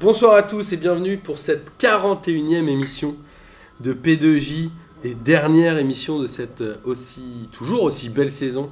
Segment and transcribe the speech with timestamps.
[0.00, 3.16] Bonsoir à tous et bienvenue pour cette 41e émission
[3.80, 4.70] de P2J
[5.02, 8.70] et dernière émission de cette euh, aussi toujours aussi belle saison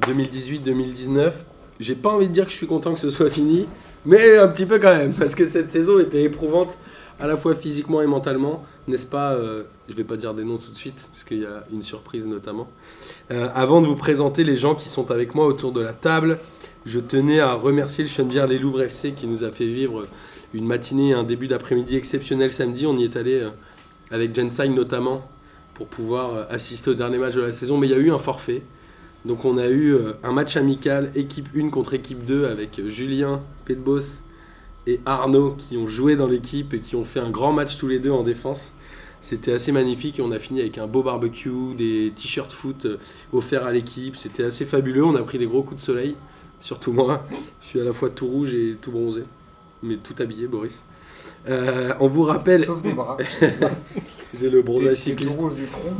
[0.00, 1.32] 2018-2019.
[1.78, 3.68] J'ai pas envie de dire que je suis content que ce soit fini,
[4.06, 6.78] mais un petit peu quand même parce que cette saison était éprouvante
[7.20, 10.56] à la fois physiquement et mentalement, n'est-ce pas euh, Je vais pas dire des noms
[10.56, 12.66] tout de suite parce qu'il y a une surprise notamment.
[13.30, 16.38] Euh, avant de vous présenter les gens qui sont avec moi autour de la table,
[16.86, 20.06] je tenais à remercier le Chenevière Les Louvres FC qui nous a fait vivre
[20.54, 22.86] une matinée un début d'après-midi exceptionnel samedi.
[22.86, 23.50] On y est allé euh,
[24.10, 25.26] avec Jensine notamment
[25.74, 27.78] pour pouvoir euh, assister au dernier match de la saison.
[27.78, 28.62] Mais il y a eu un forfait.
[29.24, 33.40] Donc on a eu euh, un match amical, équipe 1 contre équipe 2, avec Julien
[33.64, 34.20] Pedbos
[34.86, 37.88] et Arnaud qui ont joué dans l'équipe et qui ont fait un grand match tous
[37.88, 38.72] les deux en défense.
[39.20, 42.88] C'était assez magnifique et on a fini avec un beau barbecue, des t-shirts foot
[43.32, 44.16] offerts à l'équipe.
[44.16, 45.04] C'était assez fabuleux.
[45.04, 46.16] On a pris des gros coups de soleil,
[46.58, 47.24] surtout moi.
[47.60, 49.22] Je suis à la fois tout rouge et tout bronzé
[49.82, 50.84] mais tout habillé, Boris.
[51.48, 52.64] Euh, on vous rappelle.
[52.64, 53.16] Sauf des bras.
[54.38, 55.38] J'ai le bronzage cycliste.
[55.38, 55.90] rouge du front.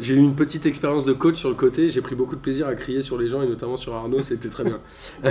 [0.00, 1.88] J'ai eu une petite expérience de coach sur le côté.
[1.88, 4.22] J'ai pris beaucoup de plaisir à crier sur les gens et notamment sur Arnaud.
[4.22, 4.80] C'était très bien.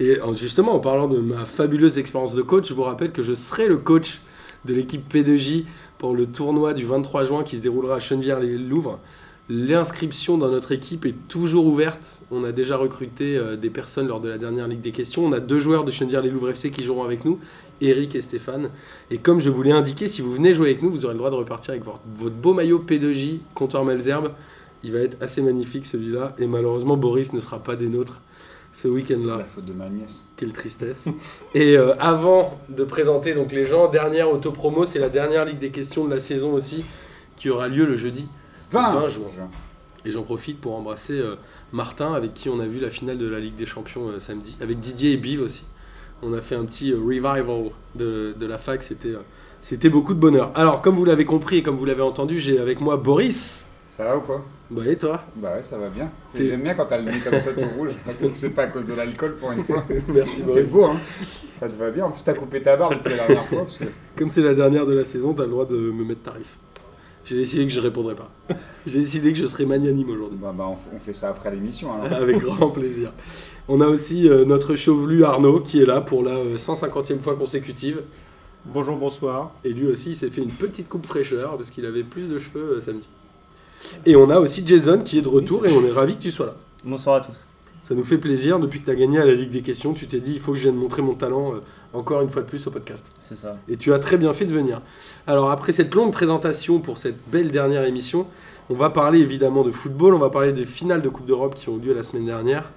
[0.00, 3.22] et en- justement, en parlant de ma fabuleuse expérience de coach, je vous rappelle que
[3.22, 4.20] je serai le coach
[4.64, 5.64] de l'équipe P2J
[5.98, 8.98] pour le tournoi du 23 juin qui se déroulera à Chenevière-les-Louvres.
[9.54, 12.22] L'inscription dans notre équipe est toujours ouverte.
[12.30, 15.26] On a déjà recruté euh, des personnes lors de la dernière Ligue des questions.
[15.26, 17.38] On a deux joueurs de Chenevière-les-Louvres FC qui joueront avec nous,
[17.82, 18.70] Eric et Stéphane.
[19.10, 21.18] Et comme je vous l'ai indiqué, si vous venez jouer avec nous, vous aurez le
[21.18, 24.30] droit de repartir avec votre, votre beau maillot P2J, comptoir Melzerbe.
[24.84, 26.34] Il va être assez magnifique celui-là.
[26.38, 28.22] Et malheureusement, Boris ne sera pas des nôtres
[28.72, 29.36] ce C'est week-end-là.
[29.36, 30.24] la faute de ma nièce.
[30.34, 31.10] Quelle tristesse.
[31.54, 35.72] Et euh, avant de présenter donc les gens, dernière autopromo, c'est la dernière Ligue des
[35.72, 36.86] questions de la saison aussi,
[37.36, 38.28] qui aura lieu le jeudi
[38.72, 39.24] 20, 20 juin.
[40.04, 41.36] Et j'en profite pour embrasser euh,
[41.72, 44.56] Martin, avec qui on a vu la finale de la Ligue des Champions euh, samedi,
[44.60, 45.64] avec Didier et Biv aussi.
[46.22, 47.44] On a fait un petit euh, revival
[47.94, 49.14] de, de la fac, c'était
[49.60, 50.50] c'était beaucoup de bonheur.
[50.56, 53.68] Alors, comme vous l'avez compris et comme vous l'avez entendu, j'ai avec moi Boris.
[53.88, 54.42] Ça va ou quoi?
[54.70, 55.22] Bah, et toi?
[55.36, 56.10] Bah ouais, ça va bien.
[56.32, 57.90] T'es- J'aime bien quand t'as le nez comme ça tout rouge.
[58.32, 59.82] C'est pas à cause de l'alcool pour une fois.
[60.08, 60.72] Merci T'es Boris.
[60.72, 60.96] beau, hein
[61.60, 62.06] Ça te va bien.
[62.06, 63.60] En plus, t'as coupé ta barbe depuis la dernière fois.
[63.62, 63.84] Parce que...
[64.16, 66.56] Comme c'est la dernière de la saison, t'as le droit de me mettre tarif.
[67.24, 68.30] J'ai décidé que je répondrai pas.
[68.86, 70.38] J'ai décidé que je serai magnanime aujourd'hui.
[70.40, 71.92] Bah, bah, on, fait ça après l'émission.
[71.92, 72.12] alors.
[72.20, 73.12] Avec grand plaisir.
[73.68, 77.36] On a aussi euh, notre chevelu Arnaud qui est là pour la euh, 150e fois
[77.36, 78.02] consécutive.
[78.66, 79.52] Bonjour, bonsoir.
[79.64, 82.38] Et lui aussi, il s'est fait une petite coupe fraîcheur parce qu'il avait plus de
[82.38, 83.08] cheveux euh, samedi.
[84.06, 86.30] Et on a aussi Jason qui est de retour et on est ravi que tu
[86.30, 86.56] sois là.
[86.84, 87.46] Bonsoir à tous.
[87.82, 88.60] Ça nous fait plaisir.
[88.60, 90.52] Depuis que tu as gagné à la Ligue des questions, tu t'es dit il faut
[90.52, 91.58] que je vienne montrer mon talent euh,
[91.92, 93.04] encore une fois de plus au podcast.
[93.18, 93.56] C'est ça.
[93.68, 94.80] Et tu as très bien fait de venir.
[95.26, 98.26] Alors après cette longue présentation pour cette belle dernière émission,
[98.70, 101.68] on va parler évidemment de football, on va parler des finales de Coupe d'Europe qui
[101.68, 102.70] ont eu lieu la semaine dernière,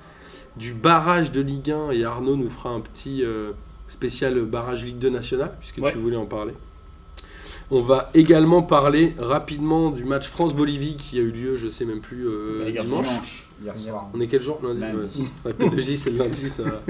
[0.57, 3.51] du barrage de Ligue 1 et Arnaud nous fera un petit euh,
[3.87, 5.91] spécial barrage Ligue 2 national puisque Ouais.
[5.91, 6.53] tu voulais en parler.
[7.71, 11.99] On va également parler rapidement du match France-Bolivie qui a eu lieu, je sais même
[11.99, 13.05] plus, euh, Bah, hier dimanche.
[13.07, 14.07] Dimanche, hier soir.
[14.13, 14.59] On est quel jour?
[14.63, 14.81] Lundi.
[14.81, 15.27] Lundi.
[15.45, 15.53] ouais.
[15.59, 16.81] Ouais, P2J, c'est le lundi, ça, va-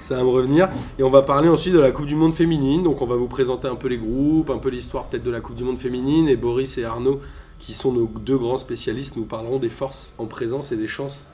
[0.00, 0.68] ça va me revenir.
[0.98, 2.82] Et on va parler ensuite de la Coupe du Monde féminine.
[2.82, 5.40] Donc on va vous présenter un peu les groupes, un peu l'histoire peut-être de la
[5.40, 6.28] Coupe du Monde féminine.
[6.28, 7.20] Et Boris et Arnaud,
[7.58, 11.26] qui sont nos deux grands spécialistes, nous parleront des forces en présence et des chances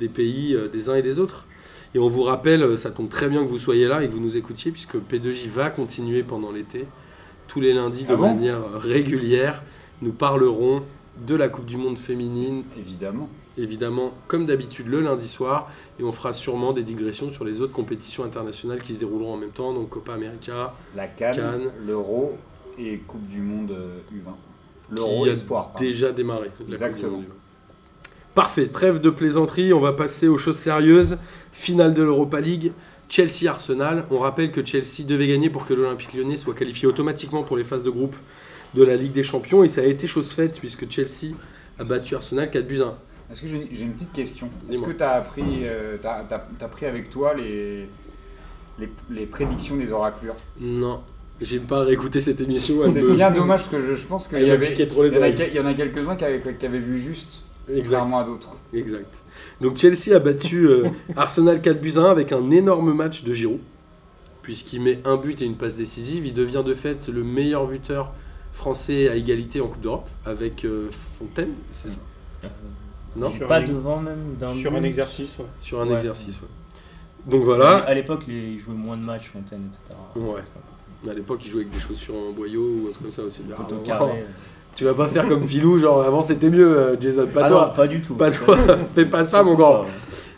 [0.00, 1.46] des pays euh, des uns et des autres.
[1.94, 4.12] Et on vous rappelle, euh, ça tombe très bien que vous soyez là et que
[4.12, 6.86] vous nous écoutiez, puisque P2J va continuer pendant l'été.
[7.54, 9.62] Tous les lundis, de Ah bon manière régulière,
[10.02, 10.82] nous parlerons
[11.24, 13.28] de la Coupe du Monde féminine, Évidemment.
[13.56, 15.70] évidemment, comme d'habitude, le lundi soir.
[16.00, 19.36] Et on fera sûrement des digressions sur les autres compétitions internationales qui se dérouleront en
[19.36, 21.70] même temps, donc Copa América, La Cannes, Cannes.
[21.86, 22.36] l'Euro
[22.76, 24.32] et Coupe du Monde euh, U20.
[24.96, 25.68] L'Euro qui a Espoir.
[25.68, 25.78] pardon.
[25.84, 26.50] déjà démarré.
[26.68, 27.22] Exactement.
[28.34, 31.18] Parfait, trêve de plaisanterie, on va passer aux choses sérieuses.
[31.52, 32.72] Finale de l'Europa League,
[33.08, 34.04] Chelsea-Arsenal.
[34.10, 37.64] On rappelle que Chelsea devait gagner pour que l'Olympique lyonnais soit qualifié automatiquement pour les
[37.64, 38.16] phases de groupe
[38.74, 39.64] de la Ligue des Champions.
[39.64, 41.34] Et ça a été chose faite puisque Chelsea
[41.78, 42.94] a battu Arsenal 4 buts à 1.
[43.30, 44.50] Est-ce que j'ai une petite question?
[44.70, 45.96] Est-ce que tu as appris, euh,
[46.70, 47.88] pris avec toi les,
[48.78, 51.02] les, les prédictions des oraclures Non,
[51.40, 52.76] j'ai pas réécouté cette émission.
[52.84, 54.74] C'est bien dommage parce que je, je pense qu'il y avait.
[54.74, 57.82] y en a quelques-uns qui avaient, qui avaient vu juste, Exact.
[57.98, 58.58] contrairement à d'autres.
[58.72, 59.22] Exact.
[59.60, 63.32] Donc Chelsea a battu euh, Arsenal 4 buts à 1 avec un énorme match de
[63.34, 63.60] Giroud,
[64.42, 66.26] puisqu'il met un but et une passe décisive.
[66.26, 68.12] Il devient de fait le meilleur buteur
[68.52, 71.96] français à égalité en Coupe d'Europe avec euh, Fontaine, c'est ça?
[73.16, 73.28] Non?
[73.30, 74.78] suis Sur pas un- devant même d'un Sur but.
[74.78, 75.44] un exercice, ouais.
[75.60, 75.94] Sur un Ouais.
[75.94, 76.48] exercice, ouais.
[77.26, 79.94] Donc voilà, À l'époque, ils jouaient moins de matchs, Fontaine, etc.
[80.16, 80.42] Ouais.
[81.10, 83.40] à l'époque il jouait avec des chaussures en boyau ou un truc comme ça aussi.
[83.56, 84.24] Ah, carré.
[84.74, 87.66] Tu vas pas faire comme Filou, genre avant c'était mieux, euh, Jason, pas Ah toi.
[87.68, 88.14] non, pas du tout.
[88.14, 88.58] Pas toi,
[88.94, 89.84] fais pas ça mon grand.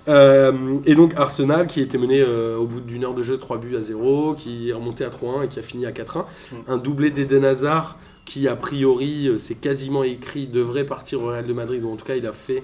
[0.08, 0.52] Euh,
[0.84, 3.76] et donc Arsenal qui était mené euh, au bout d'une heure de jeu 3 buts
[3.76, 6.20] à 0, qui est remonté à 3-1 et qui a fini à 4-1.
[6.20, 6.56] Mm.
[6.68, 11.52] Un doublé d'Eden Hazard qui a priori c'est quasiment écrit devrait partir au Real de
[11.52, 12.62] Madrid ou en tout cas il a fait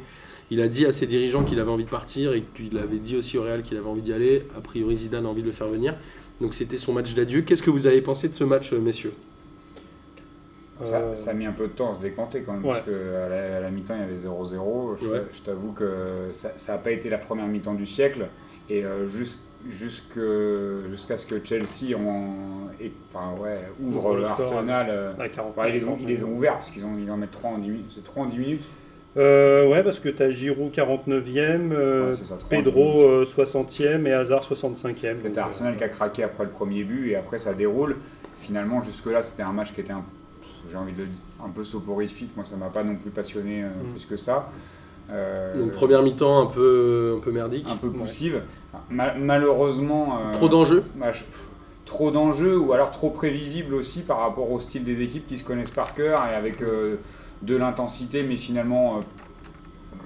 [0.50, 3.16] il a dit à ses dirigeants qu'il avait envie de partir et qu'il avait dit
[3.16, 4.44] aussi au Real qu'il avait envie d'y aller.
[4.56, 5.94] A priori Zidane a envie de le faire venir.
[6.40, 7.40] Donc c'était son match d'adieu.
[7.40, 9.14] Qu'est-ce que vous avez pensé de ce match messieurs?
[10.84, 12.72] Ça, Euh, ça a mis un peu de temps à se décanter quand même, Ouais.
[12.72, 14.96] parce qu'à la, à la mi-temps, il y avait 0-0.
[15.00, 15.22] Je, Ouais.
[15.44, 18.26] t'avoue que ça n'a pas été la première mi-temps du siècle.
[18.70, 19.06] Et euh,
[19.68, 24.86] jusqu'à ce que Chelsea en- et- enfin, ouais, ouvre Ouvre le score, Arsenal.
[24.88, 25.56] euh, à 40.
[25.56, 27.50] ouais, ils, les ont, ils les ont ouverts, parce qu'ils ont, ils en mettent 3
[27.50, 27.90] en 10 minutes.
[27.94, 28.68] C'est 3 en 10 minutes
[29.18, 32.74] Euh, ouais, parce que tu as Giroud 49e, euh, Ouais, ça, 3 en 10 minutes.
[32.74, 35.18] Pedro euh, 60e et Hazard 65e.
[35.18, 37.96] Peut-être donc, euh, Arsenal qui a craqué après le premier but et après ça déroule.
[38.38, 40.02] Finalement, jusque-là, c'était un match qui était un,
[40.72, 42.30] j'ai envie de dire, un peu soporifique.
[42.34, 43.90] Moi, ça m'a pas non plus passionné euh, Mm.
[43.92, 44.50] plus que ça.
[45.10, 47.66] Euh, Donc première mi-temps un peu, un peu merdique.
[47.70, 48.42] un peu poussive.
[48.90, 51.12] Ma- malheureusement, euh, Trop d'enjeux bah,
[51.84, 55.44] trop d'enjeux ou alors trop prévisible aussi par rapport au style des équipes qui se
[55.44, 56.96] connaissent par cœur et avec euh,
[57.42, 59.00] de l'intensité, mais finalement, euh,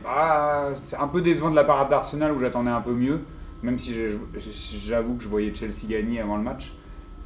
[0.03, 3.21] bah, c'est un peu décevant de la part d'Arsenal où j'attendais un peu mieux,
[3.63, 3.95] même si
[4.85, 6.73] j'avoue que je voyais Chelsea gagner avant le match.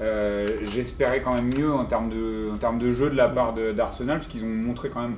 [0.00, 3.52] Euh, J'espérais quand même mieux en termes de, en termes de jeu de la part
[3.52, 5.16] d'Arsenal, parce qu'ils ont montré quand même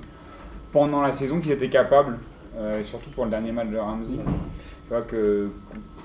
[0.72, 2.18] pendant la saison qu'ils étaient capables,
[2.56, 4.16] euh, et surtout pour le dernier match de Ramsey,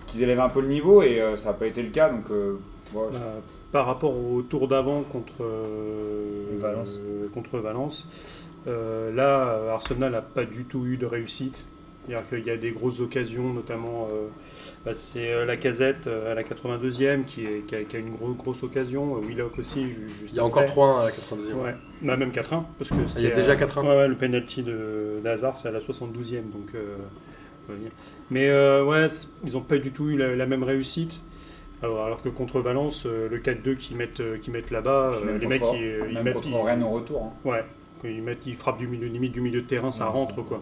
[0.08, 2.10] qu'ils élèvent un peu le niveau, et euh, ça n'a pas été le cas.
[2.10, 2.58] Donc, euh,
[2.94, 3.20] ouais, Bah,
[3.72, 7.00] par rapport au tour d'avant contre euh, Valence.
[7.04, 8.08] euh, contre Valence,
[8.68, 11.66] euh, là, Arsenal n'a pas du tout eu de réussite.
[12.08, 14.28] C'est-à-dire qu'il y a des grosses occasions, notamment euh,
[14.86, 18.12] bah, c'est euh, la casette à la 82e qui, est- qui a, qui a une
[18.16, 19.90] gros- grosse occasion, euh, Willock aussi.
[19.90, 20.74] juste Il y a encore après.
[20.74, 21.54] 3-1 à la 92e.
[21.64, 22.64] Ouais, bah, même 4-1.
[22.78, 23.82] Parce que il y a déjà euh, 4-1.
[23.82, 26.50] Ouais, ouais, le penalty de d'Hazard, c'est à la 72e.
[26.52, 26.96] Donc, euh.
[28.32, 29.08] Mais euh, ouais,
[29.46, 31.22] ils n'ont pas du tout eu la, la même réussite.
[31.84, 35.48] Alors, alors que contre Valence, euh, le 4-2 qu'ils mettent, euh, mettent là-bas, euh, les
[35.48, 36.34] mecs, ils, ils mettent.
[36.36, 37.24] contre ils- Rennes au retour.
[37.24, 37.34] hein.
[37.50, 37.64] Ouais,
[38.04, 40.62] ils, mettent, ils frappent du milieu, limite du milieu de terrain, ça Ouais, rentre quoi.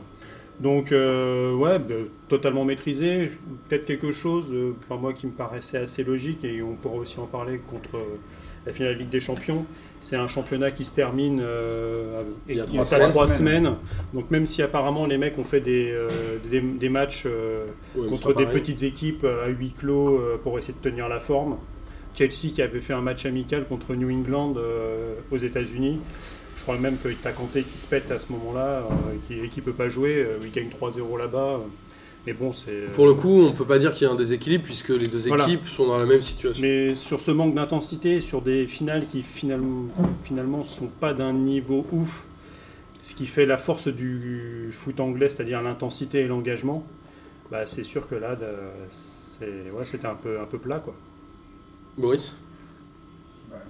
[0.62, 1.96] Donc, euh, ouais, bah,
[2.30, 3.30] totalement maîtrisé.
[3.68, 7.20] Peut-être quelque chose, euh, enfin moi qui me paraissait assez logique, et on pourra aussi
[7.20, 8.16] en parler contre euh,
[8.66, 9.66] la finale de Ligue des Champions.
[10.00, 13.64] C'est un championnat qui se termine euh, Il y a trois est à trois semaines.
[13.66, 13.76] semaines.
[14.14, 15.94] Donc, même si apparemment les mecs ont fait des,
[16.50, 17.26] des, des matchs
[17.96, 18.60] Ouais, contre des pareil.
[18.62, 21.58] petites équipes à huis clos pour essayer de tenir la forme.
[22.14, 24.54] Chelsea qui avait fait un match amical contre New England
[25.32, 26.00] aux États-Unis.
[26.66, 28.90] Crois même que t'as Kanté qui se pète à ce moment-là, euh,
[29.28, 30.16] qui, qui peut pas jouer.
[30.18, 31.38] euh, il gagne 3-0 là-bas.
[31.38, 31.58] euh.
[32.26, 32.92] Mais bon, c'est.
[32.94, 35.28] Pour le coup, on peut pas dire qu'il y a un déséquilibre puisque les deux
[35.28, 35.44] Voilà.
[35.46, 36.64] équipes sont dans la même situation.
[36.64, 39.86] Mais sur ce manque d'intensité, sur des finales qui finalement,
[40.24, 42.26] finalement sont pas d'un niveau ouf,
[43.04, 46.84] ce qui fait la force du foot anglais, c'est-à-dire l'intensité et l'engagement,
[47.52, 48.36] bah, c'est sûr que là,
[48.90, 50.80] c'est- ouais, c'était un peu, un peu plat.
[50.80, 50.96] Quoi.
[51.96, 52.36] Boris?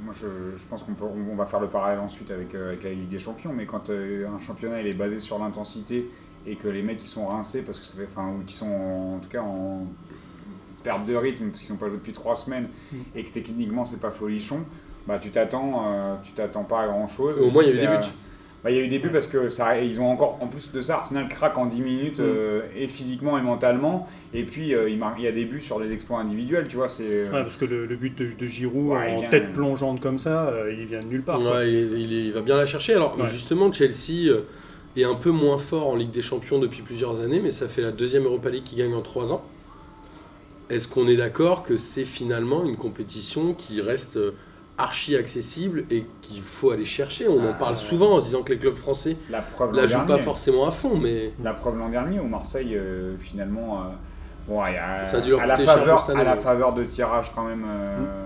[0.01, 2.83] Moi, je, je pense qu'on peut- on va faire le parallèle ensuite avec, euh, avec
[2.83, 6.09] la Ligue des Champions, mais quand euh, un championnat il est basé sur l'intensité
[6.47, 8.67] et que les mecs ils sont rincés parce que ça fait, enfin, ou qui sont
[8.69, 9.85] en, en tout cas en
[10.83, 12.97] perte de rythme parce qu'ils n'ont pas joué depuis trois semaines Mm.
[13.15, 14.63] et que techniquement c'est pas folichon,
[15.07, 17.41] bah tu t'attends, euh, tu t'attends pas à grand chose.
[17.41, 18.11] Au moins, il y a eu des buts.
[18.65, 20.71] Bah, il y a eu des buts parce que ça, ils ont encore, en plus
[20.71, 22.23] de ça, Arsenal craque en 10 minutes, Mm.
[22.25, 24.07] euh, et physiquement et mentalement.
[24.33, 26.89] Et puis, euh, il, y a des buts sur des exploits individuels, tu vois.
[26.89, 29.53] C'est, euh, Ouais, parce que le, le but de, de Giroud Ouais, en vient- tête
[29.53, 31.37] plongeante comme ça, euh, il vient de nulle part.
[31.37, 31.57] quoi.
[31.57, 32.95] Ouais, il, va bien la chercher.
[32.95, 33.27] Alors Ouais.
[33.27, 34.33] justement, Chelsea
[34.97, 37.83] est un peu moins fort en Ligue des Champions depuis plusieurs années, mais ça fait
[37.83, 39.43] la deuxième Europa League qui gagne en trois ans.
[40.71, 44.31] Est-ce qu'on est d'accord que c'est finalement une compétition qui reste euh,
[44.77, 47.27] archi accessible et qu'il faut aller chercher.
[47.27, 49.87] On en Ah, parle souvent en se disant que les clubs français la preuve la
[49.87, 53.85] jouent pas forcément à fond, mais La preuve l'an dernier où Marseille, euh, finalement, euh,
[54.47, 57.43] bon, a, Ça a dû leur à, la faveur, à la faveur de tirage quand
[57.43, 58.24] même euh,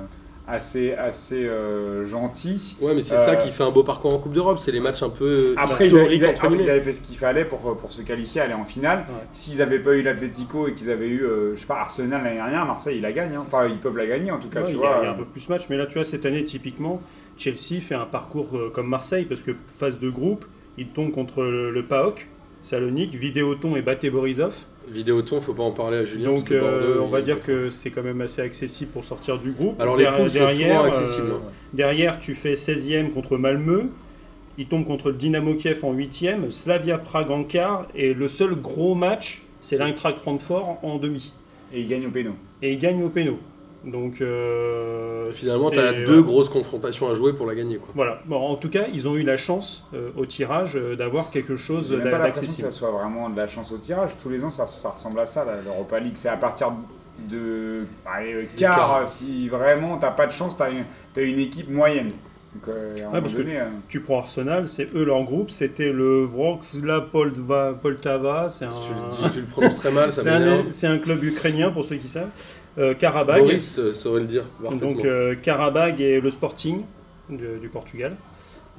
[0.49, 2.75] assez, assez euh, gentil.
[2.81, 4.59] ouais, mais c'est Euh, ça qui fait un beau parcours en Coupe d'Europe.
[4.59, 7.45] C'est les matchs un peu Après, ils avaient, ils après, ils fait ce qu'il fallait
[7.45, 8.99] pour, pour se qualifier, aller en finale.
[9.09, 9.15] Ouais.
[9.31, 12.35] S'ils n'avaient pas eu l'Atlético et qu'ils avaient eu, euh, je sais pas, Arsenal l'année
[12.37, 13.35] dernière, Marseille, il la gagne.
[13.35, 13.43] hein.
[13.45, 14.95] Enfin, ils peuvent la gagner en tout cas, Ouais, tu il, y vois.
[14.97, 17.01] a, il y a un peu plus match, mais là tu vois cette année typiquement
[17.37, 20.45] Chelsea fait un parcours euh, comme Marseille parce que phase de groupe,
[20.77, 22.27] ils tombent contre le, le PAOK,
[22.61, 24.53] Salonique, Vidéoton et Baté Borisov.
[24.91, 26.29] Vidéoton, faut pas en parler à Julien.
[26.29, 28.91] parce Donc que euh, Bordeaux, on va il- dire que c'est quand même assez accessible
[28.91, 29.79] pour sortir du groupe.
[29.81, 31.31] Alors les Der- poules sont souvent euh, accessibles.
[31.35, 31.41] hein.
[31.73, 33.83] derrière tu fais 16e contre Malmö.
[34.57, 38.55] Ils tombent contre le Dynamo Kiev en 8e, Slavia Prague en quart, et le seul
[38.55, 41.31] gros match, c'est l'Eintracht Francfort en demi.
[41.73, 42.31] Et ils gagnent au péno.
[42.61, 43.39] Et ils gagnent au péno.
[43.85, 47.77] Donc euh, Finalement, tu as deux grosses confrontations à jouer pour la gagner.
[47.77, 47.89] Quoi.
[47.95, 48.19] Voilà.
[48.25, 51.55] Bon, en tout cas, ils ont eu la chance euh, au tirage euh, d'avoir quelque
[51.55, 52.71] chose même pas l'impression que d'accessible.
[52.71, 54.11] ça soit vraiment de la chance au tirage.
[54.21, 56.15] Tous les ans, ça, ça ressemble à ça, l'Europa League.
[56.15, 56.71] C'est à partir
[57.29, 59.07] de allez, euh, quart, quart.
[59.07, 62.11] si vraiment t'as pas de chance, t'as une, t'as une équipe moyenne.
[62.55, 66.25] Donc, euh, parce que- donné, euh, Tu prends Arsenal, c'est eux leur groupe, c'était le
[66.25, 70.21] Wrocław Poltava, Poltava, c'est un, Si tu, le dis, tu le prononces très mal, ça
[70.23, 70.65] c'est un, m'énerve.
[70.71, 72.29] c'est un club ukrainien pour ceux qui savent.
[72.79, 74.45] Euh, Karabag, Boris euh, saurait le dire
[74.79, 76.83] donc euh, Karabag et le Sporting
[77.29, 78.15] du Portugal.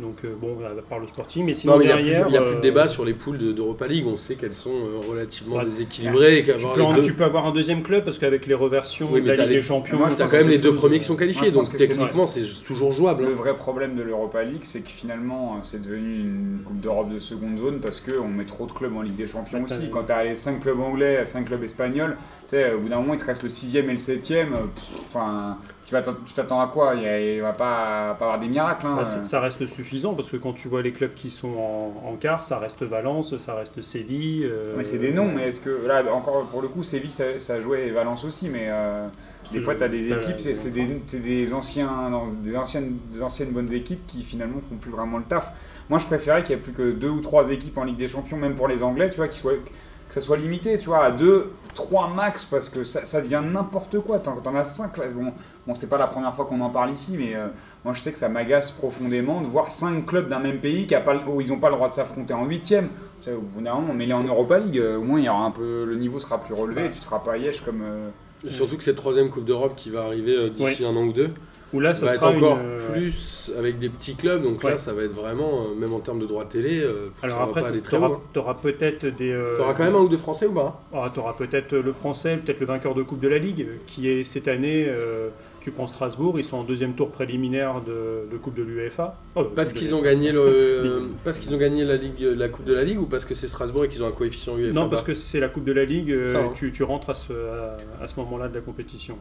[0.01, 2.05] Donc euh, bon, à part le Sporting, mais sinon non, mais il n'y a, plus-
[2.05, 4.07] derrière, il y a plus de euh, débat sur les poules de- d'Europa League.
[4.07, 5.65] On sait qu'elles sont euh, relativement Ouais.
[5.65, 7.07] déséquilibrées et tu peux, en- les deux.
[7.07, 9.55] tu peux avoir un deuxième club parce qu'avec les reversions Oui, de mais Ligue les-
[9.57, 12.43] des Champions, Moi, pense quand même les deux premiers qui sont qualifiés, donc techniquement c'est
[12.67, 13.25] toujours jouable.
[13.25, 13.35] le hein.
[13.35, 17.19] vrai problème de l'Europa League, c'est que finalement, euh, c'est devenu une Coupe d'Europe de
[17.19, 19.91] seconde zone parce qu'on met trop de clubs en Ligue des Champions aussi.
[19.91, 22.17] Quand t'as les 5 clubs anglais, 5 clubs espagnols,
[22.49, 24.49] tu au bout d'un moment, il te reste le 6ème et le 7ème.
[25.09, 25.59] Enfin,
[26.27, 26.95] tu t'attends à quoi?
[26.95, 28.87] Il il va pas, pas avoir des miracles.
[28.87, 28.95] hein.
[28.97, 32.17] Bah, ça, reste suffisant parce que quand tu vois les clubs qui sont en, en
[32.17, 34.45] quart, ça reste Valence, ça reste Séville.
[34.45, 37.39] euh, Mais c'est des noms, mais est-ce que là encore pour le coup Séville ça,
[37.39, 39.07] ça jouait et Valence aussi, mais euh,
[39.53, 43.73] des fois tu as des équipes, c'est des, anciens, dans- des anciennes, des anciennes bonnes
[43.73, 45.53] équipes qui finalement font plus vraiment le taf.
[45.89, 48.07] Moi je préférais qu'il y ait plus que deux ou trois équipes en Ligue des
[48.07, 51.05] Champions, même pour les Anglais, tu vois, qui soient que ça soit limité, tu vois,
[51.05, 54.19] à deux, trois max, parce que ça, ça devient n'importe quoi.
[54.19, 55.05] T'en, t'en as cinq, là.
[55.09, 55.33] Bon,
[55.67, 57.49] bon c'est pas la première fois qu'on en parle ici, mais euh,
[57.85, 60.95] moi je sais que ça m'agace profondément de voir cinq clubs d'un même pays qui
[60.95, 62.89] a pas, le- où ils n'ont pas le droit de s'affronter en huitième.
[63.21, 65.29] Tu sais, Au bout d'un moment, mets-les en Europa League, euh, au moins il y
[65.29, 67.83] aura un peu, le niveau sera plus relevé, et tu te feras pas yèche comme.
[67.83, 68.09] euh,
[68.49, 71.31] Surtout que cette troisième Coupe d'Europe qui va arriver euh, d'ici un an ou deux
[71.73, 74.43] Où là, ça va être sera encore une, euh, plus avec des petits clubs.
[74.43, 74.73] Donc Ouais.
[74.73, 77.43] là, ça va être vraiment, euh, même en termes de droits télé, euh, Alors ça
[77.45, 78.05] après, va pas aller tu très haut.
[78.05, 78.57] hein.
[78.61, 79.31] peut-être des.
[79.33, 80.83] euh, T'auras quand même un ou deux Français ou pas
[81.15, 84.25] tu auras peut-être le français, peut-être le vainqueur de Coupe de la Ligue, qui est
[84.25, 84.87] cette année.
[84.89, 85.29] euh,
[85.63, 89.15] tu prends Strasbourg, ils sont en deuxième tour préliminaire de, de Coupe de l'UEFA.
[89.37, 92.73] Oh, Parce qu'ils ont gagné le, parce qu'ils ont gagné la ligue, la Coupe de
[92.73, 94.89] la Ligue ou parce que c'est Strasbourg et qu'ils ont un coefficient UEFA Non, bas
[94.93, 96.53] parce que c'est la Coupe de la Ligue, ça, hein.
[96.55, 99.19] tu, tu rentres à ce, à, à ce moment-là de la compétition.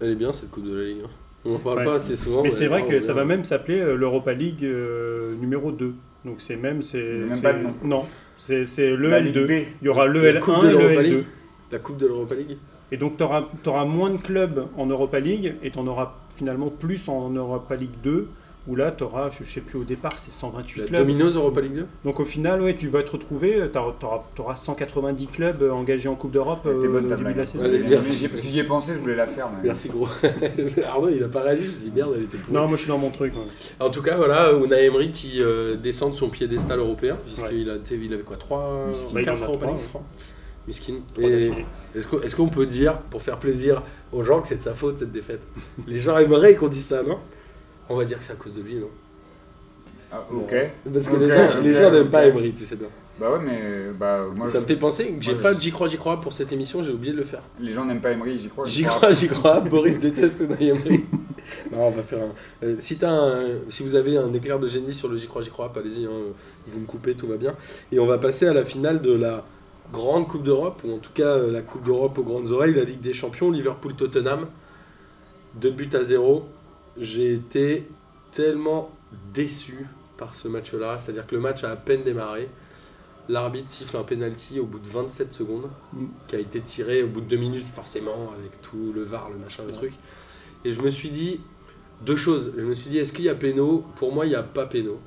[0.00, 1.02] Elle est bien cette Coupe de la Ligue.
[1.04, 1.08] hein.
[1.46, 1.84] On en parle Ouais.
[1.84, 2.42] pas assez souvent.
[2.42, 5.94] Mais c'est vrai que ça va même s'appeler euh, l'Europa League euh, numéro 2.
[6.24, 6.82] Donc c'est même.
[6.82, 7.74] c'est C'est même c'est- pas de nom.
[7.84, 8.04] Non,
[8.36, 9.46] c'est c'est le la Ligue L2.
[9.46, 9.66] B.
[9.82, 11.04] Il y aura le La L1 Coupe de et le l'Europa L2.
[11.04, 11.24] League.
[11.72, 12.56] La Coupe de l'Europa League.
[12.92, 16.68] Et donc tu auras, moins de clubs en Europa League et tu en auras finalement
[16.70, 18.28] plus en Europa League 2
[18.68, 21.00] où là tu auras, je sais plus au départ, c'est 128 La clubs.
[21.00, 23.78] Domino's Europa League 2 Donc au final, ouais, tu vas te retrouver, tu
[24.42, 27.36] auras, 190 clubs euh, engagés en Coupe d'Europe euh, bonne au début de blague.
[27.36, 27.64] la saison.
[27.64, 28.16] Allez, Mais merci.
[28.16, 29.48] j'y- Parce que j'y ai pensé, je voulais la faire.
[29.50, 30.08] mais- Merci gros.
[30.86, 32.52] Arnaud, il a pas réagi, je me suis dit merde, elle était pourrie.
[32.54, 33.34] Non, moi je suis dans mon truc.
[33.34, 33.42] ouais.
[33.86, 37.76] En tout cas, voilà, Unai Emery qui euh, descend de son piédestal européen, puisqu'il a
[37.76, 39.06] été- il avait quoi 3 Miskin.
[39.14, 39.88] Bah, il en 4 a Europa trois, League ouais.
[39.88, 40.02] trois
[40.66, 40.94] Miskin.
[41.94, 43.82] Est-ce qu'on est-ce qu'on peut dire, pour faire plaisir
[44.12, 45.40] aux gens, que c'est de sa faute cette défaite?
[45.86, 47.18] Les gens aimeraient qu'on dise ça, non?
[47.88, 48.88] On va dire que c'est à cause de lui, non
[50.12, 50.54] Ah, ok.
[50.92, 51.16] Parce que
[51.62, 52.88] les gens, n'aiment pas Emery, tu sais bien.
[53.18, 55.70] Bah ouais, mais bah, moi, ça me fait penser que j'ai pas je- de j'y
[55.72, 57.40] crois, j'y crois pour cette émission, j'ai oublié de le faire.
[57.58, 58.66] les gens n'aiment pas Emery, j'y crois.
[58.66, 59.60] J'y crois, j'y crois.
[59.60, 61.04] Boris déteste Unai Emery.
[61.72, 62.66] non, on va faire un.
[62.66, 65.40] euh, si, t'as un- si vous avez un éclair de génie sur le j'y crois,
[65.42, 66.10] j'y crois, allez-y, hein,
[66.66, 67.54] vous me coupez, tout va bien.
[67.92, 69.44] Et on va passer à la finale de la
[69.92, 72.84] grande Coupe d'Europe, ou en tout cas euh, la Coupe d'Europe aux grandes oreilles, la
[72.84, 74.46] Ligue des Champions, Liverpool-Tottenham.
[75.54, 76.44] Deux buts à zéro.
[76.98, 77.86] J'ai été
[78.30, 78.90] tellement
[79.34, 79.86] déçu
[80.16, 80.98] par ce match-là.
[80.98, 82.48] C'est-à-dire que le match a à peine démarré.
[83.28, 86.06] L'arbitre siffle un penalty au bout de 27 secondes, Mm.
[86.28, 89.36] qui a été tiré au bout de deux minutes, forcément, avec tout le VAR, le
[89.36, 89.92] machin, le truc.
[90.64, 91.40] Et je me suis dit
[92.02, 92.52] deux choses.
[92.56, 93.84] Je me suis dit, est-ce qu'il y a péno?
[93.96, 94.98] Pour moi, il n'y a pas péno.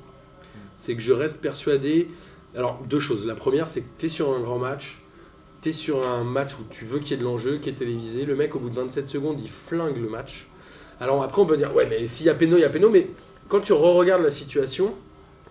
[0.76, 2.08] C'est que je reste persuadé.
[2.54, 3.26] Alors, deux choses.
[3.26, 5.00] La première, c'est que tu es sur un grand match.
[5.62, 7.74] Tu es sur un match où tu veux qu'il y ait de l'enjeu, qui est
[7.74, 8.24] télévisé.
[8.26, 10.46] Le mec, au bout de 27 secondes, il flingue le match.
[11.00, 12.90] Alors, après, on peut dire, ouais, mais s'il y a péno, il y a péno.
[12.90, 13.08] Mais
[13.48, 14.94] quand tu re-regardes la situation,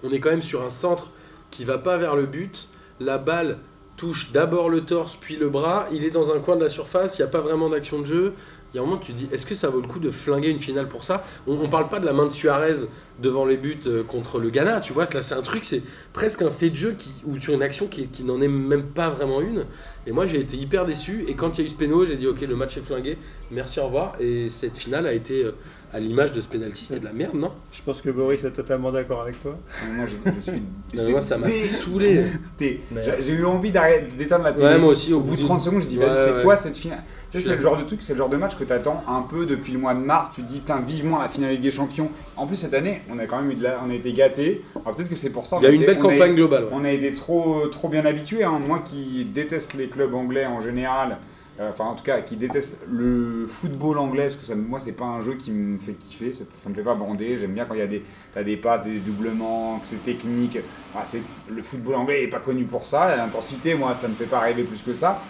[0.03, 1.11] on est quand même sur un centre
[1.51, 2.69] qui va pas vers le but.
[2.99, 3.57] La balle
[3.97, 5.87] touche d'abord le torse, puis le bras.
[5.91, 7.17] Il est dans un coin de la surface.
[7.17, 8.33] Il n'y a pas vraiment d'action de jeu.
[8.71, 10.11] Il y a un moment, tu te dis, est-ce que ça vaut le coup de
[10.11, 11.23] flinguer une finale pour ça?
[11.47, 12.85] On ne parle pas de la main de Suarez
[13.21, 15.05] devant les buts euh, contre le Ghana, tu vois.
[15.13, 15.81] Là, c'est un truc, c'est
[16.13, 18.83] presque un fait de jeu qui, ou sur une action qui, qui n'en est même
[18.83, 19.65] pas vraiment une.
[20.07, 21.25] Et moi, j'ai été hyper déçu.
[21.27, 23.17] Et quand il y a eu ce péno, j'ai dit, ok, le match est flingué.
[23.51, 24.13] Merci, au revoir.
[24.19, 25.51] Et cette finale a été euh,
[25.93, 26.85] à l'image de ce penalty.
[26.85, 27.51] C'était de la merde, non?
[27.71, 29.57] Je pense que Boris est totalement d'accord avec toi.
[29.91, 30.63] Moi, je, je suis.
[30.95, 32.23] Non, Moi, ça m'a saoulé.
[32.59, 32.81] J'ai
[33.19, 34.65] j'ai eu envie d'éteindre la télé.
[34.65, 35.13] Ouais, moi aussi.
[35.13, 36.43] Au bout de 30 secondes, je dis, Ouais, c'est ouais.
[36.43, 37.03] quoi cette finale?
[37.31, 39.45] C'est le genre de truc, c'est le genre de match que tu attends un peu
[39.45, 40.31] depuis le mois de mars.
[40.33, 42.09] Tu te dis, putain, vivement la finale Ligue des Champions.
[42.35, 43.81] En plus, cette année, on a quand même eu de la...
[43.85, 44.63] on a été gâtés.
[44.85, 45.57] Alors peut-être que c'est pour ça.
[45.61, 46.63] Il y a eu une été- belle a- campagne globale.
[46.65, 46.69] ouais.
[46.73, 48.43] On a été trop, trop bien habitués.
[48.43, 48.59] hein.
[48.65, 51.17] Moi qui déteste les clubs anglais en général,
[51.59, 54.95] euh, enfin en tout cas qui détestent le football anglais, parce que ça, moi c'est
[54.95, 57.65] pas un jeu qui me fait kiffer, ça, ça me fait pas bander, j'aime bien
[57.65, 60.57] quand il y a des, t'as des passes, des doublements, que c'est technique.
[60.93, 61.21] Enfin, c'est,
[61.53, 64.63] le football anglais est pas connu pour ça, l'intensité, moi ça me fait pas rêver
[64.63, 65.21] plus que ça.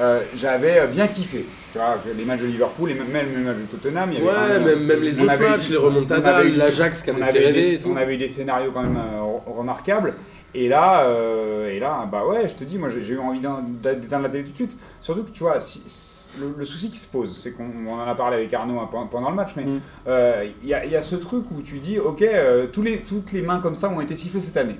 [0.00, 1.44] Euh, j'avais euh, bien kiffé.
[1.72, 4.10] Tu vois, les matchs de Liverpool et même, les matchs de Tottenham.
[4.12, 6.48] Il y avait Ouais, même, même les autres avait matchs, eu- les on remontadas, avait
[6.50, 7.90] eu- l'Ajax qui on avait avait, fait des, rêver et tout.
[7.92, 10.14] on avait eu des scénarios quand même euh, re- remarquables.
[10.54, 13.62] Et là, euh, et là, bah ouais, je te dis, moi j'ai eu envie d'en-
[13.82, 14.76] d'éteindre la télé tout de suite.
[15.00, 17.94] Surtout que tu vois, si- si- le, le souci qui se pose, c'est qu'on on
[17.94, 19.80] en a parlé avec Arnaud hein, pendant- le match, mais Mm.
[20.08, 22.82] euh, il y, a, il y a ce truc où tu dis, ok, euh, tous
[22.82, 24.76] les, toutes les mains comme ça ont été sifflées cette année.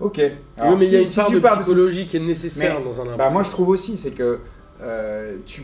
[0.00, 0.18] Ok.
[0.18, 2.80] Alors, oui, mais il y a si- une si part de psychologie qui est nécessaire
[2.80, 4.40] Mais, dans un bah, moi je trouve aussi, c'est que
[4.80, 5.62] euh, tu,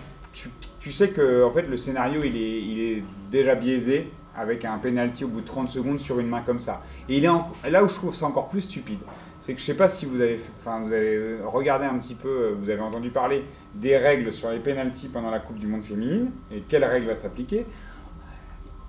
[0.80, 4.78] tu, sais que en fait, le scénario il est, il est déjà biaisé avec un
[4.78, 6.82] penalty au bout de 30 secondes sur une main comme ça.
[7.08, 9.00] Et il est là où je trouve ça encore plus stupide,
[9.40, 12.14] c'est que je sais pas si vous avez, enfin, vous avez euh, regardé un petit
[12.14, 15.66] peu, euh, vous avez entendu parler des règles sur les penalties pendant la Coupe du
[15.66, 17.66] Monde féminine et quelle règle va s'appliquer.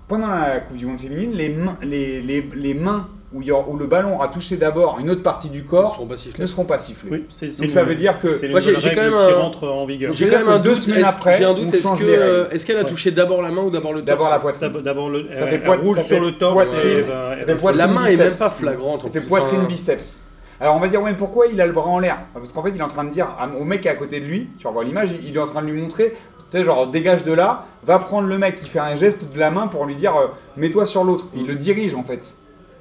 [0.08, 3.76] Pendant la Coupe du Monde féminine, les, les, les mains où, il y aura- où
[3.76, 6.08] le ballon aura touché d'abord une autre partie du corps seront
[6.38, 7.10] ne seront pas sifflés.
[7.12, 9.10] Oui, c'est, c'est Donc ça veut dire que c'est les Moi, j'ai- quand règles même
[9.12, 10.12] qui un- rentrent en vigueur.
[10.12, 10.78] J'ai quand même un deux doute.
[10.78, 11.72] semaines après, J'ai un doute.
[11.72, 12.86] Est-ce que euh, est-ce qu'elle a Ouais.
[12.86, 14.72] touché d'abord la main ou d'abord le torse D'abord la poitrine.
[14.82, 16.76] D'abord, le, Ça elle, fait poitrine- roule ça sur le torse ça
[17.76, 18.38] La main est même biceps.
[18.38, 19.02] pas flagrante.
[19.06, 20.22] Il fait poitrine Enfin, biceps.
[20.60, 22.18] Alors on va dire, ouais, mais pourquoi il a le bras en l'air?
[22.34, 24.20] Parce qu'en fait, il est en train de dire au mec qui est à côté
[24.20, 26.10] de lui, tu revois l'image, il il est en train de lui montrer,
[26.50, 29.38] tu sais, genre dégage de là, va prendre le mec qui fait un geste de
[29.38, 31.28] la main pour lui dire euh, mets-toi sur l'autre.
[31.34, 32.34] Il le dirige en fait.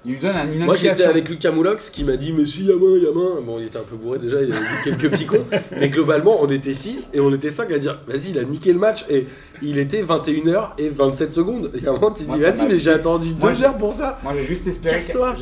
[0.05, 2.63] Il lui donne un- une Moi j'étais avec Lucas Moulox qui m'a dit mais si
[2.63, 3.41] y'a main, y'a main.
[3.41, 5.43] Bon il était un peu bourré déjà, il avait quelques picons.
[5.71, 8.71] mais globalement on était 6 et on était 5 à dire vas-y il a niqué
[8.73, 9.27] le match et
[9.61, 11.69] il était 21h et 27 secondes.
[11.75, 13.65] Et à un moment tu Moi, dis vas-y m'a- mais j'ai attendu Moi, 2 j'ai-
[13.65, 14.19] heures pour ça.
[14.23, 15.01] Moi j'ai juste espéré,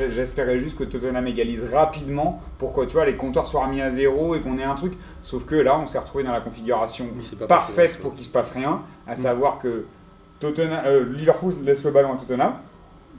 [0.09, 3.91] j'espérais juste que Tottenham égalise rapidement pour que tu vois les compteurs soient remis à
[3.91, 4.93] zéro et qu'on ait un truc.
[5.21, 7.05] Sauf que là on s'est retrouvé dans la configuration
[7.47, 9.83] parfaite pour qu'il se passe rien, à savoir que
[10.39, 12.53] Tottenham, euh, Liverpool laisse le ballon à Tottenham,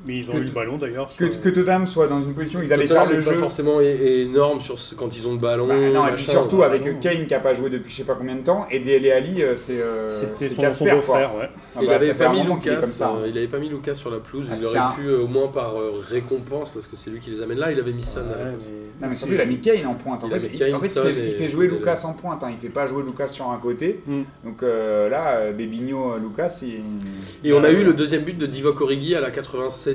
[0.09, 1.09] Mais ils ont que eu le ballon d'ailleurs.
[1.17, 3.33] que, que Tottenham soit dans une position où ils allaient Tottenham faire le est pas
[3.35, 3.38] jeu.
[3.38, 5.69] forcément énorme sur ce- quand ils ont le ballon.
[5.69, 6.99] Bah, non, et puis surtout avec non.
[6.99, 9.43] Kane qui a pas joué depuis je sais pas combien de temps, et Dele Ali,
[9.43, 11.49] euh, c'est euh, C'était c'est son, beau-frère, ouais.
[11.77, 13.12] Ah il bah, avait ça fait pas mis Lucas, comme ça.
[13.23, 15.21] euh, il avait pas mis Lucas sur la pelouse, Ah, il aurait un- pu euh,
[15.25, 17.93] au moins par euh, récompense parce que c'est lui qui les amène là, il avait
[17.93, 20.25] mis Son Ouais, mais- Non mais surtout il a mis Kane en pointe.
[20.25, 20.71] En Il fait, il, fait,
[21.38, 22.49] il il jouer Lucas en pointe, hein.
[22.51, 24.01] il fait pas jouer Lucas sur un côté.
[24.07, 24.23] Hmm.
[24.44, 25.53] Donc là, euh,
[26.18, 26.81] Lucas, il...
[27.49, 29.31] Et on a eu le deuxième but de Divock Origi à la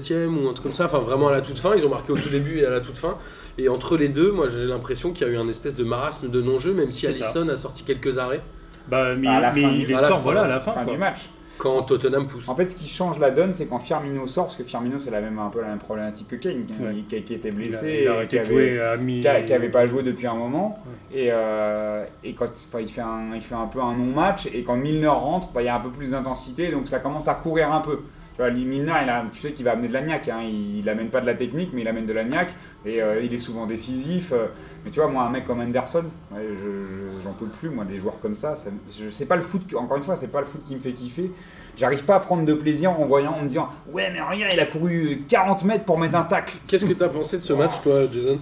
[0.04, 2.12] 87e ou un truc comme ça, enfin vraiment à la toute fin, ils ont marqué
[2.12, 3.18] au tout début et à la toute fin.
[3.58, 6.30] Et entre les deux, moi j'ai l'impression qu'il y a eu un espèce de marasme
[6.30, 8.42] de non-jeu, même si Allison a sorti quelques arrêts
[8.90, 10.98] Bah, mais, À la mais fin il du- les sort, voilà, à la fin, du
[10.98, 11.30] match.
[11.58, 12.50] quand Tottenham pousse.
[12.50, 15.12] En fait, ce qui change la donne, c'est quand Firmino sort, parce que Firmino, c'est
[15.12, 16.96] la même, un peu la même problématique que Kane, qui, Ouais.
[17.08, 19.22] qui- qui était blessé, et arrêté qui avait, jouer à mi.
[19.22, 20.80] qui a- qui avait pas joué depuis un moment.
[21.14, 24.64] Et, euh, et quand enfin, il, fait un, il fait un peu un non-match, et
[24.64, 27.36] quand Milner rentre, bah, il y a un peu plus d'intensité, donc ça commence à
[27.36, 28.00] courir un peu.
[28.36, 30.90] Tu vois, Milner, il a, tu sais qu'il va amener de la niaque, hein, il,
[30.90, 33.38] amène pas de la technique, mais il amène de la niaque, et euh, il est
[33.38, 34.32] souvent décisif.
[34.34, 34.48] euh,
[34.84, 37.98] mais tu vois, moi, un mec comme Anderson, je- je- j'en peux plus, moi, des
[38.00, 40.48] joueurs comme ça, ça je sais pas le foot, encore une fois, c'est pas le
[40.48, 41.32] foot qui me fait kiffer.
[41.78, 44.60] J'arrive pas à prendre de plaisir en voyant, en me disant, ouais, mais regarde, il
[44.60, 46.58] a couru 40 mètres pour mettre un tacle.
[46.68, 48.40] Qu'est-ce que t'as pensé de ce match, toi, Jason?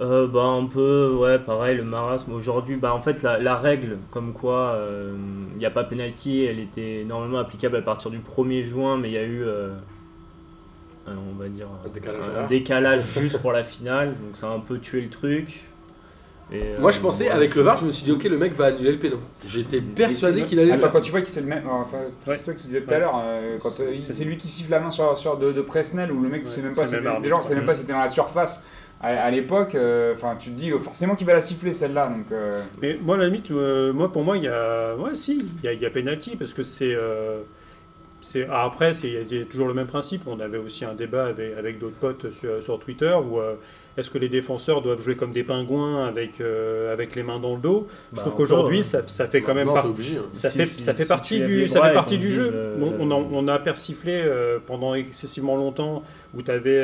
[0.00, 2.32] Euh, bah un peu, ouais, pareil, le marasme.
[2.32, 4.78] Aujourd'hui, bah en fait, la, la règle, comme quoi
[5.54, 9.10] il n'y a pas penalty, elle était normalement applicable à partir du 1er juin, mais
[9.10, 9.68] il y a eu, euh,
[11.08, 12.48] euh, on va dire, Un décalage un horaire.
[12.48, 15.64] décalage juste pour la finale, donc ça a un peu tué le truc.
[16.50, 17.30] Et, Moi euh, je pensais, ouais.
[17.30, 19.16] avec le VAR, je me suis dit, ok, le mec va annuler le péno.
[19.46, 20.92] J'étais persuadé qu'il allait le Enfin, faire.
[20.92, 21.64] quand tu vois que c'est le même.
[21.68, 22.36] Enfin, Ouais.
[22.36, 24.80] c'est toi qui disais tout à l'heure, euh, quand euh, C'est- lui qui siffle la
[24.80, 27.22] main sur, sur de, de Presnel, où le mec, tu Ouais, sais même pas, même
[27.22, 28.66] déjà, on sait même pas si c'était dans la surface
[29.02, 29.74] à, à l'époque.
[29.74, 32.08] euh, Enfin, tu te dis euh, forcément qu'il va la siffler celle-là.
[32.08, 34.94] Donc, euh, Mais moi, à la limite, euh, moi, pour moi, il y a.
[34.96, 36.94] Ouais, si, il y a, il y a penalty parce que c'est.
[36.94, 37.40] euh,
[38.20, 40.22] c'est- ah, après, c'est il y a toujours le même principe.
[40.26, 43.54] On avait aussi un débat avec, avec d'autres potes sur, sur Twitter où euh,
[43.98, 47.54] est-ce que les défenseurs doivent jouer comme des pingouins avec, euh, avec les mains dans
[47.56, 47.88] le dos?
[48.12, 48.82] Je Bah, trouve qu'aujourd'hui, ouais.
[48.84, 49.88] ça, ça fait quand même partie.
[49.88, 50.16] t'es obligé.
[50.18, 50.26] hein.
[50.32, 52.76] Ça, Si- fait, si- ça fait si partie tu lèves du, ça fait partie jeu.
[52.80, 56.02] On, on a, on a persiflé euh, pendant excessivement longtemps
[56.34, 56.82] où tu avais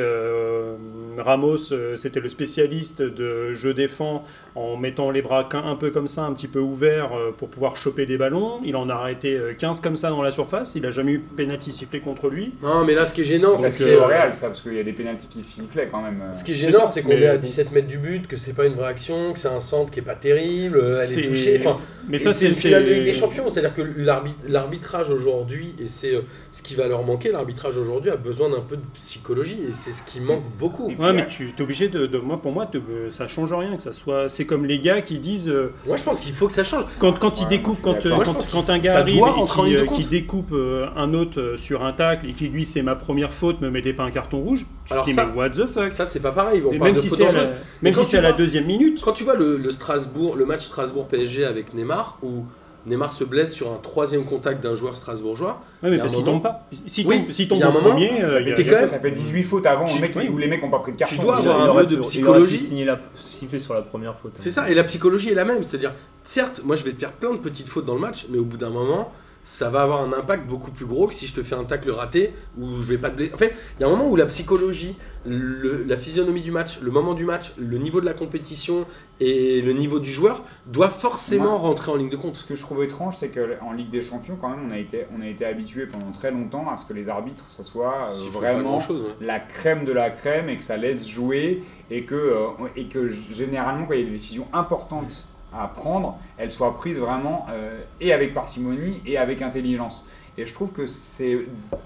[1.21, 4.25] Ramos, euh, c'était le spécialiste de jeu défend
[4.59, 7.77] en mettant les bras un peu comme ça, un petit peu ouverts euh, pour pouvoir
[7.77, 8.61] choper des ballons.
[8.65, 10.75] Il en a arrêté euh, 15 comme ça dans la surface.
[10.75, 12.53] Il a jamais eu penalty sifflé contre lui.
[12.63, 13.99] Non, mais là, ce qui est gênant, c'est c'est que.
[14.01, 16.21] au Real, ça, parce qu'il y a des pénalties qui sifflaient quand même.
[16.23, 16.33] euh.
[16.33, 17.41] Ce qui est gênant, c'est qu'on mais est à bon.
[17.41, 20.01] 17 mètres du but, que c'est pas une vraie action, que c'est un centre qui
[20.01, 21.57] est pas terrible, euh, elle C'est- est touchée.
[21.61, 25.75] Enfin, Mais ça, c'est c'est de Ligue des c'est- Champions, c'est-à-dire que l'arbi- l'arbitrage aujourd'hui,
[25.79, 28.83] et c'est euh, ce qui va leur manquer, l'arbitrage aujourd'hui a besoin d'un peu de
[28.95, 30.89] psychologie, et c'est ce qui manque beaucoup.
[30.99, 33.53] Ouais, mais euh, tu es obligé de, de- moi pour moi te- euh, ça change
[33.53, 36.33] rien que ça soit c'est comme les gars qui disent euh, Moi je pense qu'il
[36.33, 36.85] faut que ça change.
[36.99, 38.15] quand, quand ils découpent quand, euh.
[38.17, 41.85] Moi, quand, un gars arrive et qui, euh, qui découpe euh, un autre euh, sur
[41.85, 44.67] un tacle et qui lui c'est ma première faute me mettez pas un carton rouge
[44.87, 45.91] tu Alors te dis ça- mais what the fuck?
[45.91, 47.51] Ça c'est pas pareil, on même si c'est à, la-
[47.83, 51.75] même si la deuxième minute Quand tu vois le, le Strasbourg, le match Strasbourg-PSG avec
[51.75, 52.45] Neymar, où
[52.87, 56.43] Neymar se blesse sur un troisième contact d'un joueur strasbourgeois, y mais parce qu'il tombe
[56.43, 58.43] pas s'il Oui, tombe, il tombe y a un au moment, premier ça, euh, fait
[58.43, 60.01] il y a- t'es 10 quand même- ça fait 18 fautes avant où, Tu- le
[60.01, 60.29] mec- oui.
[60.29, 61.21] où les mecs ont pas pris de carton.
[61.23, 62.59] dois Déjà, avoir un peu de psychologie.
[62.59, 64.33] Signer la, siffler sur la première faute.
[64.37, 64.41] hein.
[64.43, 65.63] C'est ça, et la psychologie est la même.
[65.63, 68.39] C'est-à-dire, certes, moi je vais te faire plein de petites fautes dans le match, mais
[68.39, 69.13] au bout d'un moment,
[69.51, 71.91] ça va avoir un impact beaucoup plus gros que si je te fais un tacle
[71.91, 73.33] raté ou je vais pas te blesser.
[73.33, 76.81] En fait, il y a un moment où la psychologie, le- la physionomie du match,
[76.83, 78.85] le moment du match, le niveau de la compétition
[79.21, 82.45] et le niveau du joueur doit forcément Moi- rentrer en ligne de Ce compte.
[82.47, 85.23] que je trouve étrange, c'est qu'en Ligue des Champions, quand même, on a été, on
[85.23, 88.79] a été habitué pendant très longtemps à ce que les arbitres, ça soit euh, vraiment
[88.81, 88.85] ouais.
[89.23, 93.09] la crème de la crème et que ça laisse jouer et que, euh, et que
[93.09, 97.83] généralement, quand il y a des décisions importantes à prendre, elles soient prises vraiment euh,
[98.01, 100.07] et avec parcimonie et avec intelligence.
[100.37, 101.39] Et je trouve que c'est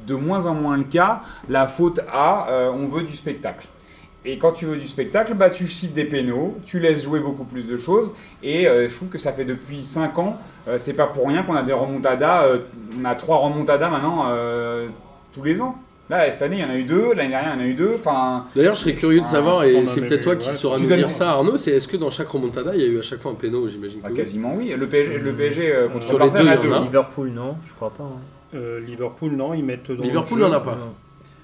[0.06, 1.22] de moins en moins le cas.
[1.48, 3.66] La faute à euh, on veut du spectacle.
[4.24, 7.44] Et quand tu veux du spectacle, bah, tu siffles des pénaux, tu laisses jouer beaucoup
[7.44, 8.14] plus de choses.
[8.42, 10.38] Et euh, je trouve que ça fait depuis 5 ans,
[10.78, 12.46] c'est pas pour rien qu'on a des remontadas,
[13.00, 14.30] on a trois remontadas maintenant
[15.32, 15.76] tous les ans.
[16.12, 17.68] Là, cette année, il y en a eu deux, l'année dernière, il y en a
[17.68, 17.94] eu deux.
[17.98, 20.54] Enfin, D'ailleurs, je serais curieux de savoir, et c'est peut-être toi qui ouais.
[20.54, 22.98] sauras nous dire ça, Arnaud, c'est est-ce que dans chaque remontada, il y a eu
[22.98, 24.16] à chaque fois un péno, j'imagine que bah, oui.
[24.18, 24.74] quasiment oui.
[24.76, 26.74] Le PSG, le PSG euh, contre Sur les Barcelone, deux, il y en a il
[26.74, 26.86] en deux.
[26.86, 28.04] Liverpool, non, je crois pas.
[28.04, 28.20] hein.
[28.54, 30.72] Euh, Liverpool non ils mettent dans Liverpool le jeu- n'en a pas.
[30.74, 30.92] Non.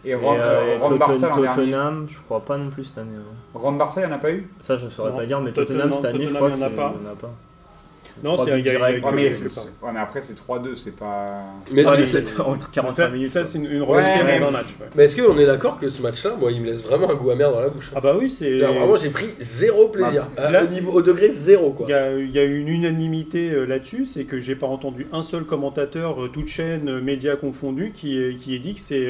[0.05, 1.29] Et Rome, euh, Rome Totten- Barça.
[1.31, 3.17] Tottenham, je crois pas non plus cette année.
[3.17, 3.35] hein.
[3.55, 4.47] Rome Barça, il n'y en a pas eu?
[4.61, 6.57] Ça, je saurais Non, pas dire, mais Tottenham, Tottenham cette année, je Tottenham, crois que
[6.57, 6.65] il y
[7.09, 7.31] en a pas.
[8.23, 11.45] Non c'est y a- Ouais, mais, ouais, mais après, c'est 3-2, c'est pas.
[11.71, 13.29] Mais est-ce Ah, que c'est- entre Ça, 45 minutes.
[13.29, 13.49] ça, quoi.
[13.51, 14.87] c'est une, une Ouais, mais- dans un match ouais.
[14.95, 17.31] Mais est-ce qu'on est d'accord que ce match-là, moi, il me laisse vraiment un goût
[17.31, 20.27] amer dans la bouche ah bah oui c'est Vraiment, j'ai pris zéro plaisir.
[20.37, 21.87] Ah, À- là- au, niveau, au degré zéro, quoi.
[21.89, 25.45] Il y, y a une unanimité euh, là-dessus, c'est que j'ai pas entendu un seul
[25.45, 29.05] commentateur, euh, toute chaîne, euh, médias confondus, qui, euh, qui ait dit que c'est.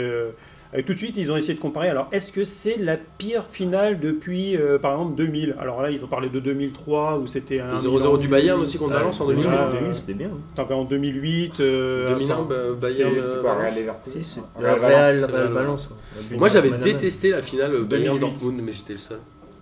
[0.75, 1.89] Euh, euh, tout de suite, ils ont essayé de comparer.
[1.89, 6.03] Alors, est-ce que c'est la pire finale depuis, euh, par exemple, 2000 Alors là, ils
[6.05, 7.73] ont parlé de 2003, où c'était un.
[7.73, 9.59] Le 0-0 du Bayern aussi contre Valence en 2000, 2000.
[9.61, 9.95] Ah, 2000, ouais.
[9.95, 10.31] c'était bien.
[10.55, 11.61] T'avais en 2008.
[11.61, 13.11] euh, 2001, bah, Bayern.
[13.15, 13.55] c'est- euh, C'est quoi.
[13.55, 15.89] Real Leverkusen Si, c'est Real Real, Valence,
[16.37, 18.21] Moi, j'avais détesté la finale Bayern 2008.
[18.21, 19.19] Dortmund, mais j'étais le seul.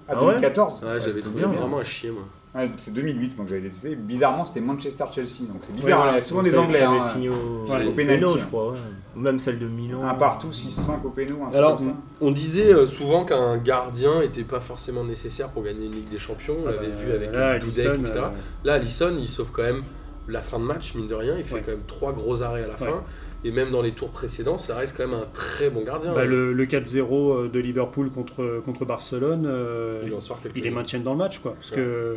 [0.08, 2.22] Ah, Ah ouais 2014 Ouais, j'avais trouvé bien, vraiment à chier, moi.
[2.56, 3.94] Ouais, C'est 2008 moi que j'avais détesté.
[3.96, 5.46] Bizarrement, c'était Manchester-Chelsea.
[5.52, 6.12] Donc c'est Ouais, bizarre, voilà.
[6.12, 6.82] il y a souvent Donc des Anglais.
[6.82, 7.02] Hein.
[7.12, 7.32] fini au,
[7.68, 8.36] Ouais, au péno, hein.
[8.38, 8.70] je crois.
[8.70, 8.78] ouais.
[9.16, 10.02] Ou même celle de Milan.
[10.04, 11.36] Un partout, 6-5 au péno.
[11.52, 11.94] Alors, comme ça.
[12.20, 16.18] on disait euh, souvent qu'un gardien n'était pas forcément nécessaire pour gagner une Ligue des
[16.18, 16.56] Champions.
[16.64, 18.14] On Ah l'avait bah, vu avec là, Dudek, etc.
[18.16, 18.28] euh,
[18.64, 19.82] Là, Alisson, il sauve quand même
[20.28, 21.34] la fin de match, mine de rien.
[21.38, 21.62] Il fait Ouais.
[21.64, 22.78] quand même trois gros arrêts à la Ouais.
[22.90, 23.02] fin.
[23.44, 26.12] Et même dans les tours précédents, ça reste quand même un très bon gardien.
[26.14, 30.70] bah, le, le 4-0 de Liverpool contre, contre Barcelone, euh, il en sort ils les
[30.70, 31.54] maintiennent dans le match, quoi.
[31.54, 31.76] Parce Ouais.
[31.76, 32.16] que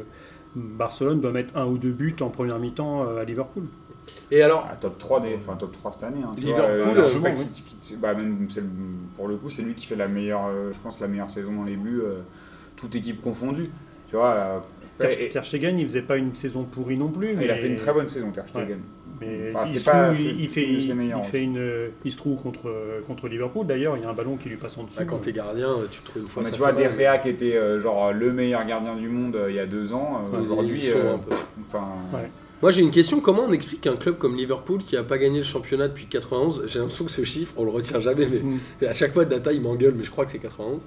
[0.55, 3.63] Barcelone doit mettre un ou deux buts en première mi-temps euh, à Liverpool.
[4.32, 6.21] Et alors, Ah, top 3 des, enfin top 3 cette année.
[6.23, 7.47] hein, Liverpool, vois, euh, oui.
[7.53, 8.47] qui- qui- bah, même
[9.15, 11.53] pour le coup, c'est lui qui fait la meilleure, euh, je pense la meilleure saison
[11.53, 12.21] dans les buts, euh,
[12.75, 13.69] toute équipe confondue.
[14.10, 14.34] Tu vois.
[14.34, 14.60] euh,
[14.98, 17.32] Ter, Ter Stegen, il faisait pas une saison pourrie non plus.
[17.34, 18.80] il a mais- fait une très bonne saison, Ter Stegen.
[19.22, 21.89] Mais Enfin, il, pas- trouve, il, il fait, une ses il, meilleures il fait une,
[22.06, 22.72] il se trouve contre,
[23.06, 23.65] contre Liverpool.
[23.67, 24.98] D'ailleurs, il y a un ballon qui lui passe en dessous.
[25.00, 26.72] bah, quand t'es gardien, tu te trouves une fois Mais ça tu vois.
[26.72, 29.91] Derrea qui était euh, genre le meilleur gardien du monde euh, il y a deux
[29.91, 31.36] ans, euh, aujourd'hui, ils sont euh, un peu.
[31.67, 32.30] enfin, Ouais.
[32.62, 35.38] Moi j'ai une question, comment on explique qu'un club comme Liverpool qui a pas gagné
[35.39, 38.86] le championnat depuis 91, j'ai l'impression que ce chiffre, on le retient jamais, mais Mm.
[38.89, 40.80] à chaque fois Data il m'engueule, mais je crois que c'est 91.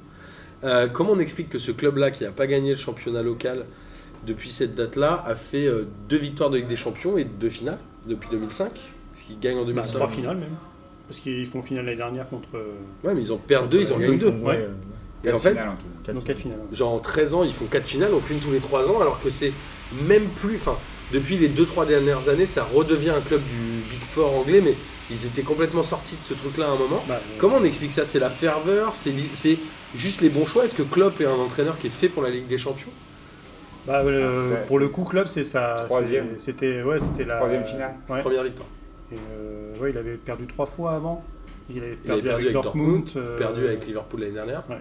[0.64, 3.66] Euh, comment on explique que ce club-là qui a pas gagné le championnat local
[4.26, 7.78] depuis cette date-là a fait euh, deux victoires de Ligue des Champions et deux finales
[8.06, 8.70] depuis 2005
[9.12, 9.94] Parce qu'ils gagnent en Bah, 2005.
[9.94, 10.54] trois finales même.
[11.08, 12.48] Parce qu'ils font finale l'année dernière contre.
[13.02, 14.30] Ouais, mais ils en perdent deux, ils en gagnent deux.
[14.30, 14.68] font- Ouais.
[15.24, 15.86] Et en quatre fait, finales en tout.
[16.04, 16.58] quatre Donc quatre finales.
[16.70, 16.76] ouais.
[16.76, 19.20] genre en 13 ans, ils font 4 finales, donc une tous les 3 ans, alors
[19.22, 19.52] que c'est
[20.08, 20.56] même plus.
[20.56, 20.76] Enfin,
[21.12, 24.74] depuis les 2-3 dernières années, ça redevient un club du Big Four anglais, mais
[25.10, 27.02] ils étaient complètement sortis de ce truc-là à un moment.
[27.08, 28.04] Bah, euh, Comment on explique ça?
[28.04, 28.94] C'est la ferveur?
[28.94, 29.12] C'est
[29.94, 30.64] juste les bons choix?
[30.64, 32.90] Est-ce que Klopp est un entraîneur qui est fait pour la Ligue des Champions?
[33.86, 35.74] Bah, euh, Ah, c'est- pour le coup, club, c'est ça.
[35.86, 36.38] troisième.
[36.38, 37.94] C'était ouais, c'était la Troisième finale.
[38.08, 38.20] Ouais.
[38.20, 38.68] Première victoire.
[39.12, 41.24] Et, euh, ouais, il avait perdu trois fois avant.
[41.68, 43.04] Il avait Il avait perdu, avec, avec Dortmund.
[43.04, 44.62] Dortmund, euh, perdu avec Liverpool l'année dernière.
[44.70, 44.76] ouais.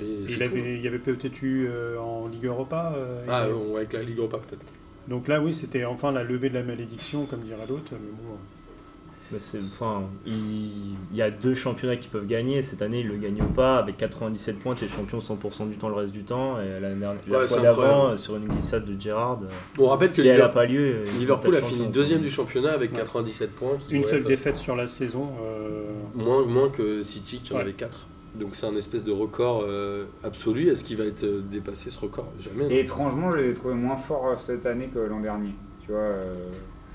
[0.00, 2.92] Et c'est Il, avait, il avait peut-être eu euh, en Ligue Europa.
[2.96, 4.64] euh, Ah, bon, avec la Ligue Europa peut-être.
[5.08, 7.90] Donc là, oui, c'était enfin la levée de la malédiction, comme dirait l'autre.
[7.92, 8.36] Mais bon, euh.
[9.32, 10.34] Mais c'est, enfin, il,
[11.10, 12.60] il y a deux championnats qui peuvent gagner.
[12.62, 13.78] Cette année, ils le gagnent pas.
[13.78, 16.60] Avec 97 points, tu es champion 100% du temps le reste du temps.
[16.60, 19.46] Et la, dernière- la Ouais, fois d'avant, sur une glissade de Gerrard, euh,
[19.82, 22.72] On rappelle que si elle n'a Liverpool, pas lieu, Liverpool a fini deuxième du championnat
[22.72, 22.98] avec Ouais.
[22.98, 23.78] 97 points.
[23.80, 25.28] Qui Une seule être défaite sur la saison.
[25.42, 27.62] euh, Moins, moins que City qui en Ouais.
[27.62, 28.06] avait 4.
[28.34, 30.68] Donc c'est un espèce de record euh, absolu.
[30.68, 32.30] Est-ce qu'il va être euh, dépassé ce record?
[32.40, 32.72] Jamais.
[32.74, 35.54] Et étrangement, je les ai trouvés moins forts euh, cette année que l'an dernier.
[35.84, 36.34] Tu vois, euh,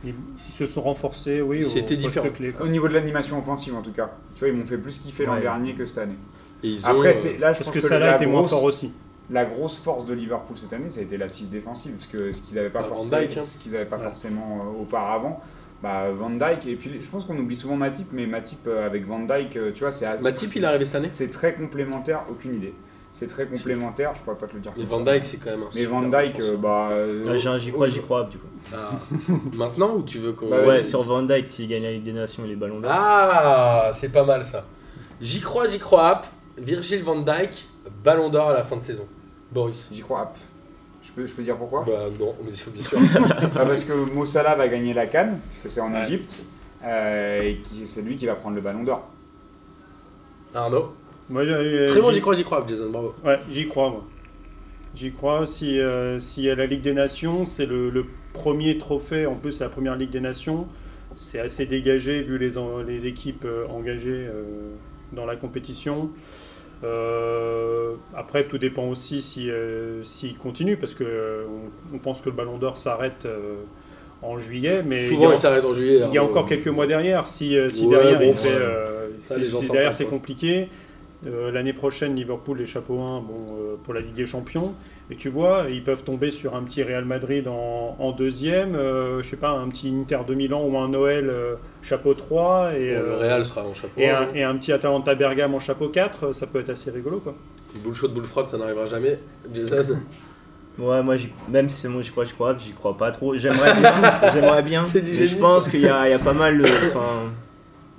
[0.04, 1.64] ils, ils se sont renforcés, oui.
[1.64, 2.30] au C'était différent.
[2.30, 4.12] clé, au niveau de l'animation offensive en tout cas.
[4.36, 5.42] Tu vois, ils m'ont fait plus kiffer l'an Ouais.
[5.42, 6.18] dernier que cette année.
[6.64, 8.16] Et ils ont, Après, euh, c'est là, je Parce pense que que, ça la, là
[8.16, 8.94] était moins grosse, fort aussi.
[9.30, 12.42] la grosse force de Liverpool cette année, ça a été l'assise défensive, parce que ce
[12.42, 13.44] qu'ils n'avaient pas, forcément- Dijk, hein.
[13.46, 14.04] ce qu'ils avaient pas Ouais.
[14.04, 15.40] forcément euh, auparavant.
[15.84, 19.06] Bah, Van Dyke et puis je pense qu'on oublie souvent Matip, mais Matip euh, avec
[19.06, 21.10] Van Dyke, euh, tu vois, c'est Matip, il est arrivé cette année.
[21.12, 22.74] c'est très complémentaire, aucune idée.
[23.12, 24.72] C'est très complémentaire, je pourrais pas te le dire.
[24.78, 25.12] Et comme Van.
[25.12, 26.90] Dyke, c'est quand même un Mais Van Dyke, euh, bah.
[26.92, 28.48] euh, Ah, j'ai un j'y crois, j'y crois, du coup.
[28.74, 28.92] Ah.
[29.56, 30.50] Maintenant ou tu veux qu'on.
[30.50, 32.92] Bah, Ouais, sur Van Dyke, s'il gagne la Ligue des Nations et les ballons d'or.
[32.94, 34.66] Ah, c'est pas mal ça.
[35.22, 36.12] J'y crois, j'y crois.
[36.12, 36.26] Hop.
[36.60, 37.68] Virgil van Dijk,
[38.04, 39.06] ballon d'or à la fin de saison.
[39.52, 39.88] Boris.
[39.92, 40.24] J'y crois.
[40.24, 40.38] hop.
[41.02, 41.84] Je peux, je peux dire pourquoi?
[41.88, 43.00] Bah non, mais c'est bien sûr.
[43.56, 46.00] Ah, Parce que Mo Salah va gagner la Cannes, que c'est en Ouais.
[46.04, 46.40] Égypte,
[46.84, 49.08] euh, et c'est lui qui va prendre le ballon d'or.
[50.54, 50.94] Arnaud?
[51.30, 53.14] Moi, j'ai- Très bon, j'y crois, j'y crois, Jason, bravo.
[53.26, 54.04] Ouais, j'y crois, moi.
[54.96, 55.46] J'y crois.
[55.46, 59.52] Si, euh, si à la Ligue des Nations, c'est le, le premier trophée, en plus,
[59.54, 60.68] c'est la première Ligue des Nations,
[61.14, 62.52] c'est assez dégagé vu les,
[62.88, 64.44] les équipes euh, engagées euh,
[65.14, 66.10] dans la compétition.
[66.84, 71.44] Euh, après, tout dépend aussi si, euh, s'il continue, parce euh,
[71.94, 73.56] on, pense que le Ballon d'Or s'arrête euh,
[74.22, 75.96] en juillet, mais il y Souvent, a- il s'arrête en juillet.
[75.96, 76.32] il y a Arnaud.
[76.32, 77.26] encore quelques mois derrière.
[77.28, 78.38] Si, euh, si Ouais, derrière, bon, ouais.
[78.46, 80.70] euh, si- si derrière c'est compliqué,
[81.26, 84.74] euh, l'année prochaine, Liverpool est chapeau 1 bon, euh, pour la Ligue des Champions.
[85.10, 89.24] Et tu vois, ils peuvent tomber sur un petit Real Madrid en, en deuxième, euh,
[89.24, 92.94] je sais pas, un petit Inter de Milan ou un Noël euh, chapeau 3 et,
[92.96, 93.94] Bon, le euh, Real sera en chapeau.
[94.00, 97.20] et, un, et un petit Atalanta Bergame en chapeau 4, ça peut être assez rigolo.
[97.20, 97.34] Quoi.
[97.84, 99.20] Boule chaude, boule froide, ça n'arrivera jamais.
[99.54, 99.86] Jason.
[100.80, 103.36] Ouais, moi, j'y- même si c'est moi, j'y crois, j'y crois, j'y crois pas trop.
[103.36, 103.92] J'aimerais bien,
[104.32, 104.86] j'aimerais bien.
[104.86, 105.72] C'est du mais je pense ça.
[105.72, 106.64] qu'il y a, il y a pas mal.
[106.64, 107.32] Enfin,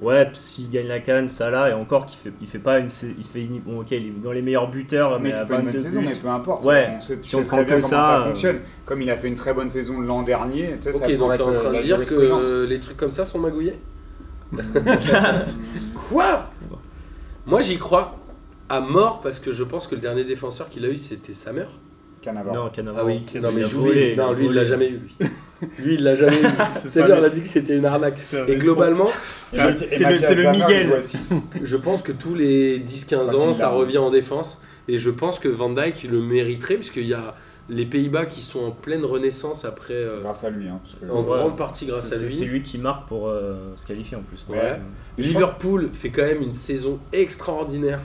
[0.01, 2.89] ouais, s'il gagne la canne, ça là, et encore qu'il fait, il fait pas une.
[2.89, 5.33] sa- Il fait une- bon, ok, il est dans les meilleurs buteurs, Mais mais il
[5.35, 6.65] à fait pas une 22 bonne saison, mais peu importe.
[6.65, 8.59] Ouais, on sait, si on prend que ça, ça euh, fonctionne.
[8.85, 11.33] Comme il a fait une très bonne saison l'an dernier, tu sais, ça Ok, donc
[11.35, 13.79] être en euh, train de la dire que les trucs comme ça sont magouillés
[16.11, 16.45] Quoi
[17.47, 18.17] Moi, j'y crois
[18.69, 21.67] à mort parce que je pense que le dernier défenseur qu'il a eu, c'était Samer.
[22.23, 22.55] Cannavaro.
[22.57, 22.71] Non.
[22.97, 25.01] Ah oui, non, mais volé, non, lui, il l'a jamais eu.
[25.81, 26.47] Lui, il l'a jamais eu.
[26.71, 28.19] C'est bien, on a dit que c'était une arnaque.
[28.47, 29.09] Et globalement,
[29.51, 31.01] C'est le- Miguel.
[31.65, 34.63] je pense que tous les 10-15 Quand ans, ça revient en défense.
[34.87, 37.35] Et je pense que Van Dijk le mériterait, puisqu'il y a
[37.69, 40.69] les Pays-Bas qui sont en pleine renaissance après, euh, Grâce à lui.
[40.69, 41.27] Hein, parce que- en Ouais.
[41.41, 42.31] grande partie grâce à lui.
[42.33, 44.47] C'est lui qui marque pour euh, se qualifier en plus.
[44.49, 44.79] Ouais.
[45.19, 48.01] Liverpool fait quand même une saison extraordinaire,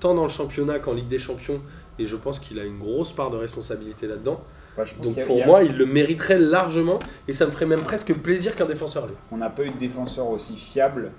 [0.00, 1.60] tant dans le championnat qu'en Ligue des Champions,
[1.98, 4.40] et je pense qu'il a une grosse part de responsabilité là-dedans.
[4.76, 7.50] Je pense Donc qu'il a- pour a- moi, il le mériterait largement, et ça me
[7.52, 9.14] ferait même presque plaisir qu'un défenseur l'ait.
[9.30, 11.12] on n'a pas eu de défenseur aussi fiable.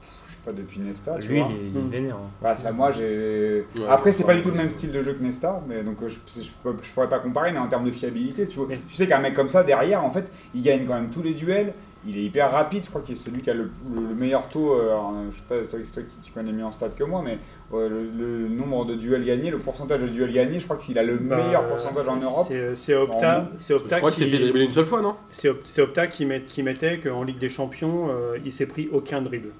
[0.00, 1.16] Je sais pas depuis Nesta.
[1.18, 1.48] Tu Lui, vois.
[1.50, 1.90] il est, il est Mm.
[1.90, 2.16] vénère.
[2.16, 2.30] hein.
[2.40, 3.66] Bah, ça, moi, j'ai.
[3.76, 5.60] Ouais, Après, c'est ouais, pas du tout ouais, le même style de jeu que Nesta,
[5.68, 6.50] mais donc euh, je, je,
[6.94, 8.66] pourrais pas comparer, mais en termes de fiabilité, tu vois.
[8.68, 11.22] Mais- Tu sais qu'un mec comme ça, derrière, en fait, il gagne quand même tous
[11.22, 11.74] les duels.
[12.06, 14.48] Il est hyper rapide, je crois que c'est lui qui a le, le- le meilleur
[14.48, 14.72] taux.
[14.72, 14.96] euh,
[15.30, 17.38] je sais pas, toi, toi tu connais mieux en stats que moi, mais
[17.72, 21.02] le, le nombre de duels gagnés, le pourcentage de duels gagnés, je crois qu'il a
[21.02, 22.46] le Bah, meilleur pourcentage en Europe.
[22.74, 25.00] C'est Opta, En- c'est Opta Je crois que c'est qui- fait dribbler une seule fois,
[25.02, 25.14] non?
[25.30, 28.66] C'est Op- c'est Opta qui, met- qui mettait qu'en Ligue des Champions, euh, il s'est
[28.66, 29.50] pris aucun dribble.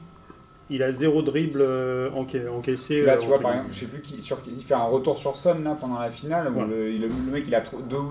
[0.73, 3.03] Il a zéro dribble euh, enca- encaissé.
[3.03, 4.75] Là, euh, tu vois, en- par exemple, je sais plus qui, sur, qui- il fait
[4.75, 6.67] un retour sur Son là pendant la finale où Ouais.
[6.69, 7.63] le, il- le mec il a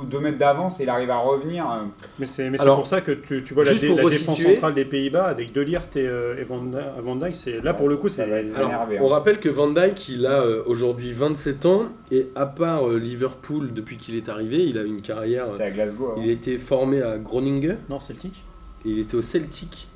[0.10, 1.66] 2 mètres d'avance et il arrive à revenir.
[1.72, 1.86] euh,
[2.20, 4.74] Mais c'est mais c'est Alors, pour ça que tu, tu vois la, dé- défense centrale
[4.74, 6.62] des Pays-Bas avec De Ligt et, euh, et Van,
[7.02, 7.34] Van Dijk.
[7.36, 8.30] c'est- Là, pour le coup, ça c'est.
[8.30, 9.02] va être- Alors, énervé, hein.
[9.04, 12.98] on rappelle que Van Dijk, il a euh, aujourd'hui 27 ans, et à part euh,
[13.00, 15.46] Liverpool, depuis qu'il est arrivé, il a une carrière...
[15.56, 16.12] T'es à Glasgow.
[16.12, 16.22] avant.
[16.22, 18.44] il a été formé à Groningen, Non, Celtic.
[18.86, 19.88] et il était au Celtic.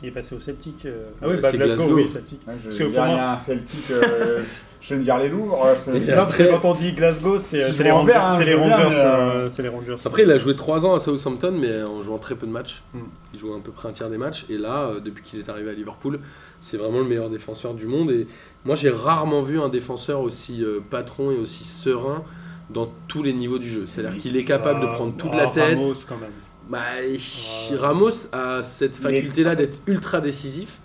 [0.00, 0.86] Il est passé au Celtic.
[0.86, 1.96] euh, Ah oui, bah, c'est Glasgow, Glasgow.
[1.96, 2.40] oui, Celtic.
[2.46, 4.42] Ouais, je il y a un Celtic, euh,
[4.80, 5.60] je viens de dire les Louvres.
[5.66, 8.12] euh, Non, parce que quand on dit Glasgow, c'est Si je les Rangers.
[8.14, 9.96] hein, c'est les euh, euh, c'est les Rangers.
[10.04, 12.84] Après, il a joué 3 ans à Southampton, mais en jouant très peu de matchs.
[12.94, 12.98] Mm.
[13.34, 14.46] Il jouait à peu près un tiers des matchs.
[14.48, 16.20] Et là, euh, depuis qu'il est arrivé à Liverpool,
[16.60, 18.12] c'est vraiment le meilleur défenseur du monde.
[18.12, 18.28] Et
[18.64, 22.22] moi, j'ai rarement vu un défenseur aussi euh, patron et aussi serein
[22.70, 23.84] dans tous les niveaux du jeu.
[23.88, 25.76] C'est-à-dire qu'il est capable de Ah, prendre toute ah, la tête.
[25.76, 26.30] Ramos, quand même.
[26.68, 27.76] Bah, Ouais.
[27.76, 30.80] Ramos a cette faculté-là en fait- d'être ultra décisif.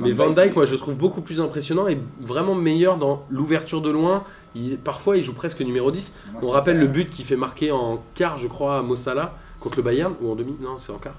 [0.00, 3.82] Mais Van Dyke, moi, je le trouve beaucoup plus impressionnant et vraiment meilleur dans l'ouverture
[3.82, 4.24] de loin.
[4.54, 6.16] Il, parfois, il joue presque numéro 10.
[6.32, 6.80] moi, On rappelle ça.
[6.80, 10.30] le but qu'il fait marquer en quart, je crois, à Mossala contre le Bayern ou
[10.30, 11.16] en demi Non, c'est en quart.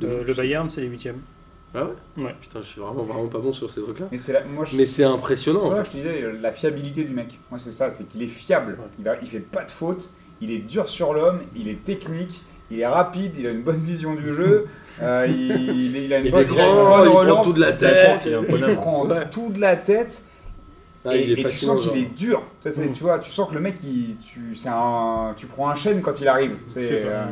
[0.00, 0.34] Demi, Euh, le.
[0.34, 1.20] Bayern, c'est les huitièmes.
[1.74, 2.24] Ah ouais?
[2.24, 2.34] Ouais.
[2.40, 4.06] Putain, je suis vraiment, vraiment pas bon sur ces trucs-là.
[4.10, 5.60] Mais c'est la- moi, je- Mais c'est impressionnant.
[5.60, 5.90] C'est en vrai fait.
[5.92, 7.38] que je te disais, euh, la fiabilité du mec.
[7.50, 8.72] Moi, c'est ça, c'est qu'il est fiable.
[8.80, 8.86] Ouais.
[8.98, 10.10] Il, va, il fait pas de faute.
[10.40, 11.40] Il est dur sur l'homme.
[11.54, 12.42] Il est technique.
[12.70, 13.32] Il est rapide.
[13.38, 14.66] Il a une bonne vision du jeu.
[15.02, 17.46] euh, il, il- il a une Il bonne, est il grand, bonne il prend relance.
[17.46, 18.24] tout de la tête.
[18.26, 20.24] il est Il prend tout de la tête.
[21.04, 22.42] Ah, et tu sens qu'il est dur.
[22.60, 22.92] Ça, Mm.
[22.92, 26.02] Tu vois, tu sens que le mec, il, tu, c'est un, tu prends un chêne
[26.02, 26.56] quand il arrive.
[26.68, 27.24] C'est euh,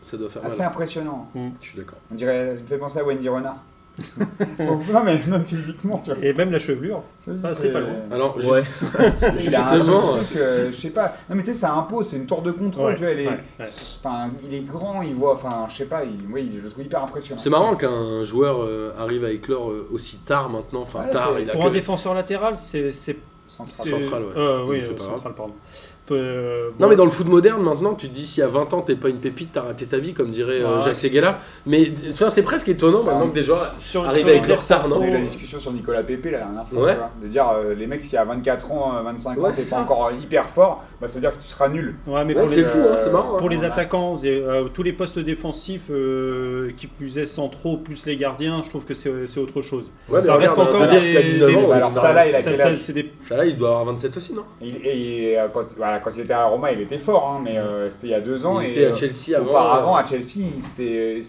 [0.00, 0.52] Ça doit faire mal.
[0.52, 1.28] assez impressionnant.
[1.60, 1.98] Je suis d'accord.
[2.12, 3.56] On dirait, ça me fait penser à Wendy Renard.
[4.58, 6.24] Donc, non, mais même physiquement, tu vois.
[6.24, 7.02] Et même la chevelure.
[7.26, 7.90] Je Ah, c'est pas loin.
[8.10, 8.62] Alors, juste- Ouais.
[9.44, 11.14] Il a un Justement, truc, euh, je sais pas.
[11.28, 13.12] Non mais tu sais, ça impose, c'est une tour de contrôle, Ouais, tu vois.
[13.12, 13.66] Il est, ouais, ouais.
[14.00, 16.84] enfin, il est grand, il voit, enfin, je sais pas, il, oui, je le trouve
[16.84, 17.40] hyper impressionnant.
[17.40, 20.82] c'est marrant qu'un joueur euh, arrive à éclore euh, aussi tard maintenant.
[20.82, 22.92] Enfin, Ouais, tard, c'est- il a Pour que- un défenseur latéral, c'est.
[22.92, 23.86] c'est- Central.
[23.86, 24.32] c'est- central, ouais.
[24.34, 25.52] Euh, oui, c'est euh, central, pardon.
[26.10, 28.72] Euh, Non, bon, mais dans le foot moderne, maintenant, tu te dis, si à 20
[28.74, 31.38] ans, t'es pas une pépite, t'as raté ta vie, comme dirait euh, Jacques Seguela.
[31.64, 34.86] Mais ça, c'est presque étonnant maintenant que des joueurs sur, arrivent sur avec leur retard,
[34.90, 36.92] On a eu la non discussion sur Nicolas Pépé la dernière fois, Ouais.
[36.92, 39.52] tu vois, de dire euh, les mecs, si à 24 ans, euh, 25 Ouais, ans,
[39.54, 41.94] t'es pas encore hyper fort, bah, ça veut dire que tu seras nul.
[42.06, 43.34] Ouais, mais Ouais, c'est les, fou, hein, c'est marrant.
[43.34, 43.38] hein.
[43.38, 48.04] pour les a- attaquants, euh, tous les postes défensifs euh, qui plus est centraux, plus
[48.06, 49.92] les gardiens, je trouve que c'est autre chose.
[50.08, 52.34] Ouais, ça reste encore des- qui a 19 des- ans, Bah, ouais, alors là, il
[52.34, 52.88] a quel âge
[53.46, 55.60] il doit avoir 27 aussi, non Et, quand,
[56.00, 58.14] quand il était à la Roma, il était fort, hein, mais euh, c'était il y
[58.14, 58.60] a deux ans.
[58.60, 59.50] Il et, était à euh, Chelsea avant.
[59.50, 61.20] Auparavant, euh, à Chelsea, c'était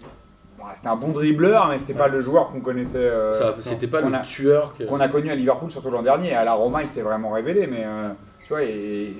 [0.74, 2.98] c'était un bon dribbleur, mais c'était pas le joueur qu'on connaissait.
[2.98, 4.72] euh, C'était pas qu'on le a- tueur.
[4.88, 6.32] qu'on a connu à Liverpool, surtout l'an dernier.
[6.34, 8.08] À la Roma, il s'est vraiment révélé, mais euh,
[8.42, 8.60] tu vois,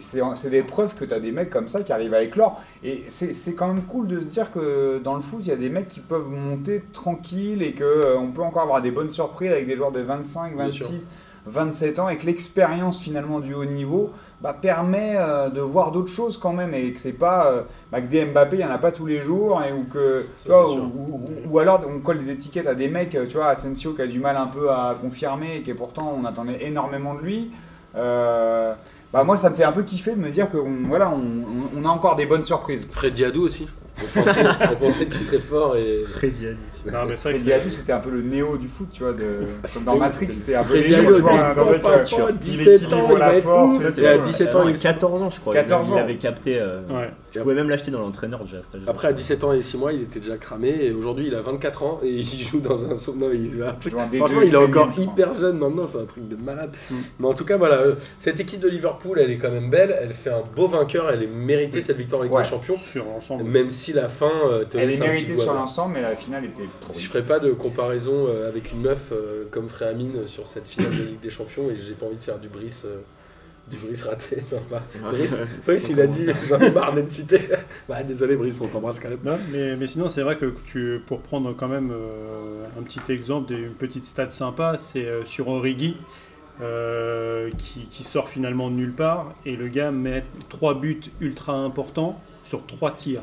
[0.00, 2.60] c'est c'est des preuves que tu as des mecs comme ça qui arrivent à éclore.
[2.82, 5.52] Et c'est c'est quand même cool de se dire que dans le foot, il y
[5.52, 9.50] a des mecs qui peuvent monter tranquille et qu'on peut encore avoir des bonnes surprises
[9.52, 10.86] avec des joueurs de 25, Bien sûr.
[10.86, 11.10] 26,
[11.46, 16.10] 27 ans et que l'expérience finalement du haut niveau bah, permet euh, de voir d'autres
[16.12, 18.70] choses quand même et que c'est pas euh, bah, que des Mbappé, il y en
[18.70, 20.82] a pas tous les jours et, ou que tu vois, ou, sûr.
[20.84, 24.02] ou- ou- ou alors on colle des étiquettes à des mecs, tu vois, Asensio qui
[24.02, 27.50] a du mal un peu à confirmer et qui pourtant on attendait énormément de lui.
[27.96, 28.74] Euh,
[29.12, 31.14] bah moi ça me fait un peu kiffer de me dire que on- voilà, on,
[31.16, 32.86] on- on a encore des bonnes surprises.
[32.90, 33.66] Fred Diadou aussi.
[34.02, 34.42] On pensait,
[34.80, 36.02] pensait qu'il serait fort et.
[36.04, 36.58] Freddy a dit.
[36.92, 39.22] Non, mais que Diadou c'était un peu le néo du foot, tu vois, de,
[39.72, 43.32] comme dans Matrix, c'était un peu tu vois, papa, euh, 17 il ans, il la
[43.34, 43.98] force.
[43.98, 45.54] Et à 17 ans, Euh, il 14 ans, je crois.
[45.54, 45.96] 14 il ans.
[45.98, 46.58] avait capté.
[46.60, 47.10] euh, Ouais.
[47.32, 48.58] Je pouvais même l'acheter dans l'entraîneur déjà.
[48.86, 50.68] Après, à 17 ans et 6 mois, il était déjà cramé.
[50.82, 52.94] Et aujourd'hui, il a 24 ans et il joue dans un.
[53.32, 56.70] Il- Il D2 Franchement, il est encore hyper jeune maintenant, c'est un truc de malade.
[56.90, 56.94] Mm.
[57.18, 59.96] Mais en tout cas, voilà, euh, cette équipe de Liverpool, elle est quand même belle.
[60.00, 61.10] Elle fait un beau vainqueur.
[61.10, 62.76] Elle est méritée cette victoire en Ligue des Champions.
[62.76, 63.44] sur l'ensemble.
[63.44, 66.62] Même si la fin euh, te Elle est méritée sur l'ensemble, mais la finale était
[66.80, 67.00] Je pourrie.
[67.00, 70.96] ferai pas de comparaison euh, avec une meuf euh, comme ferait Amine sur cette finale
[70.96, 73.00] de Ligue des Champions et j'ai pas envie de faire du Brice, euh,
[73.70, 74.36] du Brice raté.
[74.52, 77.38] Non, bah, Brice, Brice, il a dit j'en ai marre d'être cité.
[77.88, 79.18] bah, désolé Brice, on t'embrasse quand même.
[79.24, 83.00] Non, mais, mais sinon, c'est vrai que tu, pour prendre quand même euh, un petit
[83.12, 85.96] exemple, des- une petite stat sympa, c'est euh, sur Origi,
[86.60, 91.54] euh, qui, qui sort finalement de nulle part, et le gars met trois buts ultra
[91.54, 93.22] importants sur trois tirs.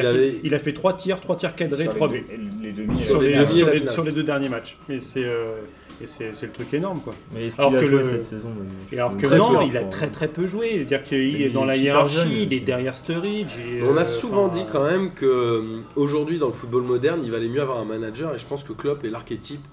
[0.00, 2.26] Il avait- a fait trois tirs, trois tirs cadrés, Sur trois les, buts.
[2.30, 2.96] deux- les demi.
[2.96, 3.94] Sur les les, demi et sur la les- finale.
[3.94, 4.76] sur les deux derniers matchs.
[4.88, 5.56] Mais c'est euh,
[6.02, 7.14] et c'est c'est le truc énorme, quoi.
[7.34, 8.50] Mais est-ce Alors qu'il a que joué le- cette saison
[8.92, 10.72] Et alors que non, il a très très peu joué.
[10.88, 13.56] C'est-à-dire qu'il est dans la hiérarchie, jeune il est derrière Sturridge.
[13.58, 15.62] et, On euh, a souvent enfin, dit quand même que euh,
[15.96, 18.72] aujourd'hui dans le football moderne, il valait mieux avoir un manager et je pense que
[18.72, 19.64] Klopp est l'archétype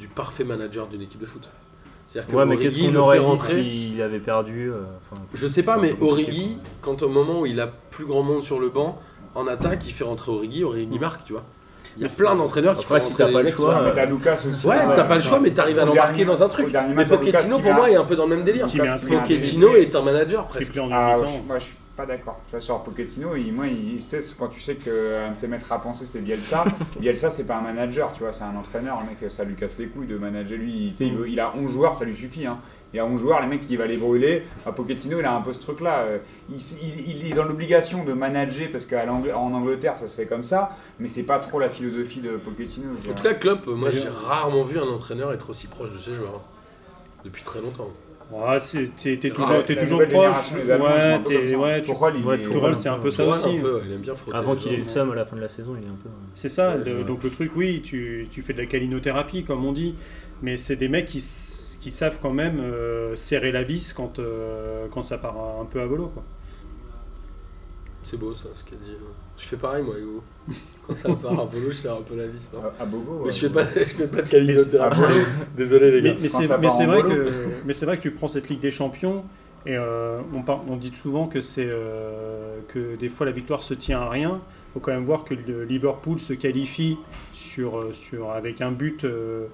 [0.00, 1.48] du parfait manager d'une équipe de foot.
[2.08, 4.80] C'est-à-dire que Ouais, mais qu'est-ce qu'on aurait dit s'il avait perdu euh,
[5.34, 8.58] Je sais pas, mais Origi, quand au moment où il a plus grand monde sur
[8.60, 8.98] le banc,
[9.38, 11.44] en attaque, il fait rentrer Origi, Origi marque, tu vois.
[11.96, 14.06] Il y a Mais plein d'entraîneurs qui font si t'as pas le choix, mais t'as
[14.06, 14.66] Lucas aussi.
[14.66, 14.92] Ouais, hein.
[14.94, 16.68] t'as pas le choix, mais t'arrives à l'embarquer dans un truc.
[16.94, 18.66] Mais Pochettino, pour moi, est un peu dans le même délire.
[18.66, 20.78] Pochettino est un manager presque.
[20.92, 22.40] Ah, moi je suis pas d'accord.
[22.46, 25.48] Tu vois, sur Pochettino, il, moi, il, tu sais, quand tu sais qu'un de ses
[25.48, 26.64] maîtres à penser c'est Bielsa,
[27.00, 29.00] Bielsa c'est pas un manager, tu vois, c'est un entraîneur.
[29.00, 30.58] Le mec, ça lui casse les couilles de manager.
[30.58, 32.46] Lui, tu sais, il, veut- il a 11 joueurs, ça lui suffit.
[32.46, 32.58] Hein.
[32.94, 34.44] Il a 11 joueurs, les mecs, il va les brûler.
[34.64, 35.98] À Pochettino, il a un peu ce truc-là.
[36.04, 36.18] euh,
[36.50, 39.22] Il, il- il est dans l'obligation de manager parce qu'en
[39.54, 42.86] Angleterre, ça se fait comme ça, mais c'est pas trop la philosophie de Pochettino.
[43.10, 46.14] En tout cas, Klopp, moi j'ai rarement vu un entraîneur être aussi proche de ses
[46.14, 46.36] joueurs.
[46.36, 46.42] hein.
[47.24, 47.90] Depuis très longtemps.
[48.30, 50.52] Ouais, c'est- t'es Ah, toujours, La toujours proche.
[50.52, 50.78] Ouais, ça.
[51.58, 51.82] ouais,
[52.42, 53.56] tu- Tourelle, c'est un peu ça aussi.
[53.56, 54.36] un peu, il aime bien frotter.
[54.36, 56.08] Avant qu'il ait le seum à la fin de la saison, il est un peu.
[56.34, 57.04] C'est ça, Ouais, le- c'est vrai.
[57.04, 59.94] donc le truc, oui, tu, tu fais de la calinothérapie, comme on dit,
[60.42, 61.20] mais c'est des mecs qui,
[61.88, 65.80] qui savent quand même euh, serrer la vis quand, euh, quand ça part un peu
[65.80, 66.08] à volo.
[66.08, 66.22] Quoi.
[68.02, 68.90] C'est beau ça, ce qu'a dit.
[68.92, 69.04] euh.
[69.38, 70.22] Je fais pareil moi, Hugo.
[70.86, 72.50] Quand ça part à volo, je serre un peu la vis.
[72.54, 72.60] non?
[72.78, 73.18] À- à Bobo.
[73.20, 73.30] Mais ouais.
[73.30, 74.98] je fais pas, je fais pas de calinothérapie.
[75.02, 75.08] Ah.
[75.56, 76.16] Désolé les Mais, gars.
[76.20, 77.28] mais c'est mais vrai que,
[77.64, 79.24] mais c'est vrai que tu prends cette Ligue des Champions
[79.66, 83.62] et euh, on, par- on dit souvent que, c'est, euh, que des fois la victoire
[83.62, 84.40] se tient à rien.
[84.70, 86.98] Il faut quand même voir que le Liverpool se qualifie
[87.34, 89.04] sur, sur, avec un but.
[89.04, 89.46] euh,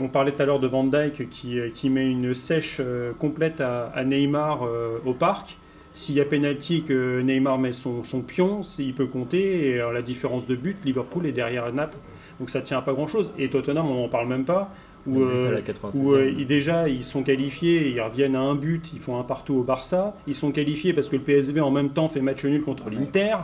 [0.00, 3.60] on parlait tout à l'heure de Van Dyke qui, euh, met une sèche euh, complète
[3.60, 5.58] à, Neymar euh, au parc.
[5.94, 9.76] S'il y a pénalty que Neymar met son, son pion, il peut compter.
[9.92, 11.98] La différence de but, Liverpool est derrière Naples.
[12.40, 13.34] Donc ça tient à pas grand chose.
[13.38, 14.72] Et Tottenham, on n'en parle même pas.
[15.06, 16.00] Où, euh, la 96e.
[16.04, 19.24] où euh, ils- déjà ils sont qualifiés, ils reviennent à un but, ils font un
[19.24, 20.14] partout au Barça.
[20.28, 22.94] Ils sont qualifiés parce que le PSV en même temps fait match nul contre Ouais.
[22.94, 23.34] l'Inter.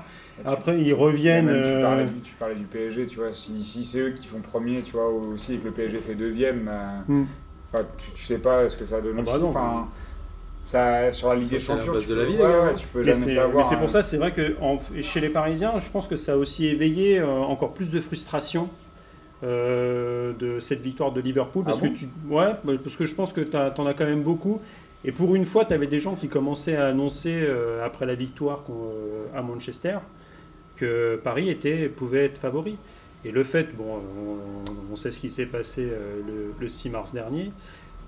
[0.41, 3.19] Tu- Après, ils tu- reviennent, même, tu, euh, parlais du, tu parlais du PSG, tu
[3.19, 3.33] vois.
[3.33, 6.15] Si, si c'est eux qui font premier, tu vois, aussi, et que le PSG fait
[6.15, 6.71] deuxième,
[7.73, 9.89] enfin, tu, tu sais pas ce que ça donne Ah bah
[10.65, 13.13] ça, sur la Ligue des Champions, tu de la vie, ouais, ouais, tu peux Mais
[13.13, 13.57] jamais savoir.
[13.57, 13.79] mais c'est hein.
[13.79, 16.67] pour ça, c'est vrai que en- chez les Parisiens, je pense que ça a aussi
[16.67, 18.69] éveillé euh, encore plus de frustration
[19.45, 21.65] euh, de cette victoire de Liverpool.
[21.65, 23.95] Parce, Ah bon que, tu, ouais, bah, parce que je pense que tu en as
[23.95, 24.61] quand même beaucoup.
[25.05, 28.15] Et pour une fois, tu avais des gens qui commençaient à annoncer, euh, après la
[28.17, 29.99] victoire euh, à Manchester,
[30.77, 32.77] que Paris était, pouvait être favori.
[33.25, 35.83] Et le fait, bon, on, on sait ce qui s'est passé
[36.27, 37.51] le, le 6 mars dernier.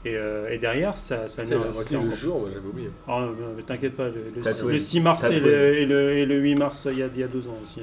[0.04, 2.88] Et, euh, et derrière, ça, ça c'est marqué le jour, j'avais oublié.
[3.06, 3.28] ah,
[3.66, 4.72] t'inquiète pas, le, le T'as 6, trouvé.
[4.74, 7.20] le 6 mars et le, et, le, et le 8 mars, il y a, il
[7.20, 7.80] y a deux ans aussi.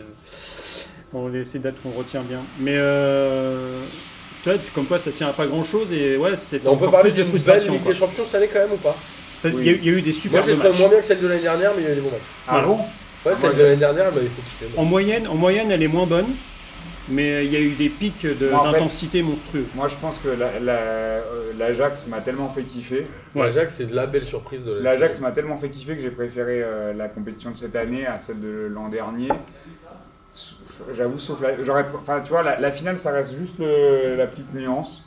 [1.14, 2.40] Bon, les- ces dates qu'on retient bien.
[2.60, 3.80] Mais euh,
[4.44, 6.76] tu vois, tu- comme quoi ça tient à pas grand chose et ouais, c'est on
[6.78, 7.74] peut parler de frustration.
[7.74, 8.96] Ligue des Champions cette année quand même ou pas
[9.46, 10.64] Il y, a, il y a eu des Moi super j'ai matchs.
[10.64, 12.12] trouvé moins bien que celle de l'année dernière, mais il y a eu des bons
[12.12, 12.22] matchs.
[12.48, 12.78] Ah bon
[13.26, 14.66] Ouais, celle de l'année dernière, elle m'avait fait kiffer.
[14.76, 14.84] moi.
[14.84, 16.28] En moyenne, en moyenne, elle est moins bonne,
[17.10, 19.66] mais il y a eu des pics de- Moi, d'intensité monstrueux.
[19.76, 21.22] Moi, je pense que la- la- euh,
[21.58, 23.06] l'Ajax m'a tellement fait kiffer.
[23.36, 23.44] Ouais.
[23.46, 26.10] L'Ajax, c'est de la belle surprise de la L'Ajax m'a tellement fait kiffer que j'ai
[26.12, 29.30] préféré euh, la compétition de cette année à celle de l'an dernier.
[30.94, 31.62] J'avoue, sauf la.
[31.64, 35.04] J'aurais, enfin, tu vois, la, la finale, ça reste juste le- la petite nuance.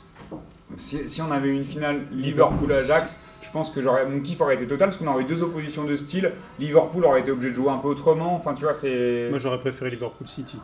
[0.77, 4.55] Si, si on avait eu une finale Liverpool-Ajax, je pense que j'aurais, mon kiff aurait
[4.55, 6.31] été total parce qu'on aurait eu deux oppositions de style.
[6.59, 8.35] Liverpool aurait été obligé de jouer un peu autrement.
[8.35, 9.27] Enfin, tu vois, c'est.
[9.29, 10.57] Moi, j'aurais préféré Liverpool City.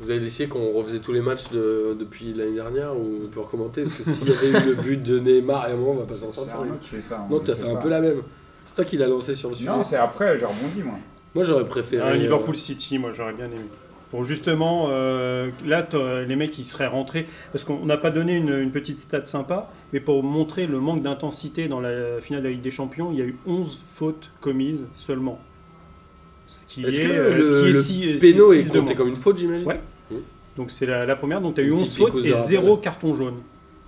[0.00, 3.40] Vous avez décidé qu'on refaisait tous les matchs de- depuis l'année dernière ou on peut
[3.40, 5.92] recommencer Parce que s'il y avait eu le but de Neymar, et à un moment,
[5.92, 6.56] on va pas s'en sortir.
[7.30, 8.22] Non, t'as sais fait un peu la même.
[8.64, 9.68] C'est toi qui l'as lancé sur le sujet.
[9.70, 10.94] Non, c'est après, j'ai rebondi moi.
[11.34, 12.02] Moi j'aurais préféré.
[12.02, 13.56] Un euh, Liverpool City, moi j'aurais bien aimé.
[14.12, 18.36] Pour justement, euh, là, t'as- les mecs ils seraient rentrés, parce qu'on n'a pas donné
[18.36, 22.48] une, une petite stat sympa, mais pour montrer le manque d'intensité dans la finale de
[22.48, 25.40] la Ligue des Champions, il y a eu 11 fautes commises seulement.
[26.46, 28.78] Ce qui est, que euh, le, ce qui est le six- péno six est de
[28.80, 29.66] compté comme une faute, j'imagine?
[29.66, 29.80] Ouais.
[30.58, 32.32] Donc c'est la, la première, donc tu as eu Une 11 petite fautes et de
[32.34, 32.46] rappel.
[32.46, 33.36] zéro carton jaune.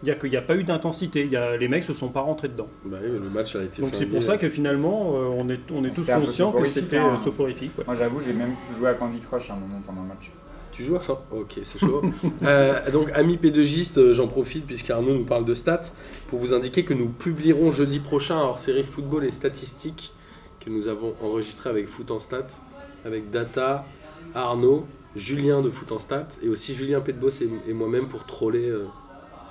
[0.05, 2.20] C'est-à-dire qu'il n'y a pas eu d'intensité, il y a- les mecs se sont pas
[2.20, 2.68] rentrés dedans.
[2.84, 5.48] Bah oui, mais le match a été Donc c'est pour ça que finalement, euh, on
[5.48, 7.14] est, on est tous conscients que c'était hein.
[7.14, 7.72] euh, soporifique.
[7.78, 7.84] ouais.
[7.86, 10.30] Moi, j'avoue, j'ai même joué à Candy Crush à un moment pendant le match.
[10.72, 12.02] Tu joues à chaud Ok, c'est chaud.
[12.42, 15.92] Euh, donc, amis pédagogistes, j'en profite puisqu'Arnaud nous parle de stats
[16.28, 20.12] pour vous indiquer que nous publierons jeudi prochain un hors-série football et statistiques
[20.61, 22.59] que nous avons enregistré avec Foot en Stats,
[23.07, 23.86] avec Data,
[24.34, 24.86] Arnaud,
[25.16, 28.86] Julien de Foot en Stats et aussi Julien Petbos et, et moi-même pour troller euh,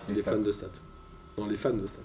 [0.10, 0.66] les, Les fans de stats.
[1.38, 2.00] Non, les fans de stats.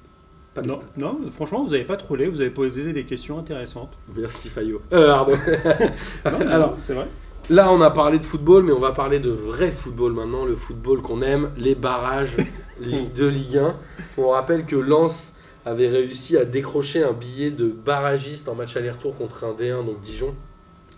[0.55, 0.86] Pas les Non, stats.
[0.96, 3.99] non, franchement, vous n'avez pas trollé, vous avez posé des questions intéressantes.
[4.16, 4.80] Merci Fayot.
[4.92, 5.34] Euh, Arnaud.
[6.24, 7.09] Non, non, Alors, c'est vrai.
[7.51, 10.55] Là, on a parlé de football, mais on va parler de vrai football maintenant, le
[10.55, 12.36] football qu'on aime, les barrages
[12.80, 13.74] Ligue 2, Ligue 1.
[14.18, 15.34] On rappelle que Lens
[15.64, 20.01] avait réussi à décrocher un billet de barragiste en match aller-retour contre un D1, donc
[20.01, 20.34] Dijon.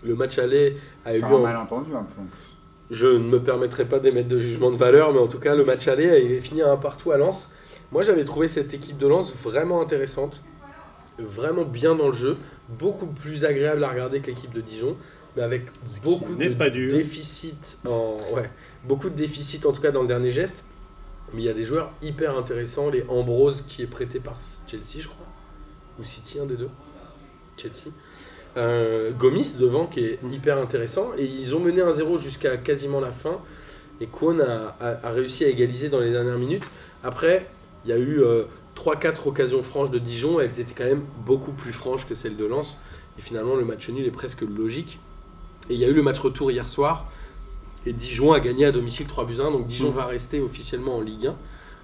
[0.03, 2.21] Le match aller a eu lieu un en- malentendu un peu.
[2.91, 5.63] Je ne me permettrai pas d'émettre de jugement de valeur, mais en tout cas, le
[5.63, 7.53] match aller a fini à un partout à Lens.
[7.93, 10.43] Moi, j'avais trouvé cette équipe de Lens vraiment intéressante,
[11.17, 12.37] vraiment bien dans le jeu,
[12.67, 14.97] beaucoup plus agréable à regarder que l'équipe de Dijon,
[15.37, 15.67] mais avec
[16.03, 16.91] beaucoup de pas dur.
[16.91, 18.51] déficits en ouais,
[18.83, 20.65] beaucoup de déficits en tout cas dans le dernier geste.
[21.33, 24.37] Mais il y a des joueurs hyper intéressants, les Ambrose qui est prêté par
[24.67, 25.27] Chelsea, je crois,
[25.97, 26.69] ou City, un des deux.
[27.55, 27.93] Chelsea.
[28.57, 33.11] Euh, Gomis devant qui est hyper intéressant et ils ont mené 1-0 jusqu'à quasiment la
[33.13, 33.39] fin
[34.01, 36.65] et Kwon a, a- a réussi à égaliser dans les dernières minutes.
[37.03, 37.45] Après,
[37.85, 38.21] il y a eu
[38.75, 42.45] 3-4 occasions franches de Dijon elles étaient quand même beaucoup plus franches que celles de
[42.45, 42.77] Lens.
[43.17, 44.99] Et finalement, le match nul est presque logique.
[45.69, 47.09] Et il y a eu le match retour hier soir
[47.85, 49.51] et Dijon a gagné à domicile 3 buts 1.
[49.51, 49.95] Donc Dijon Mm.
[49.95, 51.35] va rester officiellement en Ligue 1.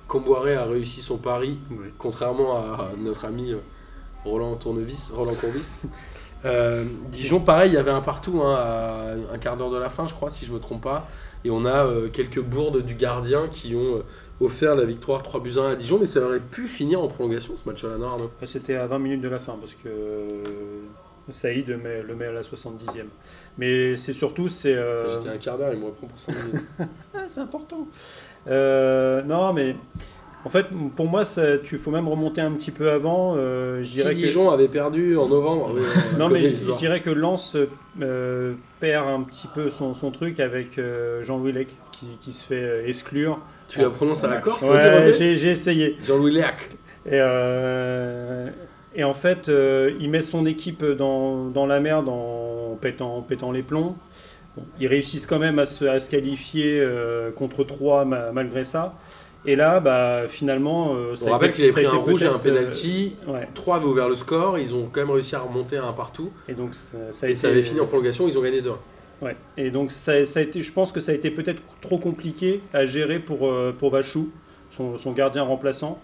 [0.10, 1.88] Comboiré a réussi son pari Oui.
[1.98, 3.58] contrairement à notre ami euh,
[4.26, 5.80] Roland Tournevis, Roland Courbis.
[6.46, 9.90] Euh, Dijon, pareil, il y avait un partout hein, à un quart d'heure de la
[9.90, 11.08] fin, je crois, si je me trompe pas.
[11.44, 14.04] Et on a euh, quelques bourdes du gardien qui ont euh,
[14.42, 17.54] offert la victoire 3 buts 1 à Dijon, mais ça aurait pu finir en prolongation
[17.56, 19.90] ce match-là, non Arnaud C'était à 20 minutes de la fin parce que
[21.30, 23.06] Saïd le met, le met à la 70e.
[23.58, 24.78] Mais c'est surtout, c'est.
[25.08, 26.66] J'étais un quart d'heure, il me reprend pour 5 minutes.
[27.14, 27.88] Ah, c'est important.
[28.46, 29.76] Non, mais
[30.46, 33.34] En fait, pour moi, il faut même remonter un petit peu avant.
[33.36, 34.20] Euh, je Si dirais que...
[34.20, 35.72] Dijon avait perdu en novembre.
[35.76, 35.82] oui,
[36.18, 37.58] Non, mais je, dirais que Lens
[38.02, 42.46] euh, perd un petit peu son, son truc avec euh, Jean-Louis Lec qui, qui se
[42.46, 43.40] fait euh, exclure.
[43.68, 45.98] Tu la prononces à la Corse Ouais, j'ai essayé.
[46.06, 46.70] Jean-Louis Léac.
[47.10, 47.20] Et,
[48.96, 49.52] et en fait,
[50.00, 53.96] il met son équipe dans, dans la merde en pétant, en pétant les plombs.
[54.56, 56.82] Bon, ils réussissent quand même à se, à se qualifier
[57.36, 58.96] contre 3 malgré ça.
[59.46, 62.24] Et là, bah, finalement, euh, ça On a rappelle été- qu'il avait pris un rouge
[62.24, 63.16] et un euh, penalty.
[63.28, 63.48] ouais.
[63.54, 64.58] 3 avaient ouvert le score.
[64.60, 66.32] Ils ont quand même réussi à remonter un partout.
[66.50, 68.28] Et donc, ça, ça a Et été, ça avait fini en prolongation.
[68.28, 68.72] Ils ont gagné 2
[69.22, 69.36] Ouais.
[69.58, 72.62] Et donc ça, ça a été, je pense que ça a été peut-être trop compliqué
[72.72, 74.30] à gérer pour, euh, pour Vachou,
[74.70, 76.00] son, son gardien remplaçant.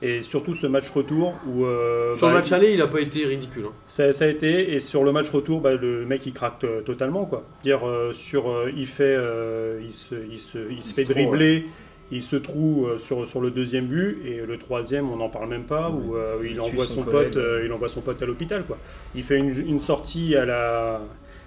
[0.00, 1.64] Et surtout ce match retour où...
[1.66, 3.64] euh, Sur le bah, match aller, il a pas été ridicule.
[3.68, 3.72] hein.
[3.86, 6.80] ça, ça a été, et sur le match retour, bah, le mec il craque euh,
[6.80, 7.26] totalement.
[7.26, 7.44] Quoi.
[7.64, 11.66] Dire, euh, sur, euh, il, fait, euh, il se, il se, il se fait dribbler,
[12.14, 15.48] il se trouve euh, sur, sur le deuxième but, et le troisième, on n'en parle
[15.48, 18.64] même pas, où euh, il, envoie son pote, euh, il envoie son pote à l'hôpital.
[18.64, 18.78] quoi.
[19.14, 21.00] Il fait une, une sortie à la,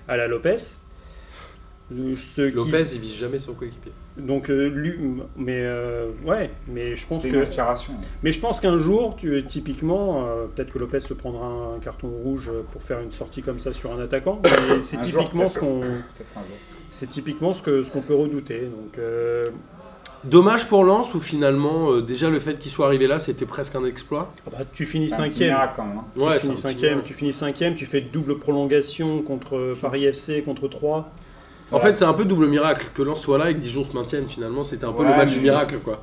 [0.08, 0.56] à la Lopez.
[1.90, 3.94] Ce qui- Lopez, il vise jamais son coéquipier.
[4.18, 4.96] donc euh, lui,
[5.38, 7.94] mais euh, ouais, mais je pense que une inspiration.
[8.24, 12.10] mais je pense qu'un jour, tu, typiquement, euh, peut-être que Lopez se prendra un carton
[12.10, 14.42] rouge pour faire une sortie comme ça sur un attaquant.
[14.44, 14.50] Mais
[14.84, 15.80] c'est jour, typiquement ce qu'on,
[16.92, 18.64] c'est typiquement ce que ce qu'on peut redouter.
[18.64, 19.50] Donc euh,
[20.30, 23.76] Dommage pour Lens où finalement, euh, déjà le fait qu'il soit arrivé là, c'était presque
[23.76, 24.32] un exploit.
[24.46, 25.50] ah bah, tu finis C'est un petit cinquième.
[25.52, 25.98] miracle quand même.
[26.00, 26.06] hein.
[26.14, 30.42] Tu Ouais, finis cinquième, tu finis cinquième, tu fais double prolongation contre euh, Paris FC
[30.44, 31.10] contre 3.
[31.72, 33.94] En fait, c'est un peu double miracle que Lens soit là et que Dijon se
[33.94, 34.26] maintienne.
[34.28, 36.02] Finalement, c'était un peu Ouais, le match mais- du miracle, quoi.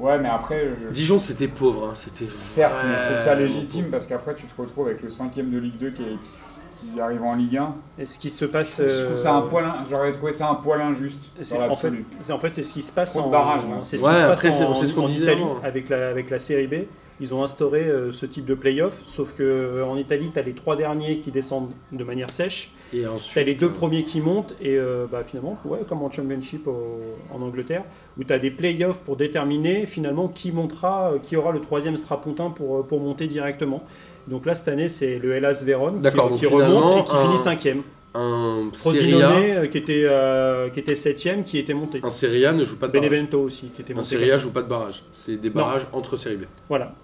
[0.00, 1.88] Ouais, mais après, je- Dijon, c'était pauvre.
[1.90, 5.10] hein, C'était certes, mais je trouve ça légitime parce qu'après, tu te retrouves avec le
[5.10, 7.74] cinquième de Ligue 2 qui, est- qui- qui arrive en Ligue 1.
[7.98, 8.80] Et ce qui se passe.
[8.82, 11.74] Je trouve ça un euh, poil, j'aurais trouvé ça un poil injuste C'est- dans en
[11.74, 12.04] fait, l'absolu.
[12.24, 13.76] c'est- en fait, c'est ce qui se passe en, barrages, là.
[13.80, 15.88] c'est ce Ouais, qui se passe après, c'est- en- c'est ce qu'on disait Italie avec
[15.88, 16.74] la, avec la série B.
[17.22, 20.42] Ils ont instauré euh, ce type de play-off, sauf que euh, en Italie, tu as
[20.42, 24.04] les trois derniers qui descendent de manière sèche, Et tu as les deux euh, premiers
[24.04, 26.98] qui montent, et euh, bah, finalement, ouais, comme en Championship au-
[27.30, 27.84] en Angleterre,
[28.18, 31.98] où tu as des play-offs pour déterminer finalement qui montera, euh, qui aura le troisième
[31.98, 33.82] strapontin pour, euh, pour monter directement.
[34.30, 36.00] Donc là, cette année, c'est le Hellas Vérone
[36.38, 37.82] qui, remonte et qui un- finit cinquième.
[38.14, 42.00] un Frosinone, euh, qui était, euh, qui était septième, qui était monté.
[42.02, 43.08] un Serie A ne joue pas de barrage.
[43.10, 44.08] Benevento aussi, qui était Un monté.
[44.08, 45.02] Serie A joue pas de barrage.
[45.14, 46.44] C'est des barrages entre Serie B.
[46.68, 46.94] Voilà.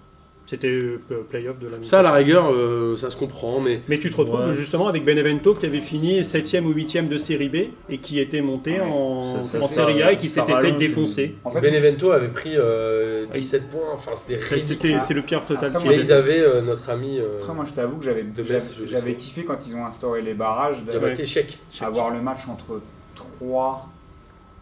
[0.49, 0.97] C'était euh,
[1.29, 4.15] play-off de la Ça, à la rigueur, euh, ça se comprend, mais Mais tu te
[4.15, 4.53] retrouves Ouais.
[4.53, 7.55] justement avec Benevento qui avait fini 7 ou 8 de série B
[7.89, 8.79] et qui était monté Ouais.
[8.79, 11.35] en, Ça- ça- en ça- série A et qui s'était fait défoncer.
[11.43, 13.91] En fait, Benevento avait pris euh, 17 points.
[13.93, 15.01] Enfin, c'était ridicule.
[15.01, 17.73] C'est le pire total Après, Mais ils avaient euh, notre ami euh, après, moi, je
[17.73, 20.81] t'avoue que j'avais kiffé quand ils ont instauré les barrages.
[20.85, 21.59] Diabaté Chèque.
[21.81, 22.79] avoir le match entre
[23.15, 23.85] 3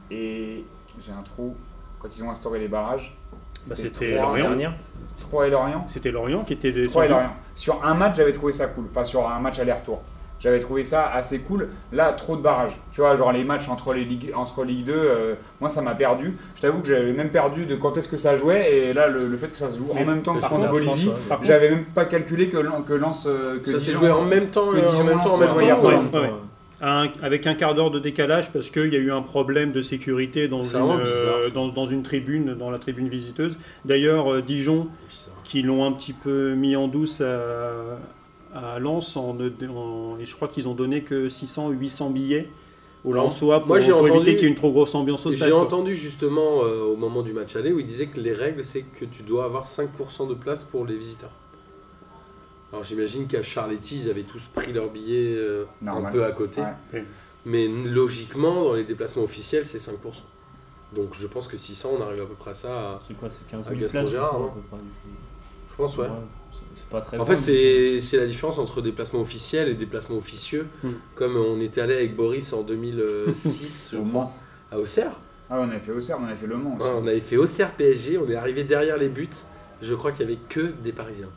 [0.09, 0.63] et.
[0.99, 1.55] J'ai un trou.
[1.99, 3.15] Quand ils ont instauré les barrages.
[3.67, 4.73] Bah, c'était Troyes- Lorient.
[5.19, 5.85] 3 et Lorient.
[5.87, 7.07] C'était Lorient qui était 3 et descendu.
[7.09, 7.33] Lorient.
[7.53, 8.85] Sur un match, j'avais trouvé ça cool.
[8.89, 10.01] Enfin, sur un match aller-retour.
[10.37, 11.69] J'avais trouvé ça assez cool.
[11.93, 12.77] Là, trop de barrages.
[12.91, 15.95] Tu vois, genre les matchs entre, les ligues, entre Ligue 2, euh, moi ça m'a
[15.95, 16.37] perdu.
[16.55, 18.69] Je t'avoue que j'avais même perdu de quand est-ce que ça jouait.
[18.71, 20.69] Et là, le, le fait que ça se joue en même temps que par contre
[20.69, 21.37] Bolivie, ouais.
[21.41, 23.25] J'avais même pas calculé que, que Lens.
[23.27, 25.37] euh, que Ça s'est joué en même temps, que euh, en Dijon même temps, en
[25.39, 26.19] lance même temps.
[26.81, 29.81] Un- avec un quart d'heure de décalage parce qu'il y a eu un problème de
[29.81, 30.69] sécurité dans, une,
[31.05, 31.53] euh, ça.
[31.53, 33.57] dans, dans une tribune, dans la tribune visiteuse.
[33.85, 34.87] D'ailleurs, euh, Dijon,
[35.43, 37.39] qui l'ont un petit peu mis en douce à,
[38.53, 42.47] à Lens, en, en- et je crois qu'ils ont donné que 600 ou 800 billets
[43.07, 45.31] Alors, Lensois pour, moi, j'ai pour entendu- qu'il y ait une trop grosse ambiance au
[45.31, 45.47] stade.
[45.47, 48.63] J'ai entendu justement euh, au moment du match aller où il disait que les règles
[48.63, 51.29] c'est que tu dois avoir 5% de place pour les visiteurs.
[52.75, 56.59] Alors j'imagine qu'à Charletti ils avaient tous pris leur billet euh, un peu à côté.
[56.91, 57.05] Ouais.
[57.45, 59.91] Mais logiquement dans les déplacements officiels c'est 5%.
[60.93, 62.69] Donc je pense que 600 on arrive à peu près à ça.
[62.91, 64.53] à- C'est quoi C'est 15 À 000 Gaston places Gérard, hein.
[64.53, 64.77] à près.
[65.69, 66.07] Je pense ouais.
[66.51, 69.73] c'est- C'est pas très En fait, mais- c'est c'est la différence entre déplacement officiel et
[69.75, 70.67] déplacement officieux.
[70.83, 70.91] Hmm.
[71.15, 74.33] Comme on était allé avec Boris en 2006 je Au crois, Mans.
[74.71, 75.13] à Auxerre.
[75.49, 76.85] Ah, on avait fait Auxerre, on avait fait Le Mans aussi.
[76.87, 79.29] Ouais, on avait fait Auxerre PSG, on est arrivé derrière les buts.
[79.81, 81.29] Je crois qu'il y avait que des Parisiens.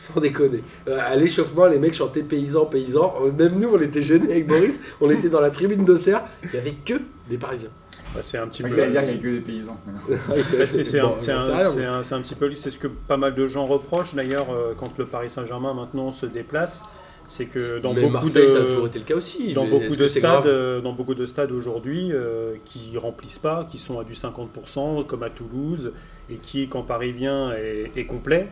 [0.14, 0.62] Sans déconner.
[0.88, 3.14] Euh, à l'échauffement, les mecs chantaient paysans, paysans.
[3.22, 4.80] Euh, Même nous, on était gênés avec Boris.
[5.00, 6.22] On était dans la tribune d'Auxerre.
[6.44, 6.94] Il y avait que
[7.28, 7.68] des Parisiens.
[8.14, 8.74] Bah, c'est un petit C'est peu.
[8.76, 9.76] dire qu'il n'y a que des paysans.
[10.08, 12.86] Bah, c'est c'est Bon, un, c'est un- un- c'est un petit peu c'est ce que
[12.88, 16.84] pas mal de gens reprochent d'ailleurs euh, quand le Paris Saint-Germain maintenant se déplace
[17.28, 19.52] c'est que dans Mais beaucoup Marseille, de ça a toujours été le cas aussi.
[19.54, 24.00] dans beaucoup de stades dans beaucoup de stades aujourd'hui euh, qui remplissent pas qui sont
[24.00, 25.92] à du 50% comme à Toulouse
[26.28, 28.48] et qui quand Paris vient est, est complet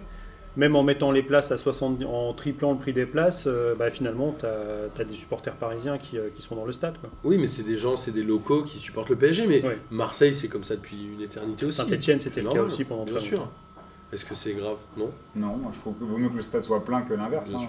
[0.57, 3.91] même en mettant les places à 60, en triplant le prix des places, euh, bah,
[3.91, 6.95] finalement, tu as, des supporters parisiens qui, euh, qui sont dans le stade.
[7.01, 7.11] Quoi.
[7.25, 9.47] Oui, mais c'est des gens, c'est des locaux qui supportent le PSG.
[9.47, 9.63] Mais.
[9.91, 11.77] Marseille, c'est comme ça depuis une éternité aussi.
[11.77, 13.39] Saint-Etienne, c'était le cas aussi pendant Bien très sûr.
[13.39, 13.53] longtemps.
[14.13, 14.79] Est-ce que c'est grave?
[14.97, 15.11] Non.
[15.37, 17.53] Non, moi je trouve qu'il vaut mieux que le stade soit plein que l'inverse.
[17.55, 17.69] Hein.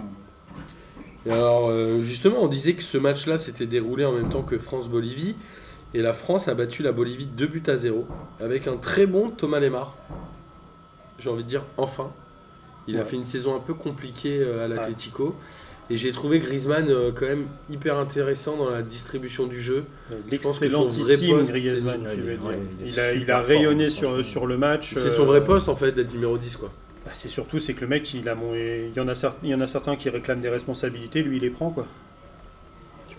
[1.26, 4.58] Et alors, euh, justement, on disait que ce match-là s'était déroulé en même temps que
[4.58, 5.36] France-Bolivie.
[5.94, 8.08] Et la France a battu la Bolivie 2 buts à 0.
[8.40, 9.98] Avec un très bon Thomas Lemar.
[11.18, 12.12] J'ai envie de dire enfin.
[12.90, 15.36] Il a fait une saison un peu compliquée euh, à l'Atlético.
[15.92, 19.86] Et j'ai trouvé Griezmann euh, quand même hyper intéressant dans la distribution du jeu.
[20.32, 22.94] Je pense que son vrai L'excellentissime poste, Griezmann, c'est- tu veux Ouais, dire.
[22.94, 24.94] il a, il super a rayonné fort, sur, le match.
[24.94, 26.72] C'est son euh, vrai poste en fait d'être numéro 10 quoi.
[27.06, 29.34] bah, c'est surtout c'est que le mec, il, a mon- il, y en a cer-
[29.42, 31.88] il y en a certains qui réclament des responsabilités, lui il les prend quoi.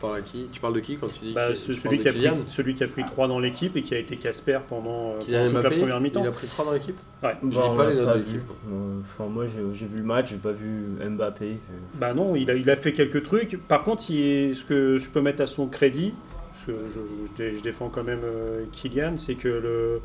[0.01, 0.47] Tu parles à qui?
[0.51, 2.21] Tu parles de qui quand tu dis Bah, ce- tu celui, de qui a pris,
[2.23, 2.37] Kylian?
[2.49, 5.39] celui qui a pris 3 dans l'équipe et qui a été Casper pendant, euh, Kylian
[5.39, 5.75] pendant toute Mbappé?
[5.75, 6.23] la première mi-temps.
[6.25, 6.97] Il a pris 3 dans l'équipe?
[7.23, 7.31] Ouais.
[7.43, 8.41] Je Bah, lis on pas les notes pas de l'équipe.
[8.71, 11.57] Euh, Enfin, moi, j'ai vu le match, j'ai pas vu Mbappé.
[11.95, 13.59] Bah non, il a, il a fait quelques trucs.
[13.69, 16.15] Par contre, il- ce que je peux mettre à son crédit,
[16.55, 20.01] parce que je, je dé- je défends quand même euh, Kylian, c'est que le,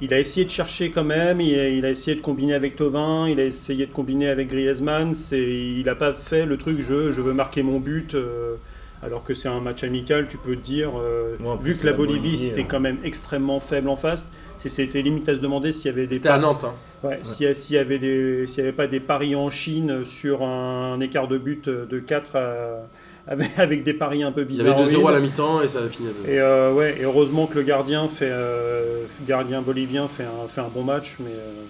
[0.00, 2.74] il a essayé de chercher quand même, il a, il a essayé de combiner avec
[2.76, 5.14] Tovin, il a essayé de combiner avec Griezmann.
[5.14, 8.14] C'est, il n'a pas fait le truc je, je veux marquer mon but.
[8.16, 8.56] euh,
[9.02, 11.92] alors que c'est un match amical, tu peux te dire, euh, Ouais, vu que la
[11.92, 12.64] Bolivie Bolivie, c'était euh.
[12.68, 16.06] quand même extrêmement faible en face, c'est- c'était limite à se demander s'il y avait
[16.06, 16.64] des C'était à Nantes.
[16.64, 16.72] hein.
[17.04, 20.04] Ouais, S'il y s'il y avait des, s'il y avait pas des paris en Chine
[20.04, 22.86] sur un écart de but de 4 à-
[23.28, 24.76] avec, avec des paris un peu Il y bizarres.
[24.80, 27.04] avait 2-0 à la mi-temps et ça a fini à 2 Et euh, ouais, et
[27.04, 31.30] heureusement que le gardien fait, euh, gardien bolivien fait un, fait un bon match, mais
[31.30, 31.62] euh,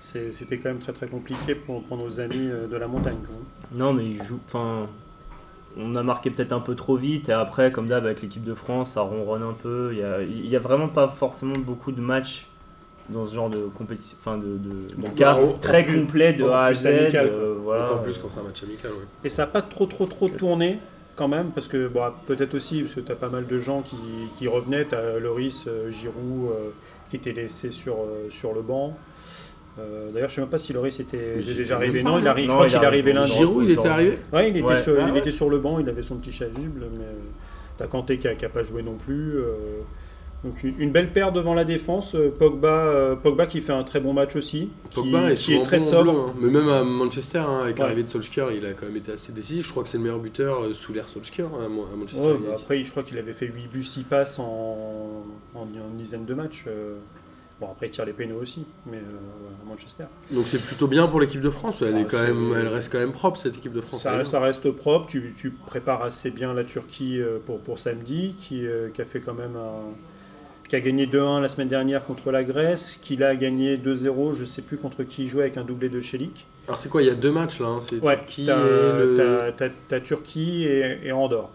[0.00, 3.16] c'était quand même très très compliqué pour, pour nos amis de la montagne.
[3.26, 3.78] quand même.
[3.86, 4.38] Non, mais il joue.
[4.46, 4.86] Enfin,
[5.78, 8.54] on a marqué peut-être un peu trop vite et après, comme d'hab avec l'équipe de
[8.54, 9.92] France, ça ronronne un peu.
[9.94, 12.46] Il y a, vraiment pas forcément beaucoup de matchs
[13.08, 16.00] dans ce genre de compétition, enfin de, de, de Donc, cas en- en très plus-
[16.00, 16.86] complet de A à Z.
[16.88, 17.84] amical, euh, voilà.
[17.86, 18.90] Encore plus quand c'est un match amical.
[18.90, 18.98] Ouais.
[19.24, 20.78] Et ça n'a pas trop trop trop tourné
[21.16, 23.80] quand même, parce que bon, peut-être aussi, parce que tu as pas mal de gens
[23.82, 23.96] qui,
[24.38, 26.68] qui revenaient, tu as Loris, euh, Giroud, euh,
[27.10, 28.96] qui étaient laissés sur, euh, sur le banc.
[29.78, 32.02] Euh, D'ailleurs, je sais même pas si Loris était déjà arrivé.
[32.02, 33.32] Non, il arrive, je crois il qu'il est arrivé lundi.
[33.32, 34.76] Giroud, il était arrivé Ouais, il était, Ouais.
[34.76, 35.18] sur, Ah il ouais.
[35.20, 37.12] était sur le banc, il avait son petit chasuble, mais euh,
[37.76, 39.36] t'as Kanté qui n'a pas joué non plus.
[39.38, 39.52] euh,
[40.44, 42.16] donc une, une belle paire devant la défense.
[42.38, 45.62] Pogba, euh, Pogba qui fait un très bon match aussi, qui, Pogba est qui est
[45.62, 46.12] très bon en sobre.
[46.12, 46.34] bleu, hein.
[46.40, 47.82] Mais même à Manchester, hein, avec Ouais.
[47.82, 49.66] l'arrivée de Solskjaer, il a quand même été assez décisif.
[49.66, 52.34] Je crois que c'est le meilleur buteur euh, sous l'ère Solskjaer hein, à Manchester Ouais,
[52.40, 55.24] bah après, je crois qu'il avait fait 8 buts, 6 passes en,
[55.56, 56.66] en, en une dizaine de matchs.
[56.68, 56.94] euh.
[57.60, 59.00] Bon, après, il tire les pénaux aussi, mais euh,
[59.64, 60.04] à Manchester.
[60.30, 61.82] Donc c'est plutôt bien pour l'équipe de France.
[61.82, 64.06] Elle, Ah, est quand c'est- même, elle reste quand même propre cette équipe de France.
[64.22, 68.64] Ça, reste propre, tu, tu prépares assez bien la Turquie euh, pour, pour samedi, qui,
[68.64, 69.92] euh, qui a fait quand même un-
[70.68, 74.44] qui a gagné 2-1 la semaine dernière contre la Grèce, qui a gagné 2-0, je
[74.44, 76.46] sais plus contre qui il jouait avec un doublé de Chelik.
[76.68, 77.02] Alors c'est quoi?
[77.02, 77.68] Il y a deux matchs là.
[77.68, 79.52] hein, C'est Ouais, Turquie t'as, et, le...
[79.88, 81.50] t'as Turquie et, et Andorre.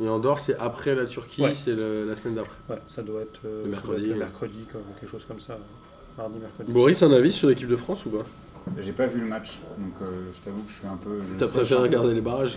[0.00, 0.40] Et Andorre.
[0.40, 1.42] C'est après la Turquie.
[1.42, 1.54] Ouais.
[1.54, 2.56] C'est la semaine d'après.
[2.70, 4.18] Ouais, ça doit être euh, Le mercredi, être le ouais.
[4.20, 5.58] mercredi, quoi, quelque chose comme ça.
[6.18, 6.72] Mardi, mercredi.
[6.72, 8.24] Boris, un avis sur l'équipe de France ou pas?
[8.80, 11.18] J'ai pas vu le match, donc euh, je t'avoue que je suis un peu.
[11.38, 12.56] T'as préféré un regarder les barrages?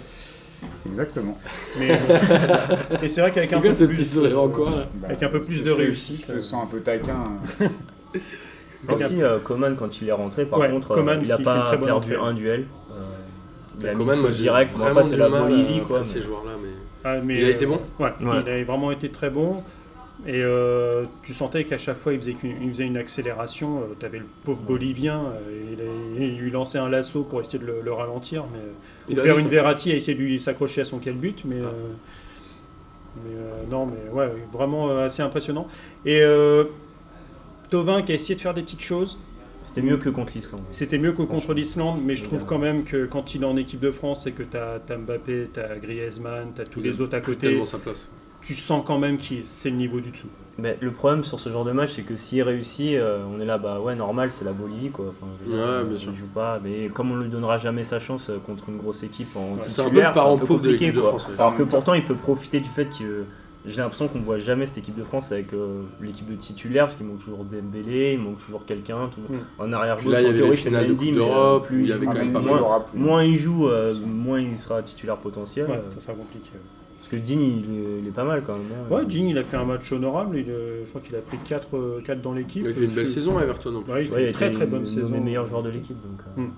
[0.86, 1.38] Exactement.
[1.80, 1.98] Mais,
[3.02, 4.46] et c'est vrai qu'avec un, C'est quoi peu ce plus, petit là?
[4.96, 6.42] Bah, Avec un peu plus de te- réussite, Je te euh.
[6.42, 7.32] sens un peu taquin.
[7.64, 7.68] hein.
[8.94, 11.44] Aussi, euh, Coman, quand il est rentré, par Ouais, contre, euh, Coman il a une
[11.44, 12.68] pas perdu un duel.
[12.92, 12.94] Euh,
[13.80, 14.78] il a mis Coman, le moi direct.
[14.78, 16.04] Vraiment c'est la Bolivie, à quoi.
[16.04, 16.52] ces joueurs-là,
[17.06, 18.42] Ah, mais, Il a été euh, bon Ouais, Ouais.
[18.46, 19.64] il a vraiment été très bon.
[20.26, 23.84] Et euh, tu sentais qu'à chaque fois, il faisait, qu'une- il faisait une accélération.
[24.00, 27.60] tu avais le pauvre Bolivien, euh, il, a- il lui lançait un lasso pour essayer
[27.60, 28.46] de le, le ralentir.
[28.52, 28.60] Mais,
[29.10, 29.50] Il ou faire une hein.
[29.50, 31.44] Verratti et essayer de lui s'accrocher à son quel but.
[31.46, 31.66] Mais, Ah.
[31.66, 31.72] euh,
[33.24, 35.68] mais, euh, non, mais ouais, vraiment euh, assez impressionnant.
[36.06, 36.64] Et euh,
[37.70, 39.20] Tovin qui a essayé de faire des petites choses.
[39.66, 40.62] C'était mieux que contre l'Islande.
[40.70, 42.46] C'était mieux que contre l'Islande, mais je trouve Ouais.
[42.48, 45.50] quand même que quand il est en équipe de France et que tu as, Mbappé,
[45.54, 48.08] tu as Griezmann, tu as tous Il les autres à côté, tellement sa place.
[48.44, 50.30] tu sens quand même que c'est le niveau du dessous.
[50.60, 53.46] Mais le problème sur ce genre de match, c'est que s'il réussit, euh, on est
[53.46, 55.08] là, bah ouais, normal, c'est la Bolivie, quoi.
[55.10, 56.12] Enfin, Ouais, euh, bien sûr.
[56.14, 59.02] Il joue pas, mais comme on lui donnera jamais sa chance euh, contre une grosse
[59.04, 61.10] équipe en peu titulaire, c'est un peu compliqué, l'équipe de quoi.
[61.10, 61.28] France.
[61.28, 61.34] ouais.
[61.40, 63.26] Alors que pourtant, il peut profiter du fait que
[63.66, 66.98] j'ai l'impression qu'on voit jamais cette équipe de France avec euh, l'équipe de titulaire, parce
[66.98, 69.10] qu'il manque toujours Dembélé, il manque toujours quelqu'un.
[69.10, 69.38] tout- Mm.
[69.60, 71.84] En arrière Puis gauche, là, il y en théorie, c'est Mendy, mais euh, plus il
[71.84, 72.58] y il avait joue- quand même Mendy pas ne mal.
[72.60, 73.00] jouera plus.
[73.00, 75.68] moins il joue, euh, moins il sera titulaire potentiel.
[75.70, 76.50] Ouais, ça sera compliqué.
[77.00, 78.64] Parce que Digne, il est, il est pas mal quand même.
[78.72, 78.94] hein.
[78.96, 80.38] Ouais, Digne, il a fait un match honorable.
[80.40, 81.68] Il, je crois qu'il a pris 4,
[82.24, 82.64] dans l'équipe.
[82.66, 83.94] Il a fait une belle saison à Everton en plus.
[83.94, 85.10] Ouais, il Ouais, il a très, très bonne saison.
[85.22, 85.98] meilleur joueur de l'équipe.
[86.02, 86.52] Donc, euh, Mm.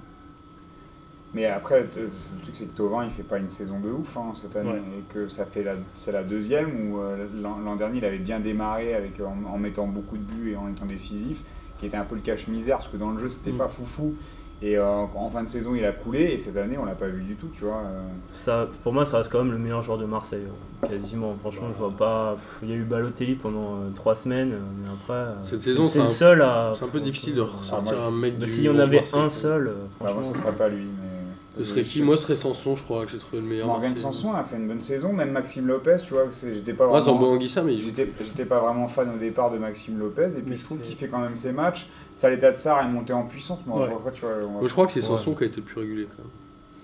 [1.38, 4.18] Mais après, euh, le truc c'est que Tovin il fait pas une saison de ouf
[4.18, 4.82] hein, cette année Ouais.
[4.98, 8.40] et que ça fait la, c'est la deuxième où euh, l'an dernier il avait bien
[8.40, 11.44] démarré avec en, en mettant beaucoup de buts et en étant décisif,
[11.78, 13.58] qui était un peu le cache-misère parce que dans le jeu c'était Mm.
[13.58, 14.16] pas foufou
[14.64, 14.84] Et euh,
[15.14, 16.22] en fin de saison, il a coulé.
[16.34, 17.84] Et cette année, on l'a pas vu du tout, tu vois.
[17.86, 18.02] euh.
[18.32, 20.48] Ça, pour moi, ça reste quand même le meilleur joueur de Marseille,
[20.84, 21.36] euh, quasiment.
[21.40, 22.34] Franchement, je vois pas.
[22.34, 25.14] pff, Il y a eu Balotelli pendant 3 semaines, euh, mais après.
[25.14, 26.72] euh, Cette c'est- saison, c'est le un- seul à.
[26.74, 28.52] C'est un peu difficile de ressortir Ah, moi, un mec Mais du.
[28.52, 30.16] si on avait Marseille, un seul, euh, Bah, franchement.
[30.16, 30.88] moi, ce serait pas lui.
[31.58, 33.68] Ce serait qui Moi, ce serait Sanson, je crois, que j'ai trouvé le meilleur.
[33.68, 33.96] Morgan.
[33.96, 35.14] Sanson a fait une bonne saison.
[35.14, 37.32] Même Maxime Lopez, tu vois, c'est- j'étais pas Moi, vraiment.
[37.32, 37.80] Anguissa, mais.
[37.82, 40.30] J'étais pas vraiment fan au départ de Maxime Lopez.
[40.38, 41.88] Et puis Mais je trouve qu'il fait quand même ses matchs.
[42.16, 43.60] Saleta Tsar est monté en puissance.
[43.68, 43.88] Ouais.
[44.04, 45.06] pas, tu vois, on va- Moi, je crois que c'est Ouais.
[45.06, 46.32] Sanson qui a été le plus régulier, quand même.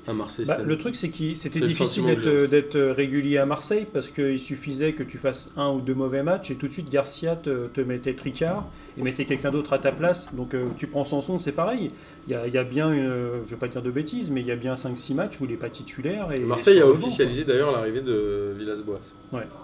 [0.05, 3.88] À Marseille, Bah, le truc, c'est que c'était difficile d'être euh, d'être régulier à Marseille
[3.91, 6.89] parce qu'il suffisait que tu fasses un ou deux mauvais matchs et tout de suite
[6.89, 8.65] Garcia te, te mettait tricard
[8.97, 10.33] et mettait quelqu'un d'autre à ta place.
[10.33, 11.91] Donc euh, tu prends Sanson, c'est pareil.
[12.27, 13.11] Il y a, il y a bien, une,
[13.45, 15.51] je vais pas dire de bêtises, mais il y a bien 5-6 matchs où il
[15.51, 16.31] n'est pas titulaire.
[16.31, 18.99] Et Marseille a officialisé d'ailleurs l'arrivée de Villas-Boas.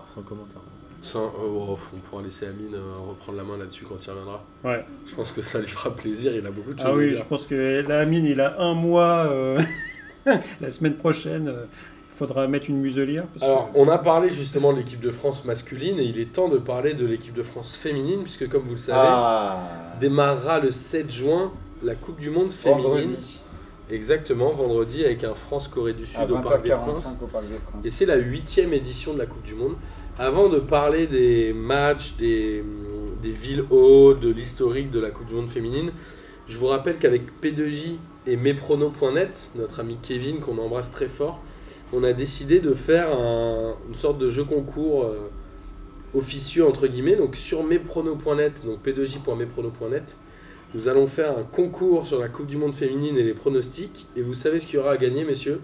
[0.06, 0.62] Sans commentaire.
[1.02, 4.44] Sans- euh, oh, on pourra laisser Amine euh, reprendre la main là-dessus quand il reviendra.
[4.66, 4.84] Ouais.
[5.06, 7.10] Je pense que ça lui fera plaisir, il a beaucoup de choses Ah à oui,
[7.12, 7.20] dire.
[7.20, 9.28] je pense que la mine, il a un mois.
[9.32, 9.58] euh,
[10.62, 11.64] la semaine prochaine, euh,
[12.20, 13.26] faudra mettre une muselière.
[13.28, 16.32] parce que- Alors, on a parlé justement de l'équipe de France masculine et il est
[16.34, 19.60] temps de parler de l'équipe de France féminine, puisque comme vous le savez, Ah,
[20.00, 21.52] démarrera le 7 juin
[21.82, 22.84] la Coupe du Monde féminine.
[22.84, 23.42] vendredi
[23.92, 27.06] Exactement, vendredi avec un France-Corée du à Sud au Parc des Princes.
[27.08, 27.86] 20h45 au Parc des Princes.
[27.86, 29.74] Et c'est la huitième édition de la Coupe du Monde.
[30.20, 32.64] Avant de parler des matchs, des,
[33.24, 35.92] des villes hautes, de l'historique de la Coupe du Monde féminine,
[36.46, 37.96] je vous rappelle qu'avec P2J
[38.28, 41.40] et Mesprono.net, notre ami Kevin, qu'on embrasse très fort,
[41.94, 45.30] on a décidé de faire un- une sorte de jeu concours euh,
[46.14, 47.16] officieux, entre guillemets.
[47.16, 50.18] Donc sur Mesprono.net, donc P2J.mesprono.net,
[50.76, 54.08] nous allons faire un concours sur la Coupe du Monde féminine et les pronostics.
[54.16, 55.60] Et vous savez ce qu'il y aura à gagner, messieurs?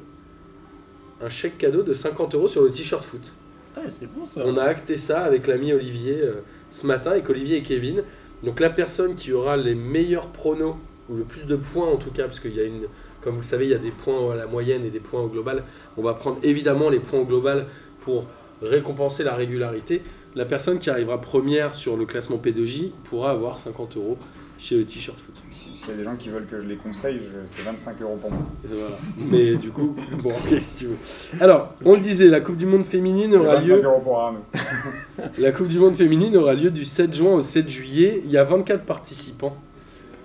[1.21, 3.33] Un chèque cadeau de 50 euros sur le t-shirt foot.
[3.77, 4.41] Ah, c'est bon ça.
[4.45, 8.03] On a acté ça avec l'ami Olivier euh, ce matin, avec Olivier et Kevin.
[8.43, 10.75] Donc la personne qui aura les meilleurs pronos,
[11.09, 12.83] ou le plus de points en tout cas, parce qu'il y a une,
[13.25, 15.19] comme vous le savez, il y a des points à la moyenne et des points
[15.21, 15.63] au global.
[15.97, 17.65] On va prendre évidemment les points au global
[17.99, 18.25] pour
[18.61, 20.01] récompenser la régularité.
[20.35, 24.17] La personne qui arrivera première sur le classement P2J pourra avoir 50 euros
[24.57, 25.35] chez le t-shirt foot.
[25.49, 28.17] Si- S'il y a des gens qui veulent que je les conseille, c'est 25 euros
[28.21, 28.39] pour moi.
[28.63, 28.95] Et voilà.
[29.29, 30.95] Mais du coup, bon, qu'est-ce que tu veux
[31.41, 33.83] Alors, on le disait, la Coupe du Monde féminine aura 25 lieu.
[33.83, 34.39] euros pour Arnaud.
[35.37, 38.21] La Coupe du Monde féminine aura lieu du 7 juin au 7 juillet.
[38.25, 39.55] Il y a 24 participants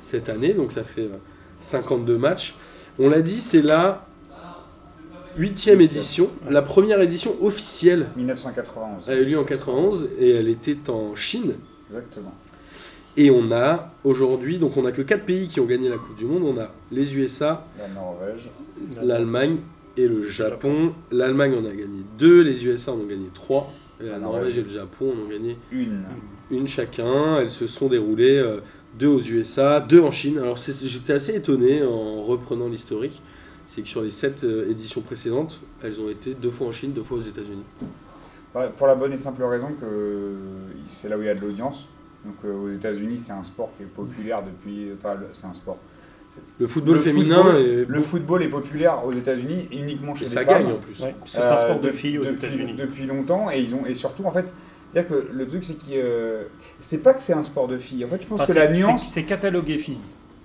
[0.01, 1.19] cette année, donc ça fait euh,
[1.61, 2.55] 52 matchs.
[3.03, 4.05] On l'a dit, c'est la
[5.39, 6.29] huitième édition.
[6.51, 9.09] La première édition officielle 1991.
[9.09, 11.55] a eu lieu en 91 et elle était en Chine.
[11.87, 12.35] Exactement.
[13.17, 16.15] Et on a aujourd'hui, donc on a que 4 pays qui ont gagné la Coupe
[16.17, 16.43] du Monde.
[16.45, 18.51] On a les USA, La Norvège.
[19.03, 19.57] l'Allemagne
[19.97, 20.93] et le Japon.
[21.11, 23.67] L'Allemagne en a gagné 2, les USA en ont gagné 3.
[24.01, 24.59] Et la La Norvège Norvège.
[24.59, 26.03] et le Japon en ont gagné Une.
[26.51, 27.39] une chacun.
[27.39, 28.61] Elles se sont déroulées euh,
[28.99, 30.39] deux aux USA, deux en Chine.
[30.39, 33.21] Alors j'étais assez étonné en reprenant l'historique.
[33.69, 36.93] C'est que sur les sept euh, éditions précédentes, elles ont été deux fois en Chine,
[36.93, 37.63] deux fois aux États-Unis.
[38.55, 40.33] Ouais, pour la bonne et simple raison que
[40.89, 41.87] c'est là où il y a de l'audience.
[42.25, 44.89] Donc euh, aux États-Unis, c'est un sport qui est populaire depuis.
[44.95, 45.79] Enfin, c'est un sport.
[46.59, 50.29] Le football Le féminin football- est- Le football est populaire aux États-Unis uniquement chez et
[50.29, 50.63] les ça femmes.
[50.65, 51.01] gagne en plus.
[51.01, 52.75] Ouais, c'est un sport Euh, de de- filles aux depuis, États-Unis.
[52.75, 54.53] Depuis longtemps, et ils ont et surtout en fait,
[54.95, 56.43] dire que le truc c'est que euh,
[56.81, 58.05] c'est pas que c'est un sport de filles.
[58.05, 59.99] En fait, je pense Enfin, que la nuance, C'est catalogué filles.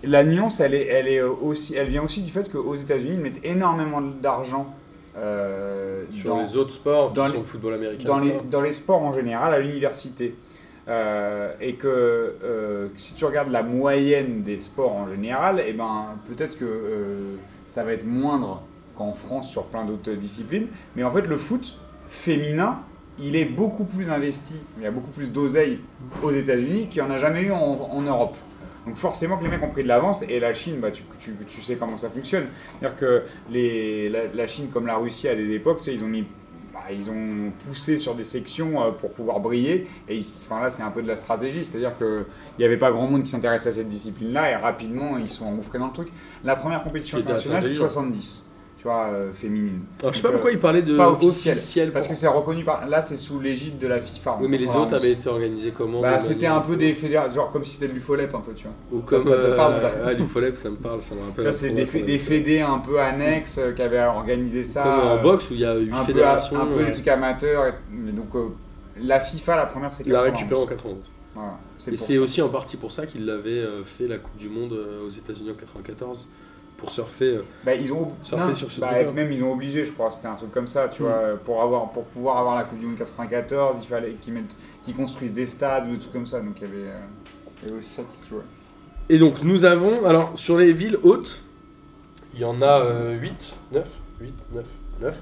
[0.04, 3.20] la nuance, elle est, elle est aussi, elle vient aussi du fait qu'aux États-Unis, ils
[3.22, 4.74] mettent énormément d'argent
[5.18, 8.06] euh, Sur dans, les autres sports, dans qui les- sont le football américain.
[8.08, 10.36] dans les, dans les sports en général à l'université.
[10.88, 16.10] Euh, et que euh, si tu regardes la moyenne des sports en général, et ben,
[16.28, 18.62] peut-être que euh, ça va être moindre
[18.96, 20.68] qu'en France sur plein d'autres disciplines.
[20.96, 21.76] Mais en fait, le foot
[22.08, 22.82] féminin,
[23.20, 25.80] il est beaucoup plus investi, il y a beaucoup plus d'oseille
[26.22, 28.36] aux États-Unis qu'il n'y en a jamais eu en, en Europe.
[28.86, 31.36] Donc forcément que les mecs ont pris de l'avance et la Chine, bah, tu, tu,
[31.48, 32.46] tu sais comment ça fonctionne.
[32.80, 36.04] C'est-à-dire que les, la, la Chine comme la Russie à des époques, tu sais, ils
[36.04, 36.26] ont mis
[36.72, 39.88] bah, ils ont poussé sur des sections euh, pour pouvoir briller.
[40.08, 41.66] Et ils- enfin, là, c'est un peu de la stratégie.
[41.66, 42.26] C'est-à-dire qu'il
[42.60, 44.52] n'y avait pas grand monde qui s'intéressait à cette discipline-là.
[44.52, 46.10] Et rapidement, ils sont engouffrés dans le truc.
[46.44, 47.90] La première compétition internationale, c'est intelligent.
[47.90, 48.50] 70.
[48.86, 49.80] Tu vois, euh, féminine.
[50.00, 51.92] Alors je sais pas Donc, pourquoi il parlait de pas officiel, officiel.
[51.92, 52.88] Parce que c'est reconnu par.
[52.88, 54.38] Là, c'est sous l'égide de la FIFA.
[54.40, 54.86] Oui, mais les 91.
[54.86, 57.88] autres avaient été organisés comment Bah, c'était un peu des fédérations, genre comme si c'était
[57.88, 58.74] de l'UFOLEP un peu, tu vois.
[59.00, 59.26] Ou comme.
[59.26, 61.46] Ça te parle, ça Ah, l'UFOLEP, ça me parle, ça me rappelle.
[61.46, 61.88] Là, c'est des,
[62.20, 64.84] fédés un peu annexes euh, qui avaient organisé ça.
[64.84, 66.92] Comme en euh, boxe où il y a 8 un peu, un peu euh, des
[66.92, 67.66] trucs amateurs.
[67.66, 68.50] et- donc, euh,
[69.02, 70.38] la FIFA, la première, c'est Il l'a 91.
[70.38, 70.98] récupéré en 91.
[71.34, 71.58] Voilà,
[71.92, 74.74] Et c'est aussi en partie pour ça qu'il avait euh, fait la Coupe du Monde
[74.74, 76.28] euh, aux États-Unis en 94
[76.86, 77.38] pour surfer.
[77.38, 80.12] euh, Bah, ils ont Surfer non, sur ce bah, même ils ont obligé, je crois,
[80.12, 81.06] c'était un truc comme ça, tu Mm.
[81.06, 84.56] vois, pour avoir pour pouvoir avoir la Coupe du Monde 94, il fallait qu'ils mettent
[84.84, 87.00] qu'ils construisent des stades ou des trucs comme ça, donc il y avait, euh,
[87.64, 88.42] il y avait aussi ça qui se jouait.
[89.10, 91.42] Et donc nous avons, alors sur les villes hautes,
[92.34, 92.84] Il y en a
[93.14, 93.88] 8, 9,
[94.22, 94.66] 8, 9,
[95.02, 95.22] 9.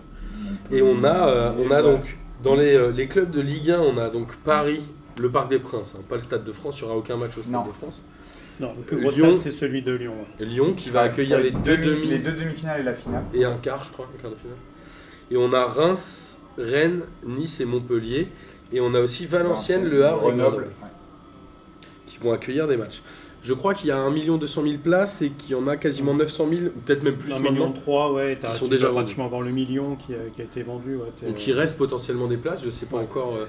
[0.72, 3.80] Et on a, euh, on a donc, dans les, euh, les clubs de Ligue 1,
[3.82, 4.82] on a donc Paris,
[5.20, 7.38] le Parc des Princes, hein, pas le Stade de France, il n'y aura aucun match
[7.38, 7.66] au Stade Non.
[7.68, 8.04] de France.
[8.60, 9.38] Non, le plus gros Lyon.
[9.38, 10.14] stade, c'est celui de Lyon.
[10.40, 10.46] ouais.
[10.46, 13.24] Lyon qui va accueillir les deux demi les deux demi-finales et la finale.
[13.34, 14.58] et un quart, je crois, un quart de finale.
[15.32, 18.28] Et on a Reims, Rennes, Nice et Montpellier.
[18.72, 20.68] Et on a aussi Valenciennes, Le Havre et Grenoble.
[22.06, 23.02] Qui vont accueillir des matchs.
[23.42, 26.14] Je crois qu'il y a 1 200 000 places et qu'il y en a quasiment
[26.14, 27.52] 900 000, ou peut-être même plus Un maintenant.
[27.52, 29.00] million trois, ouais, t'as, Qui sont tu déjà vendus.
[29.02, 30.96] pratiquement avoir le million qui a, qui a été vendu.
[30.96, 33.04] Ouais, t'es- Donc il reste potentiellement des places, je sais pas Ouais.
[33.04, 33.48] encore euh,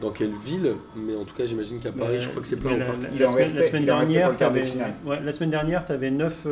[0.00, 2.56] dans quelle ville, mais en tout cas j'imagine qu'à Paris, Mais- je crois que c'est
[2.60, 2.98] plein mais au la, parc.
[3.02, 3.28] la- la
[3.62, 4.94] semaine, la dernière, le t'avais, finale.
[5.06, 6.46] ouais, la semaine dernière, tu avais 9,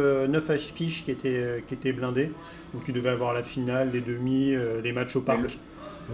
[0.51, 2.31] affiches qui étaient, euh, qui étaient blindées.
[2.75, 5.41] Donc tu devais avoir la finale, les demi, euh, les matchs au parc.
[5.43, 5.49] le-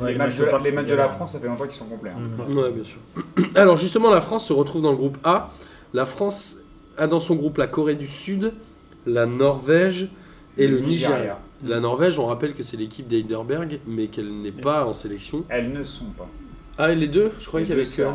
[0.01, 1.12] Ouais, les matchs, de la, parc, les c'est matchs de la galère.
[1.14, 2.11] France, ça fait longtemps qu'ils sont complets.
[2.11, 2.45] hein.
[2.49, 2.57] Mhm.
[2.59, 2.99] Ouais, bien sûr.
[3.55, 5.51] Alors justement, la France se retrouve dans le groupe A.
[5.93, 6.62] La France
[6.97, 8.53] a dans son groupe la Corée du Sud,
[9.07, 10.11] la Norvège
[10.57, 11.39] et le, Nigeria.
[11.66, 15.45] La Norvège, on rappelle que c'est l'équipe d'Heidelberg, mais qu'elle n'est pas en sélection.
[15.51, 16.29] Elles ne sont pas.
[16.79, 18.09] Ah, et les deux Je croyais qu'il y avait deux que.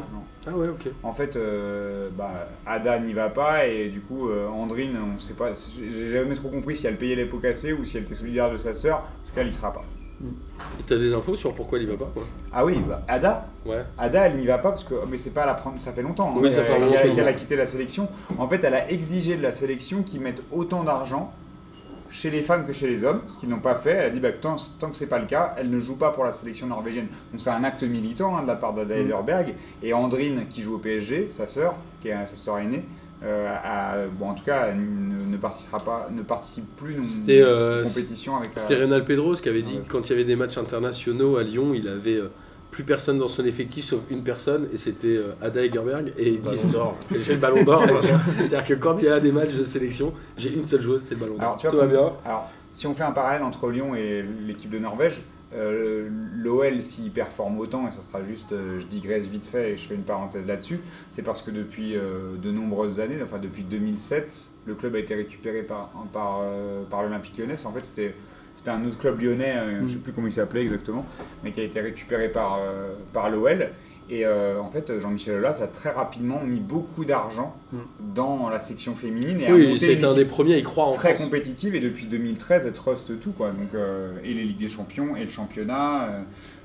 [0.50, 0.88] Ah ouais, ok.
[1.04, 2.32] En fait, euh, bah,
[2.66, 5.50] Ada n'y va pas et du coup, euh, Andrine, on sait pas.
[5.54, 8.50] J'ai jamais trop compris si elle payait les pots cassés ou si elle était solidaire
[8.50, 9.00] de sa sœur.
[9.00, 9.84] En tout cas, elle y sera pas.
[10.80, 12.24] Et T'as des infos sur pourquoi il y va pas quoi?
[12.52, 13.84] Ah oui, bah, Ada, Ouais.
[13.98, 16.02] Ada, elle n'y va pas parce que oh, mais c'est pas la première, ça fait
[16.02, 18.08] longtemps hein, Oui, ça fait qu'elle a quitté la sélection.
[18.38, 21.34] En fait, elle a exigé de la sélection qu'ils mettent autant d'argent
[22.10, 23.92] chez les femmes que chez les hommes, ce qu'ils n'ont pas fait.
[23.92, 25.96] Elle a dit bah, que tant, tant que c'est pas le cas, elle ne joue
[25.96, 27.08] pas pour la sélection norvégienne.
[27.32, 29.54] Donc c'est un acte militant hein, de la part d'Ada Mm.
[29.84, 32.84] Et Andrine qui joue au PSG, sa sœur, qui est sa sœur aînée.
[33.24, 38.38] euh, bon, en tout cas, ne, ne participera pas, ne participe plus non, euh, compétition
[38.38, 38.62] avec la.
[38.62, 39.82] C'était Reynal Pedros qui avait dit Ouais.
[39.88, 42.30] que quand il y avait des matchs internationaux à Lyon, il avait euh,
[42.72, 46.42] plus personne dans son effectif sauf une personne et c'était euh, Ada Egerberg et il
[46.42, 46.58] dit
[47.20, 47.84] j'ai le ballon d'or.
[48.38, 51.16] C'est-à-dire que quand il y a des matchs de sélection, j'ai une seule joueuse, c'est
[51.16, 51.42] le ballon d'or.
[51.42, 52.14] Alors, tu vois, Tout va bien.
[52.26, 55.22] Alors, si on fait un parallèle entre Lyon et l'équipe de Norvège,
[55.54, 59.78] euh, l'OL, s'il performe autant, et ça sera juste, euh, je digresse vite fait et
[59.78, 63.64] je fais une parenthèse là-dessus, c'est parce que depuis euh, de nombreuses années, enfin depuis
[63.64, 66.42] 2007, le club a été récupéré par, par,
[66.90, 67.66] par l'Olympique lyonnais.
[67.66, 68.16] En fait, c'était.
[68.58, 71.06] C'était un autre club lyonnais, euh, je ne sais plus comment il s'appelait exactement,
[71.44, 73.70] mais qui a été récupéré par, euh, par l'OL.
[74.10, 77.78] Et euh, en fait, Jean-Michel Aulas a très rapidement mis beaucoup d'argent Mm.
[78.16, 80.92] dans la section féminine et a Oui, une un des premiers à y croire en
[80.92, 81.26] très France.
[81.26, 85.18] compétitive et depuis 2013 elle truste tout quoi donc euh, et les ligues des champions
[85.18, 86.20] et le championnat euh,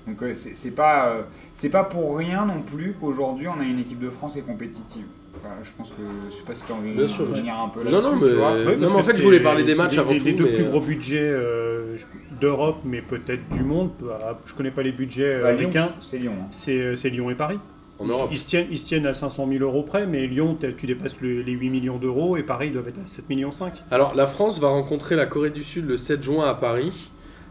[0.06, 1.12] donc c'est c'est pas
[1.52, 4.42] c'est pas pour rien non plus qu'aujourd'hui on a une équipe de France qui est
[4.42, 5.06] compétitive
[5.44, 5.96] Enfin, je pense que
[6.30, 8.18] je sais pas si tu as envie Bien de revenir un peu Non, là-dessus non,
[8.18, 8.52] tu mais- vois.
[8.52, 10.44] Ouais, non, mais en fait, je voulais parler des matchs les, avant les tout, deux
[10.44, 11.96] mais, plus euh, gros budgets euh,
[12.40, 13.90] d'Europe, mais peut-être du monde.
[14.00, 15.94] Bah, Je connais pas les budgets euh, Bah, Lyon, américains.
[16.00, 16.46] c'est Lyon hein.
[16.50, 17.58] C'est Lyon et Paris.
[17.98, 18.28] En Europe.
[18.32, 21.20] Ils se, tiennent, ils se tiennent à 500 000 euros près, mais Lyon, tu dépasses
[21.20, 23.74] le- les 8 millions d'euros et Paris doivent être à 7 millions 5.
[23.90, 27.10] Alors, la France va rencontrer la Corée du Sud le 7 juin à Paris,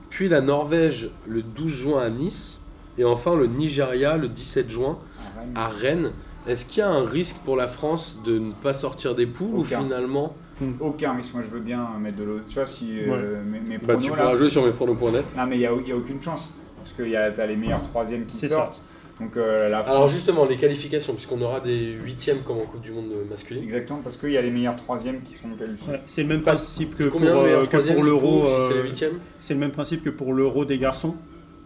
[0.09, 2.59] puis la Norvège le 12 juin à Nice,
[2.97, 4.97] et enfin le Nigeria le 17 juin
[5.37, 5.51] Rennes.
[5.55, 6.11] à Rennes.
[6.47, 9.55] Est-ce qu'il y a un risque pour la France de ne pas sortir des poules
[9.59, 9.79] Aucun.
[9.79, 10.35] ou finalement
[10.79, 13.77] aucun risque moi je veux bien mettre de l'eau tu vois si euh, mes, mes
[13.79, 15.91] bah, pronos, tu là- pourras jouer sur mes pronos.net non mais il y a, y
[15.91, 18.47] a aucune chance parce que y a t'as les meilleurs troisièmes qui ça.
[18.47, 18.83] sortent
[19.19, 22.91] donc euh, la Alors justement, les qualifications, puisqu'on aura des huitièmes comme en Coupe du
[22.91, 23.61] Monde masculine.
[23.63, 25.93] Exactement, parce qu'il y a les meilleurs troisièmes qui sont qualifiés.
[25.93, 28.45] Ouais, c'est le même principe que pour, Combien euh, que pour l'euro.
[28.47, 28.91] si euh,
[29.37, 31.13] c'est le même principe que pour l'euro des garçons.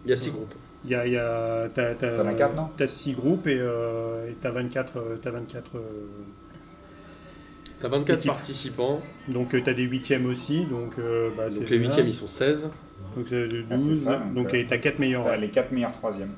[0.04, 0.52] Il y a six groupes.
[0.84, 2.68] Il y a, il y a, t'as, t'as, T'en as quatre, non?
[2.76, 4.98] T'as 6 groupes et euh, et t'as 24.
[4.98, 5.80] euh, T'as 24 euh,
[7.78, 8.26] T'as 24 Équipe.
[8.26, 10.64] participants, donc euh, t'as des huitièmes aussi.
[10.64, 12.70] Donc, euh, bah, c'est donc les huitièmes ils sont 16.
[13.16, 13.66] Donc c'est de 12.
[13.70, 15.24] Ah, c'est ça, donc, donc euh, et t'as 4 meilleurs.
[15.24, 16.32] T'as les quatre meilleurs troisièmes.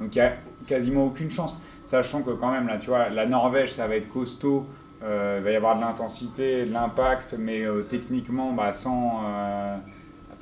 [0.00, 1.60] Donc il n'y a quasiment aucune chance.
[1.84, 4.66] Sachant que quand même, là, tu vois, la Norvège, ça va être costaud.
[5.02, 9.22] euh, il va y avoir de l'intensité, de l'impact, mais euh, techniquement, bah, sans...
[9.26, 9.76] euh,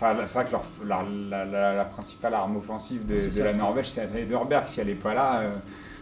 [0.01, 0.53] Enfin, c'est vrai que
[0.87, 3.45] leur- la, la- la- la principale arme offensive de, C'est de ça.
[3.45, 4.67] la Norvège, c'est Heidelberg.
[4.67, 5.51] Si elle n'est pas là, euh,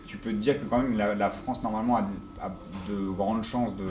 [0.06, 2.08] tu peux te dire que quand même la, la France, normalement, a de,
[2.42, 2.50] a
[2.90, 3.84] de grandes chances de,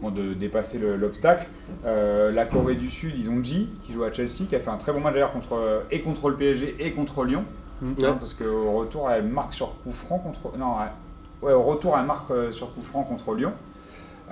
[0.00, 1.44] bon, de dépasser le- l'obstacle.
[1.84, 4.70] Euh, la Corée du Sud, ils ont Ji, qui joue à Chelsea, qui a fait
[4.70, 7.44] un très bon match d'ailleurs contre, euh, et contre le PSG et contre Lyon.
[7.82, 7.92] Mm.
[8.04, 10.56] Hein, parce qu'au retour, elle marque sur coup franc contre.
[10.56, 10.76] Non,
[11.42, 13.52] ouais, au retour, elle marque sur coup franc contre Lyon.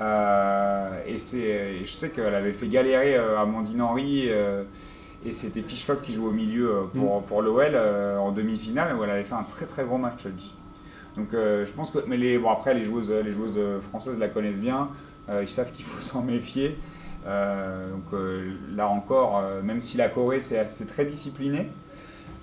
[0.01, 4.65] Euh, et, et je sais qu'elle avait fait galérer euh, Amandine Henry euh,
[5.25, 9.05] et c'était Fishlock qui joue au milieu euh, pour, pour l'OL euh, en demi-finale où
[9.05, 10.25] elle avait fait un très très gros match.
[11.17, 11.99] Donc euh, je pense que.
[12.07, 13.59] Mais les, bon, après, les joueuses, les joueuses
[13.89, 14.89] françaises la connaissent bien.
[15.29, 16.79] Euh, ils savent qu'il faut s'en méfier.
[17.27, 21.71] Euh, donc euh, là encore, euh, même si la Corée c'est très discipliné,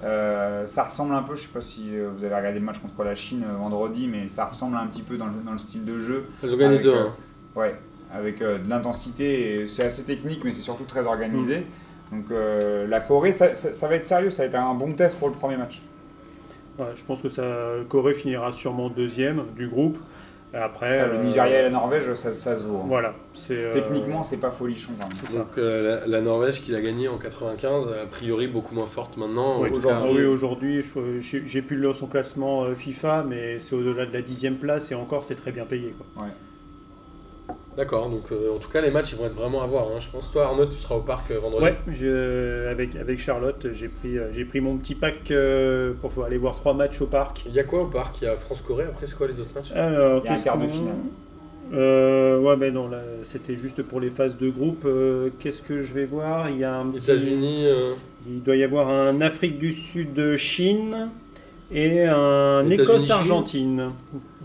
[0.03, 3.03] euh, ça ressemble un peu, je sais pas si vous avez regardé le match contre
[3.03, 5.99] la Chine vendredi, mais ça ressemble un petit peu dans le, dans le style de
[5.99, 6.25] jeu.
[6.41, 6.89] Elles ont gagné Avec, 2-1.
[6.89, 7.09] euh,
[7.55, 7.75] Ouais,
[8.11, 9.67] avec euh, de l'intensité.
[9.67, 11.67] C'est assez technique, mais c'est surtout très organisé.
[12.11, 14.91] Donc euh, la Corée, ça, ça- ça va être sérieux, ça va être un bon
[14.93, 15.81] test pour le premier match.
[16.79, 17.43] Ouais, je pense que ça,
[17.89, 19.97] Corée finira sûrement deuxième du groupe.
[20.53, 22.79] Après, Après, le euh, Nigeria et la Norvège, ça, ça se vaut.
[22.79, 22.85] hein.
[22.87, 23.13] Voilà.
[23.51, 24.91] euh, Techniquement, c'est pas folichon.
[25.33, 29.15] Donc euh, la, la Norvège qui l'a gagné en 95, a priori beaucoup moins forte
[29.15, 29.61] maintenant.
[29.61, 29.69] Oui,
[30.25, 30.81] aujourd'hui.
[31.21, 35.23] je- j'ai plus son classement FIFA, mais c'est au-delà de la dixième place et encore,
[35.23, 35.95] c'est très bien payé.
[35.97, 36.25] Quoi.
[37.77, 39.85] D'accord, donc euh, en tout cas les matchs ils vont être vraiment à voir.
[39.87, 39.99] hein.
[39.99, 41.63] Je pense toi Arnaud tu seras au parc euh, vendredi.
[41.63, 46.25] Ouais, je- avec, avec Charlotte, j'ai pris, euh, j'ai pris mon petit pack euh, pour
[46.25, 47.43] aller voir trois matchs au parc.
[47.45, 48.21] Il y a quoi au parc?
[48.21, 49.71] Il y a France-Corée, après c'est quoi les autres matchs?
[49.71, 50.95] Alors, Il y a un quart de finale.
[51.73, 54.83] Euh, ouais, mais non, là, c'était juste pour les phases de groupe.
[54.85, 56.49] Euh, Qu'est-ce que je vais voir?
[56.49, 57.93] Il y a un petit- États-Unis, euh,
[58.27, 61.09] Il doit y avoir un Afrique du Sud Chine
[61.71, 63.91] et un États-Unis, Écosse-Argentine.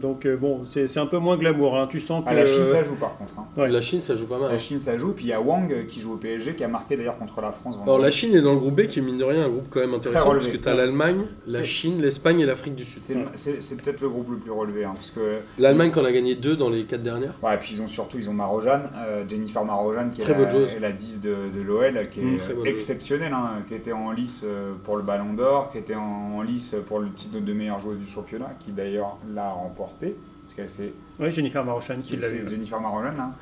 [0.00, 1.76] Donc euh, bon, c'est un peu moins glamour.
[1.78, 1.86] hein.
[1.90, 3.34] Tu sens que Ah, la Chine, ça joue par contre.
[3.38, 3.46] hein.
[3.56, 3.68] Ouais.
[3.68, 4.50] la Chine ça joue pas mal.
[4.52, 4.58] La.
[4.58, 5.12] Chine, ça joue.
[5.12, 7.40] Puis il y a Wang euh, qui joue au PSG, qui a marqué d'ailleurs contre
[7.40, 7.78] la France.
[7.82, 9.66] Alors la Chine est dans le groupe B qui est mine de rien un groupe
[9.70, 13.00] quand même intéressant parce que tu as l'Allemagne, la Chine, l'Espagne et l'Afrique du Sud.
[13.34, 14.84] C'est peut-être le groupe le plus relevé.
[14.84, 17.38] hein, parce que L'Allemagne qu'on a gagné deux dans les quatre dernières.
[17.42, 20.38] Ouais, et puis ils ont surtout ils ont Marojane, euh, Jennifer Marojane qui Très est
[20.44, 20.74] la, joueuse.
[20.74, 22.66] est la 10 de, de l'OL, qui est Mm, joueuse.
[22.66, 24.44] exceptionnelle, hein, qui était en lice
[24.84, 27.98] pour le Ballon d'Or, qui était en, en lice pour le titre de meilleure joueuse
[27.98, 32.20] du championnat, qui d'ailleurs l'a remporté, parce qu'elle s'est Ouais, Jennifer Marochan qui.
[32.20, 33.32] Jennifer Marojane hein,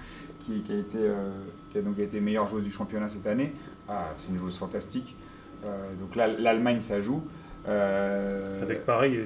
[0.40, 1.30] qui, qui a été euh,
[1.70, 3.52] qui a donc été meilleure joueuse du championnat cette année.
[3.88, 5.16] Ah, c'est une joueuse fantastique.
[5.64, 7.22] Euh, donc là, l'Allemagne ça joue.
[7.66, 9.24] Euh, Avec pareil,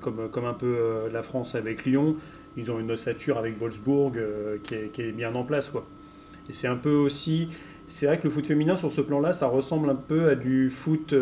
[0.00, 2.16] comme, comme un peu la France avec Lyon,
[2.56, 4.18] ils ont une ossature avec Wolfsburg
[4.62, 5.68] qui, est, qui est bien en place.
[5.68, 5.86] Quoi.
[6.50, 7.48] Et c'est un peu aussi.
[7.86, 10.68] C'est vrai que le foot féminin sur ce plan-là, ça ressemble un peu à du
[10.68, 11.14] foot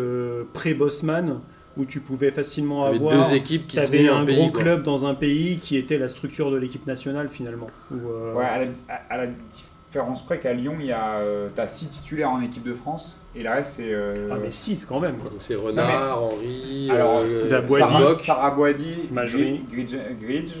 [0.53, 1.39] pré-Bosman,
[1.77, 3.11] où tu pouvais facilement avoir.
[3.11, 4.35] deux équipes qui avais un un pays.
[4.35, 4.61] gros quoi.
[4.61, 7.67] club dans un pays qui était la structure de l'équipe nationale finalement.
[7.91, 8.65] Où, euh, Ouais, à la,
[9.09, 9.27] à- la
[9.87, 13.23] différence près qu'à Lyon, il y a euh, t'as six titulaires en équipe de France
[13.35, 15.17] et le reste c'est euh, Ah mais 6 quand même.
[15.17, 15.29] quoi.
[15.29, 18.15] Donc c'est Renard, Henri, Alors, euh, Zaboua- Sarah.
[18.15, 18.55] Sarah
[19.11, 19.63] Majri.
[19.71, 20.53] Gridge, Gridge,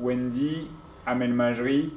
[0.00, 0.68] Wendy,
[1.06, 1.92] Amel Majri.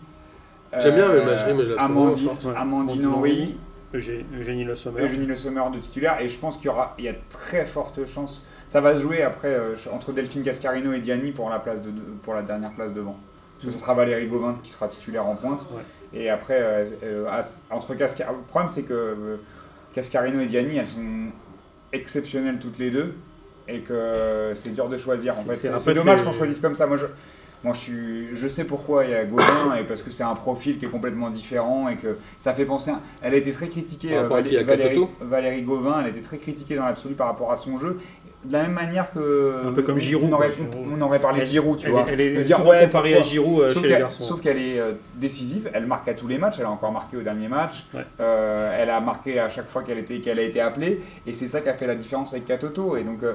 [0.82, 2.28] J'aime bien euh, Amel Majri, mais je la Amandine.
[2.28, 2.54] Ouais.
[2.56, 3.58] Amandine Henry,
[3.94, 5.02] Eugé- Eugénie Le Sommer.
[5.02, 7.66] Eugénie Le Sommer de titulaire et je pense qu'il y aura il y a très
[7.66, 8.44] forte chance.
[8.68, 11.90] Ça va se jouer après euh, entre Delphine Cascarino et Diani pour la place de
[12.22, 13.18] pour la dernière place devant.
[13.56, 15.68] Parce que ce sera Valérie Gauvin qui sera titulaire en pointe.
[15.74, 15.82] Ouais.
[16.20, 17.42] Et après, euh, euh,
[17.72, 18.32] entre Cascar...
[18.34, 19.38] Le problème, c'est que euh,
[19.94, 21.32] Cascarino et Diani, elles sont
[21.92, 23.16] exceptionnelles toutes les deux.
[23.70, 25.34] Et que c'est dur de choisir.
[25.34, 26.88] En C'est- fait, dommage qu'on choisisse comme ça.
[26.88, 27.06] Moi, je,
[27.66, 30.36] moi, je, suis, je sais pourquoi il y a Gauvin, et parce que c'est un
[30.36, 32.92] profil qui est complètement différent et que ça fait penser.
[32.92, 34.30] à- Elle a été très critiquée, euh,
[35.20, 38.00] Valérie Gauvin, elle a été très critiquée dans l'absolu par rapport à son jeu.
[38.48, 39.68] De la même manière que.
[39.68, 40.50] Un peu comme Giroud, On aurait,
[41.02, 42.06] on parlé de Giroud, tu elle, vois.
[42.08, 44.02] est- elle est dire, souvent ouais, comparée pourquoi à Giroud euh, Sauf chez les qu'elle-
[44.02, 44.24] garçons.
[44.24, 47.18] Sauf qu'elle est euh, décisive, elle marque à tous les matchs, elle a encore marqué
[47.18, 48.06] au dernier match, Ouais.
[48.22, 51.70] Euh, elle a marqué à chaque fois qu'elle a été appelée, et c'est ça qui
[51.70, 52.96] a fait la différence avec Katoto.
[52.98, 53.34] Et donc, euh,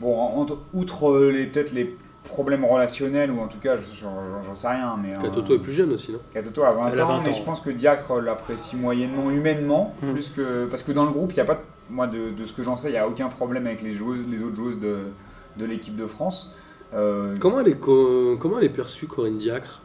[0.00, 4.68] bon, entre- outre les peut-être les problèmes relationnels, ou en tout cas, je- j'en sais
[4.68, 5.14] rien, mais...
[5.14, 6.18] euh, Katoto est plus jeune aussi, non?
[6.34, 9.94] Katoto a 20 Elle a ans, 20 mais je pense que Diacre l'apprécie moyennement humainement,
[10.02, 10.12] Mm.
[10.12, 11.60] plus que parce que dans le groupe, il y a pas, de-
[11.90, 14.80] moi de, ce que j'en sais, il n'y a aucun problème avec les autres joueuses
[14.80, 16.56] de, l'équipe de France.
[16.94, 19.82] Euh, comment elle est perçue Corinne Diacre?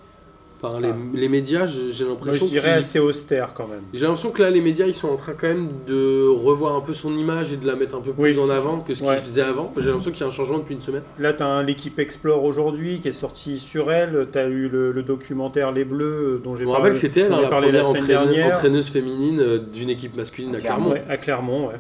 [0.63, 0.95] Par les, Ah.
[1.13, 3.81] les médias, j'ai l'impression je dirais assez austère quand même.
[3.93, 6.79] J'ai l'impression que là, les médias, ils sont en train quand même de revoir un
[6.79, 8.39] peu son image et de la mettre un peu plus Oui.
[8.39, 9.15] en avant que ce Ouais.
[9.15, 9.73] qu'ils faisaient avant.
[9.77, 11.03] J'ai l'impression qu'il y a un changement depuis une semaine.
[11.19, 14.27] Là, tu as l'équipe Explore aujourd'hui qui est sortie sur elle.
[14.31, 16.99] Tu as eu le, le documentaire Les Bleus euh, dont j'ai On parlé, rappelle que
[16.99, 18.47] c'était elle, hein, la parlé première semaine entraîneuse, dernière.
[18.55, 20.91] entraîneuse féminine euh, d'une équipe masculine à Clermont.
[20.91, 21.75] Ouais, à Clermont, ouais.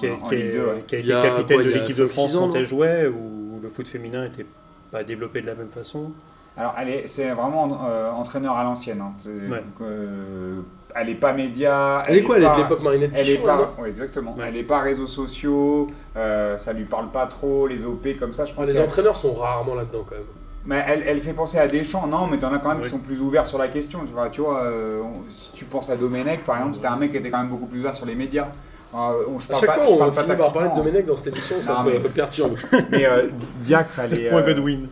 [0.00, 0.84] Qui, est- En- en qui est- Ligue deux, ouais.
[0.86, 2.54] qui a Il été y a capitaine quoi, de l'équipe de 5-6 France ans, quand
[2.56, 4.46] elle jouait, où le foot féminin n'était
[4.90, 6.12] pas développé de la même façon.
[6.56, 9.00] Alors, elle est, c'est vraiment euh, entraîneur à l'ancienne.
[9.00, 9.12] hein.
[9.16, 9.62] C'est- Ouais.
[9.80, 10.60] euh,
[10.94, 12.02] elle est pas média.
[12.06, 14.34] Elle est quoi Elle est pas- de l'époque Marinette Elle est pas, ouais, exactement.
[14.36, 14.44] Ouais.
[14.48, 15.88] Elle est pas réseaux sociaux.
[16.16, 18.44] euh, ça lui parle pas trop les OP comme ça.
[18.44, 18.66] Je Ah, pense.
[18.66, 20.24] Les qu'elle- entraîneurs sont rarement là-dedans quand même.
[20.66, 23.00] Mais elle, elle fait penser à Deschamps, non, mais t'en as quand même qui sont
[23.00, 24.00] plus ouverts sur la question.
[24.06, 26.96] Tu vois, tu vois euh, on- si tu penses à Domenech, par exemple, c'était un
[26.96, 28.48] mec qui était quand même beaucoup plus ouvert sur les médias.
[28.94, 30.68] Euh, on- je À parle chaque pas, fois, je on parle pas finit par parler
[30.68, 32.56] de Domenech dans cette émission, ça me mais- perturbe.
[32.90, 34.88] Mais euh, Di- Diacre, elle C'est est, le point euh, Godwin.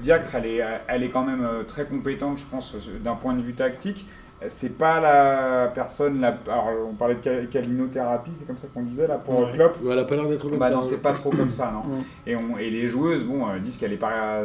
[0.00, 3.34] Diacre, elle est, elle est quand même euh, très compétente, je pense, euh, d'un point
[3.34, 4.06] de vue tactique.
[4.48, 8.82] C'est pas la personne, la, alors on parlait de cal- calinothérapie, c'est comme ça qu'on
[8.82, 9.50] disait là pour Ouais.
[9.52, 9.76] Klopp.
[9.82, 10.74] Ouais, Elle a pas l'air d'être comme Bah ça.
[10.74, 11.82] non, c'est pas trop comme ça, non.
[12.26, 14.42] Et, on, et les joueuses, bon, euh, disent qu'elle est pas,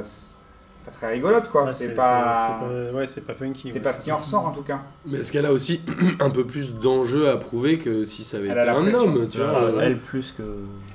[0.85, 1.65] pas très rigolote, quoi.
[1.65, 3.67] Ouais, c'est pas, c'est pas- ouais, c'est pas funky.
[3.67, 3.79] c'est ouais.
[3.81, 4.79] pas ce qui en ressort en tout cas.
[5.05, 5.81] Mais est-ce qu'elle a aussi
[6.21, 9.39] un peu plus d'enjeux à prouver que si ça avait Elle été un homme, tu
[9.39, 10.43] vois Ah, euh, Elle plus que.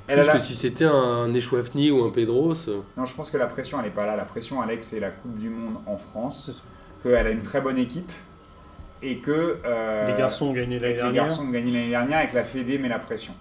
[0.07, 2.53] Elle Plus a la- que si c'était un Echouafni ou un Pedros.
[2.67, 2.81] euh.
[2.97, 4.15] Non, je pense que la pression, elle est pas là.
[4.15, 6.63] La pression, Alex, c'est la Coupe du Monde en France.
[7.03, 8.11] Qu'elle a une très bonne équipe.
[9.03, 11.23] et que euh, Les garçons ont gagné l'année que les dernière.
[11.25, 13.33] garçons ont gagné l'année dernière et que la Fédé met la pression.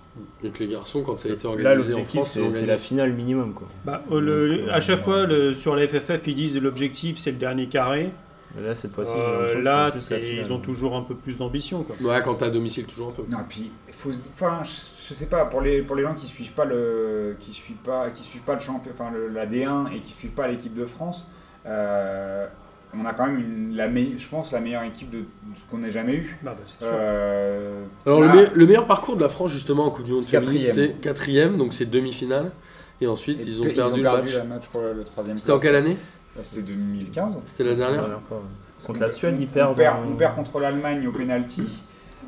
[0.42, 2.66] Et que les garçons, quand ça a été Là, organisé en l'objectif, France, ils c'est
[2.66, 3.54] la finale minimum.
[3.54, 3.66] Quoi.
[3.84, 7.38] Bah, euh, le- à chaque fois, le- sur la FFF, ils disent l'objectif c'est le
[7.38, 8.10] dernier carré.
[8.60, 11.82] Là, cette fois-ci, Euh, là, c'est c'est- ils ont toujours un peu plus d'ambition.
[11.82, 11.96] quoi.
[12.00, 13.22] Ouais, quand t'es à domicile, toujours un peu.
[13.28, 14.70] Non, et puis faut, enfin, je,
[15.08, 18.10] je sais pas pour les pour les gens qui suivent pas le qui suivent pas
[18.10, 20.84] qui suivent pas le champion, enfin le- la D1 et qui suivent pas l'équipe de
[20.86, 21.32] France,
[21.66, 22.46] euh,
[22.96, 25.24] on a quand même une, la je pense la meilleure équipe de, de
[25.56, 26.38] ce qu'on ait jamais eu.
[26.42, 26.84] Bah, bah, c'est.
[26.84, 30.12] Euh, Alors, là, le, me- le meilleur parcours de la France, justement, en Coupe du
[30.12, 32.52] Monde féminine, c'est quatrième, donc c'est demi-finale.
[33.00, 34.32] Et ensuite, et ils ont pe- perdu le match.
[34.36, 35.36] le match pour le troisième.
[35.38, 35.96] C'était en quelle année?
[36.42, 37.42] C'est 2015.
[37.46, 38.42] C'était la dernière fois, ouais.
[38.76, 39.76] Parce Contre la Suède, on- ils on perdent.
[39.76, 41.82] perd, en- on perd contre l'Allemagne au penalty.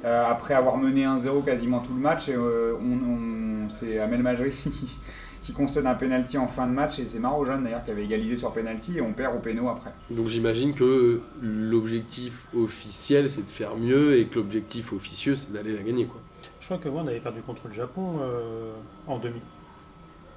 [0.05, 4.23] euh, après avoir mené 1-0 quasiment tout le match, et, euh, on, on- c'est Amel
[4.23, 4.99] Majri qui,
[5.43, 6.99] qui concède un penalty en fin de match.
[7.01, 9.69] Et c'est Maro Jeanne d'ailleurs qui avait égalisé sur penalty et on perd au péno
[9.69, 9.91] après.
[10.11, 15.75] Donc j'imagine que l'objectif officiel, c'est de faire mieux et que l'objectif officieux, c'est d'aller
[15.75, 16.05] la gagner.
[16.05, 16.21] Quoi.
[16.61, 18.73] Je crois que moi, on avait perdu contre le Japon euh,
[19.09, 19.41] en demi.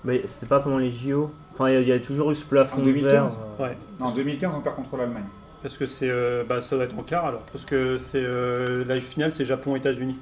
[0.05, 1.31] Mais c'était pas pendant les JO.
[1.53, 2.93] Enfin, il y y, a toujours eu ce plafond En vert.
[2.93, 3.39] 2015?
[3.59, 3.77] euh, Ouais.
[3.99, 5.25] Non, en 2015, on perd contre l'Allemagne.
[5.61, 7.41] Parce que c'est, euh, bah, ça doit être en quart alors.
[7.51, 10.15] Parce que c'est euh, la finale, c'est Japon-États-Unis.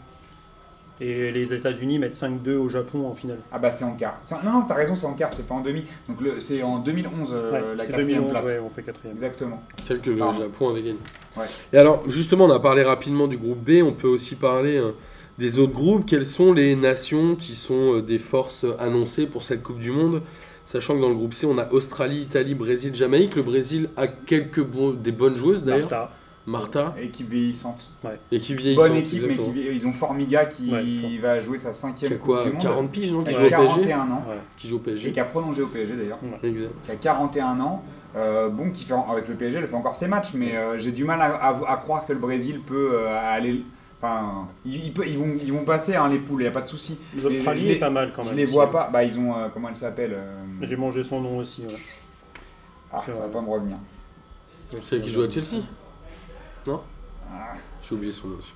[0.99, 3.37] Et les États-Unis mettent 5-2 au Japon en finale.
[3.51, 4.17] Ah bah c'est en quart.
[4.23, 5.85] C'est- Non, non, t'as raison, c'est en quart, c'est pas en demi.
[6.09, 8.45] Donc le- c'est en 2011 euh, Ouais, la quatrième 2011, place.
[8.47, 9.13] ouais, on fait quatrième.
[9.13, 9.61] Exactement.
[9.83, 10.17] Celle que le.
[10.17, 10.97] Japon avait gagnée.
[11.37, 11.45] Ouais.
[11.71, 14.89] Et alors, justement, on a parlé rapidement du groupe B, on peut aussi parler euh,
[15.37, 16.05] des autres groupes.
[16.05, 20.21] Quelles sont les nations qui sont euh, des forces annoncées pour cette Coupe du Monde?
[20.65, 23.35] Sachant que dans le groupe C, on a Australie, Italie, Brésil, Jamaïque.
[23.35, 25.89] Le Brésil a quelques bo- des bonnes joueuses d'ailleurs.
[25.89, 26.11] Martha.
[26.49, 27.89] Martha, Équipe vieillissante.
[28.31, 28.87] et qui vieillissante.
[28.87, 31.09] Bonne équipe, mais qui ils ont Formiga qui Ouais, fort.
[31.21, 32.61] va jouer sa Qui cinquième a Coupe quoi du Monde.
[32.61, 34.23] 40 piges, non Qui joue a au PSG 41 ans.
[34.29, 34.35] Ouais.
[34.55, 35.11] Qui joue au Et PSG.
[35.11, 36.19] qui a prolongé au PSG d'ailleurs.
[36.41, 37.83] Qui a 41 ans.
[38.15, 40.93] Euh, bon, qui fait, avec le PSG, elle fait encore ses matchs, mais euh, j'ai
[40.93, 43.63] du mal à, à- à croire que le Brésil peut euh, aller.
[43.99, 46.51] Enfin, ils, ils peut- ils vont, ils vont passer hein, les poules, il n'y a
[46.51, 46.97] pas de souci.
[47.15, 48.37] Je- L'Australie je est les- pas mal quand Je même.
[48.37, 48.53] les aussi.
[48.53, 48.89] vois pas.
[48.93, 49.35] Bah, ils ont.
[49.35, 51.61] euh, comment elle s'appelle euh, J'ai mangé son nom aussi.
[51.61, 51.67] ouais.
[52.91, 53.77] Ah, ça va pas me revenir.
[54.81, 55.61] Celle qui joue à Chelsea
[56.67, 56.81] Non
[57.31, 57.53] Ah.
[57.83, 58.53] J'ai oublié son nom aussi.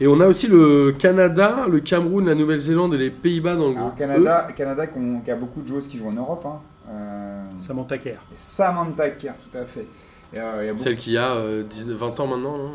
[0.00, 3.74] Et on a aussi le Canada, le Cameroun, la Nouvelle-Zélande et les Pays-Bas dans le
[3.74, 3.98] groupe E.
[3.98, 6.44] Canada, Canada qui, ont- qui a beaucoup de joueuses qui jouent en Europe.
[6.44, 6.60] Hein.
[6.90, 8.18] Euh, Samantha Kerr.
[8.34, 9.86] Samantha Kerr, tout à fait.
[10.34, 12.72] Et, euh, il y a beaucoup, Celle qui a euh, 19, 20 ans maintenant, non?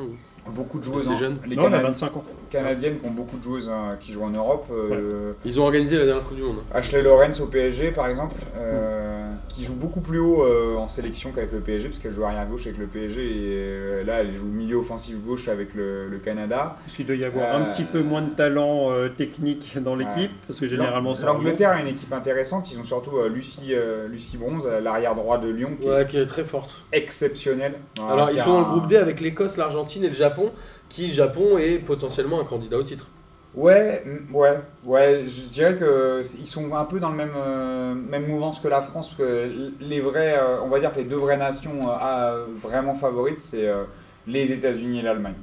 [0.50, 1.04] Beaucoup de joueuses.
[1.08, 1.18] assez hein.
[1.18, 1.40] jeune.
[1.46, 2.24] Les Non, elle a Canadi- 25 ans.
[2.52, 4.68] Canadiennes qui ont beaucoup de joueuses hein, qui jouent en Europe.
[4.72, 6.58] euh, Ils ont organisé la dernière Coupe du Monde.
[6.74, 11.32] Ashley Lawrence au PSG par exemple, euh, qui joue beaucoup plus haut euh, en sélection
[11.32, 14.34] qu'avec le PSG, parce qu'elle joue arrière gauche avec le PSG, et euh, là elle
[14.34, 16.78] joue milieu offensif gauche avec le, le Canada.
[16.86, 20.16] Parce qu'il doit y avoir un petit peu moins de talent euh, technique dans l'équipe.
[20.32, 20.38] Ouais.
[20.48, 24.08] Parce que généralement, ça L'Angleterre a une équipe intéressante, ils ont surtout euh, Lucie, euh,
[24.08, 26.84] Lucie Bronze, euh, l'arrière droit de Lyon, qui est qui est très forte.
[26.92, 27.76] exceptionnelle.
[27.98, 30.52] Alors, ils sont dans le groupe D avec l'Écosse, l'Argentine et le Japon,
[30.92, 33.08] qui, le Japon, est potentiellement un candidat au titre.
[33.54, 37.34] Ouais, mm, ouais, ouais, je dirais que c'est- ils sont un peu dans le même,
[37.36, 39.50] euh, même mouvance que la France, parce que
[39.82, 43.68] les vrais, euh, on va dire que les deux vraies nations euh, vraiment favorites, c'est
[43.68, 43.84] euh,
[44.26, 45.36] les États-Unis et l'Allemagne.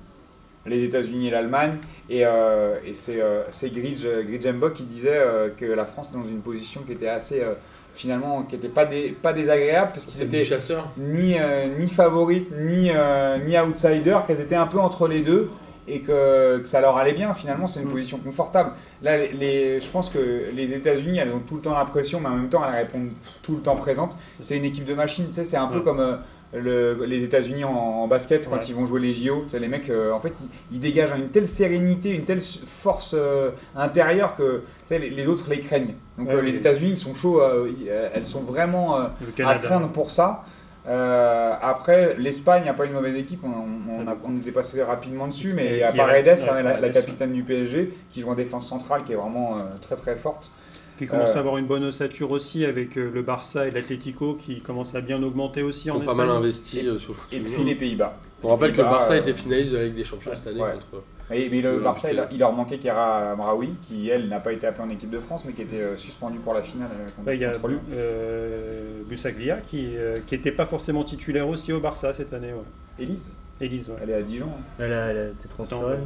[0.67, 1.79] Les États-Unis et l'Allemagne,
[2.11, 6.27] et, euh, et c'est euh, Gridge, Gridgembock qui disait euh, que la France était dans
[6.27, 7.55] une position qui était assez, euh,
[7.99, 10.89] finalement, qui n'était pas, dé- pas désagréable, parce qu'ils C'est étaient du chasseur.
[10.97, 15.51] ni, euh, ni favorites, ni, euh, ni outsiders, qu'elles étaient un peu entre les deux
[15.89, 17.35] et que, que ça leur allait bien.
[17.35, 17.93] Finalement, c'est une Mm.
[17.93, 18.71] position confortable.
[19.03, 22.21] Là, les, les- je pense que les États-Unis, elles ont tout le temps la pression,
[22.21, 23.11] mais en même temps, elles répondent
[23.43, 24.17] tout le temps présentes.
[24.39, 25.27] C'est une équipe de machines.
[25.27, 26.17] Tu sais, c'est un peu comme euh,
[26.55, 28.63] le- les États-Unis en, en basket quand Ouais.
[28.69, 29.45] ils vont jouer les JO.
[29.59, 33.51] Les mecs, euh, en fait, ils, ils dégagent une telle sérénité, une telle force euh,
[33.75, 35.95] intérieure que sais, les, les autres les craignent.
[36.19, 36.57] Donc, Ouais, euh, les oui.
[36.59, 37.41] États-Unis, ils sont chauds.
[37.41, 38.99] euh, ils- elles sont vraiment.
[38.99, 39.05] euh,
[39.45, 40.45] à craindre pour ça.
[40.87, 44.83] Euh, après, l'Espagne n'a pas une mauvaise équipe, on, on, on a- on était passé
[44.83, 48.35] rapidement dessus, mais Et à Paredes, hein, la, la capitaine du PSG, qui joue en
[48.35, 50.51] défense centrale, qui est vraiment euh, très très forte.
[50.97, 54.35] Qui commence Euh, à avoir une bonne ossature aussi avec euh, le Barça et l'Atlético
[54.35, 56.27] qui commence à bien augmenter aussi Ils en ont pas Espagne.
[56.27, 58.17] mal investi euh, sur le foot Et puis les Pays-Bas.
[58.43, 60.61] On rappelle que le Barça euh, était finaliste de la Ligue des Champions cette année
[60.61, 60.73] Ouais.
[60.73, 61.03] contre.
[61.31, 64.85] Et- mais le Barça, il, leur manquait Kera Mraoui, qui elle n'a pas été appelée
[64.85, 67.35] en équipe de France, mais qui était euh, suspendue pour la finale euh, contre, Bah,
[67.35, 67.53] il y a
[67.93, 69.89] euh, Busaglia qui
[70.33, 72.53] n'était pas forcément titulaire aussi au Barça cette année.
[72.53, 72.63] Ouais.
[72.99, 73.97] Élise, Élise, ouais.
[74.03, 74.49] elle est à Dijon.
[74.79, 75.97] Elle a, elle a été transférée.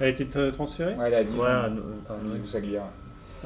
[0.00, 0.94] Elle a été transférée?
[0.94, 1.42] Ouais, elle est à Dijon.
[1.42, 2.38] Ouais, non, enfin, Élise ouais.
[2.40, 2.82] Busaglia.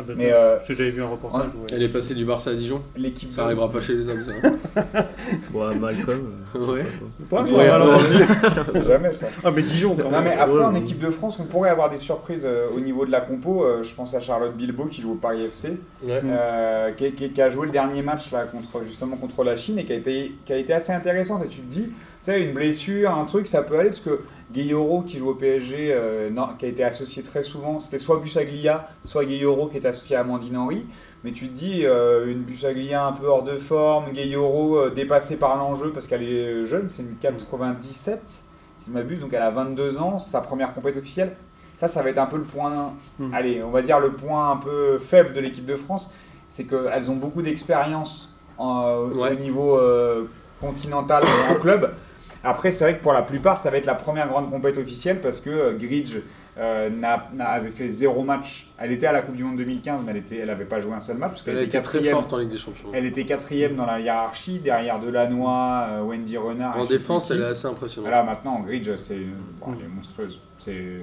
[0.01, 1.47] Ah bah, Mais, euh, Parce que j'avais vu un reportage.
[1.55, 1.67] ouais, ouais.
[1.73, 2.81] Elle est passée du Barça à Dijon.
[2.97, 4.33] L'équipe Ça de- arrivera pas chez les hommes, ça.
[5.53, 6.33] Bon, Malcolm.
[6.57, 6.83] euh, Ouais.
[7.29, 7.43] pas.
[7.43, 7.99] Ouais, Ouais, attends.
[8.73, 9.27] C'est jamais ça.
[9.45, 10.25] Ah mais Dijon quand Non même.
[10.25, 10.81] mais après Ouais, en ouais.
[10.81, 13.65] équipe de France on pourrait avoir des surprises euh, au niveau de la compo.
[13.65, 16.21] Euh, je pense à Charlotte Bilbao qui joue au Paris FC, Ouais.
[16.25, 19.79] euh, qui, qui- qui a joué le dernier match là contre justement contre la Chine
[19.79, 21.45] et qui a été qui a été assez intéressante.
[21.45, 21.91] Et tu te dis
[22.23, 24.21] sais, une blessure, un truc, ça peut aller parce que
[24.53, 28.17] Gueyoro qui joue au PSG, euh, non, qui a été associé très souvent, c'était soit
[28.17, 30.85] Busaglia, soit Gueyoro qui est associé à Amandine Henry.
[31.23, 35.39] Mais tu te dis, euh, une Busaglia un peu hors de forme, Gueyoro euh, dépassée
[35.39, 38.43] par l'enjeu parce qu'elle est jeune, c'est une 97, si
[38.87, 41.37] je m'abuse, donc elle a 22 ans, c'est sa première compétition officielle.
[41.77, 43.33] Ça, ça va être un peu le point, Hmm.
[43.33, 46.13] allez, on va dire le point un peu faible de l'équipe de France,
[46.49, 49.31] c'est qu'elles ont beaucoup d'expérience en- Ouais.
[49.33, 50.25] au niveau euh,
[50.61, 51.95] continental en club.
[52.43, 55.21] Après, c'est vrai que pour la plupart, ça va être la première grande compétition officielle
[55.21, 56.17] parce que euh, Gridge
[56.59, 56.91] euh,
[57.39, 58.71] avait fait zéro match.
[58.79, 60.95] Elle était à la Coupe du Monde 2015, mais elle était, elle avait pas joué
[60.95, 62.89] un seul match parce qu'elle Elle était très forte en Ligue des Champions.
[62.93, 66.79] Elle était quatrième dans la hiérarchie, derrière Delanoy, euh, Wendy Renard.
[66.79, 68.11] En défense, elle est assez impressionnante.
[68.11, 69.21] Là maintenant, Gridge, c'est
[69.61, 70.41] bon, elle est monstrueuse.
[70.59, 71.03] C'est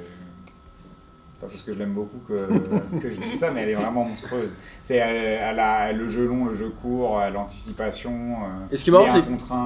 [1.40, 4.06] pas parce que je l'aime beaucoup que, que je dis ça, mais elle est vraiment
[4.06, 4.56] monstrueuse.
[4.82, 8.12] C'est elle, elle a le jeu long, le jeu court, euh, l'anticipation.
[8.12, 9.24] euh, Et ce qui est marrant, c'est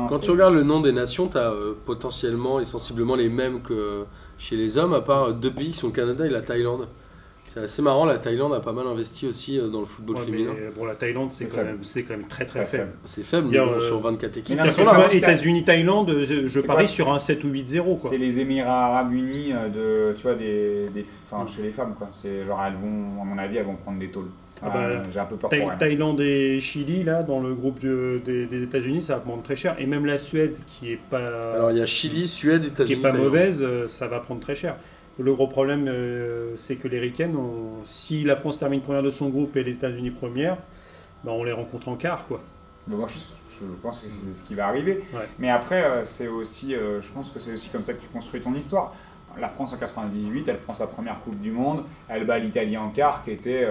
[0.09, 1.53] Quand tu regardes le nom des nations, tu as
[1.85, 4.05] potentiellement et sensiblement les mêmes que
[4.37, 6.87] chez les hommes, à part deux pays qui sont le Canada et la Thaïlande.
[7.53, 10.21] C'est assez marrant, la Thaïlande a pas mal investi aussi euh, dans le football Ouais,
[10.25, 10.51] féminin.
[10.55, 11.67] mais bon, la Thaïlande, c'est quand, faible.
[11.67, 12.91] même- c'est quand même très très, Très faible.
[13.03, 14.57] C'est faible, mais bon, euh, sur 24 équipes.
[14.57, 17.97] États-Unis-Thaïlande, je, je parie quoi, sur un 7 ou 8-0.
[17.97, 18.09] quoi.
[18.09, 19.67] C'est les Émirats Arabes Unis euh,
[20.11, 21.03] de, tu vois, des, des,
[21.47, 22.07] chez les femmes quoi.
[22.11, 24.29] C'est genre elles vont, à mon avis, elles vont prendre des tôles.
[24.63, 25.77] Ah Euh, bah, J'ai un peu peur Thaï- pour elles.
[25.77, 29.55] Thaïlande et Chili, là, dans le groupe de- des, des États-Unis, ça va prendre très
[29.55, 29.75] cher.
[29.79, 32.99] Et même la Suède, qui est pas, Alors il y a Chili, Suède, qui États-Unis.
[32.99, 34.75] est pas mauvaise, euh, ça va prendre très cher.
[35.19, 39.11] Le gros problème, euh, c'est que les Ricaines, ont- si la France termine première de
[39.11, 40.57] son groupe et les États-Unis première,
[41.23, 42.25] bah, on les rencontre en quart.
[42.27, 42.41] Quoi.
[42.87, 43.15] Moi, je,
[43.65, 45.03] je pense que c'est ce qui va arriver.
[45.13, 45.27] Ouais.
[45.37, 48.07] Mais après, euh, c'est aussi, euh, je pense que c'est aussi comme ça que tu
[48.07, 48.95] construis ton histoire.
[49.39, 52.89] La France en 98, elle prend sa première Coupe du Monde, elle bat l'Italie en
[52.89, 53.65] quart, qui était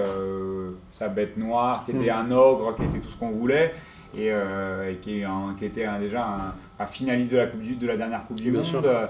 [0.89, 2.29] sa bête noire, qui était Mm.
[2.29, 3.75] un ogre, qui était tout ce qu'on voulait,
[4.17, 7.61] et, et qui, est un- qui était un- déjà un, un finaliste de la, coupe
[7.61, 8.86] du, de la dernière Coupe du Bien Monde.
[8.86, 9.07] Euh,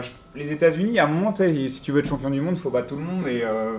[0.00, 2.70] je- les États-Unis, à un moment, si tu veux être champion du monde, il faut
[2.70, 3.74] battre tout le monde, et euh,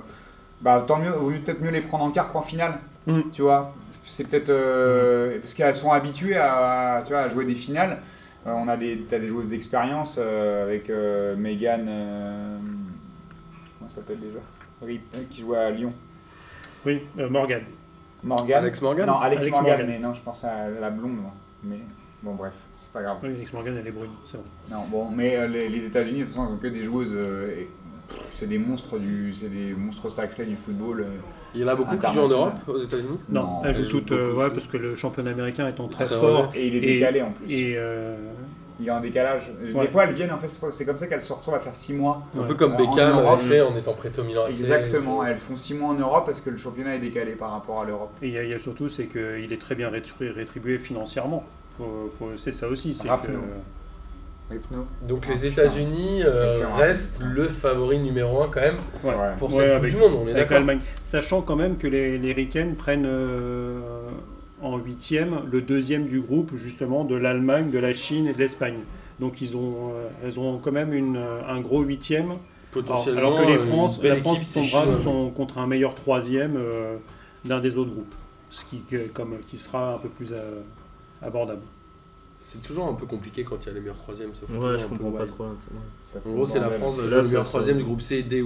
[0.61, 3.22] bah, tant mieux, vaut mieux peut-être mieux les prendre en quart qu'en finale, Mm.
[3.31, 3.73] tu vois.
[4.05, 7.97] C'est peut-être euh, parce qu'elles sont habituées à, tu vois, à jouer des finales.
[8.45, 13.89] Euh, on a des, t'as des joueuses d'expérience euh, avec euh, Megan, euh, comment elle
[13.89, 14.39] s'appelle déjà?
[14.84, 15.91] Rip, euh, qui joue à Lyon.
[16.85, 17.61] Oui, euh, Morgan.
[18.23, 18.63] Morgan.
[18.63, 19.07] Alex Morgan?
[19.07, 19.88] Non, Alex, Alex Morgan, Morgan.
[19.88, 21.15] mais non, je pense à la blonde.
[21.22, 21.31] moi.
[21.63, 21.77] Mais
[22.23, 23.18] bon, bref, c'est pas grave.
[23.23, 24.45] Oui, Alex Morgan, elle est brune, c'est vrai.
[24.69, 27.14] Non, bon, mais euh, les, les États-Unis, de toute façon, ils ont que des joueuses.
[27.15, 27.68] euh, et,
[28.10, 31.02] pff, c'est des monstres du, c'est des monstres sacrés du football.
[31.02, 31.06] euh.
[31.56, 32.39] Il y en a beaucoup qui jouent en International.
[32.39, 33.19] Europe, aux États-Unis?
[33.30, 35.68] Non, Non, elle joue elle joue toute, euh, beaucoup ouais, parce que le championnat américain
[35.68, 36.52] étant très Très fort.
[36.56, 37.52] Et il est Et- décalé en plus.
[37.52, 38.15] Et euh,
[38.80, 39.52] Il est en décalage.
[39.76, 39.81] Ouais.
[39.81, 41.93] Des fois, elles viennent, en fait, c'est comme ça qu'elles se retrouvent à faire 6
[41.93, 42.23] mois.
[42.35, 44.49] Un peu comme En Beckham Europe, avait fait en étant prêté au Milan AC.
[44.53, 47.81] Exactement, elles font 6 mois en Europe parce que le championnat est décalé par rapport
[47.81, 48.10] à l'Europe.
[48.23, 50.80] et il y, a- il y a surtout, c'est qu'il est très bien rétri- rétribué
[50.80, 51.43] financièrement.
[52.38, 52.93] C'est ça aussi.
[52.93, 53.31] c'est que-.
[55.07, 55.45] Donc Ah, les.
[55.48, 59.11] États-Unis euh, restent le favori numéro un quand même Ouais.
[59.11, 59.15] Ouais.
[59.39, 60.60] pour Ouais, cette Coupe avec- du Monde, on est d'accord.
[61.03, 63.80] Sachant quand même que les, les Ricaines prennent euh,
[64.61, 68.80] en huitième le deuxième du groupe justement de l'Allemagne, de la Chine et de l'Espagne.
[69.22, 71.18] Donc ils ont, euh, elles ont quand même une,
[71.48, 72.26] un gros huitième.
[72.26, 72.39] Alors,
[72.85, 73.19] Potentiellement.
[73.19, 76.95] alors que les France, la France équipe, tombera sont contre un meilleur troisième euh,
[77.45, 78.15] d'un des autres groupes,
[78.49, 78.81] ce qui,
[79.14, 80.61] comme, qui sera un peu plus euh,
[81.22, 81.61] abordable.
[82.43, 84.31] C'est toujours un peu compliqué quand il y a les meilleurs troisièmes.
[84.34, 85.43] ça Ouais, je comprends le pas trop.
[85.45, 86.69] En gros, c'est la.
[86.72, 88.41] France le meilleur troisième du groupe C, et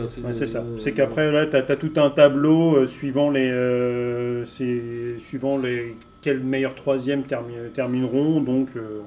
[0.00, 0.24] ensuite.
[0.24, 0.62] Ouais, c'est ça.
[0.78, 6.40] C'est qu'après, là, tu as, tout un tableau euh, suivant les, euh, suivant les quels
[6.40, 8.42] meilleurs troisièmes termi- termineront.
[8.42, 9.00] Donc, euh,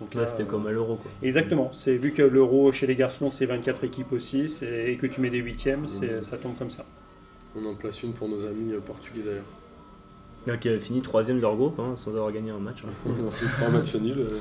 [0.00, 1.10] donc Là, c'était euh, comme à l'euro, quoi.
[1.22, 1.70] Exactement.
[1.72, 5.30] C'est vu que l'euro chez les garçons, c'est 24 équipes aussi, et que tu mets
[5.30, 5.86] des huitièmes,
[6.22, 6.84] ça tombe comme ça.
[7.54, 9.44] On en place une pour nos amis portugais d'ailleurs.
[10.60, 12.78] Qui avait fini troisième de leur groupe, hein, sans avoir gagné un match.
[12.86, 12.90] hein.
[13.24, 14.34] Dans ces trois matchs nuls, euh,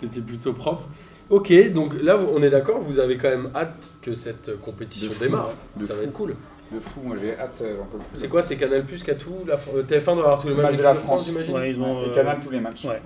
[0.00, 0.84] c'était plutôt propre.
[1.30, 5.08] Ok, donc là on est d'accord, vous avez quand même hâte que cette euh, compétition
[5.08, 5.50] De fou, démarre.
[5.76, 6.04] de ça va fou.
[6.06, 6.36] être cool.
[6.72, 8.06] De fou, moi j'ai hâte, euh, j'en peux plus.
[8.12, 10.48] C'est quoi C'est Canal Plus qui a tout la, Fr- euh, TF1 doit avoir tous
[10.48, 11.26] les matchs Match de la France, France.
[11.26, 12.84] j'imagine Ouais, ils ont, Et euh, Canal tous les matchs.
[12.84, 13.00] ouais.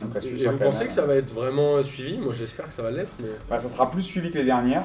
[0.00, 2.18] Donc, Et vous pensez que ça va être vraiment euh, suivi?
[2.18, 4.84] Moi j'espère que ça va l'être, mais Bah, ça sera plus suivi que les dernières.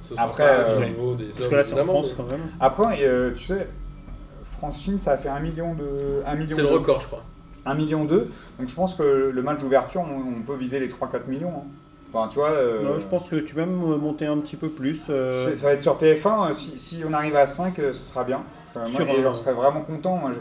[0.00, 1.50] ce sera Après, pas euh, du niveau des Parce hommes.
[1.50, 2.46] que là, c'est en France mais quand même.
[2.58, 3.68] Après, euh, tu sais,
[4.58, 6.22] France-Chine, ça a fait 1 million de.
[6.26, 7.22] 1 million C'est le record, je crois.
[7.64, 8.30] 1 million 2.
[8.58, 11.52] Donc je pense que le match d'ouverture, on, on peut viser les 3-4 millions.
[11.56, 11.62] hein.
[12.12, 12.50] Enfin, tu vois.
[12.50, 15.06] euh, Non, je pense que tu peux même monter un petit peu plus.
[15.10, 16.50] euh, Ça va être sur TF1.
[16.50, 18.42] euh, Si, si on arrive à 5, euh, ce sera bien.
[18.76, 20.16] Euh, moi, j'en serais vraiment content.
[20.16, 20.38] Moi, je-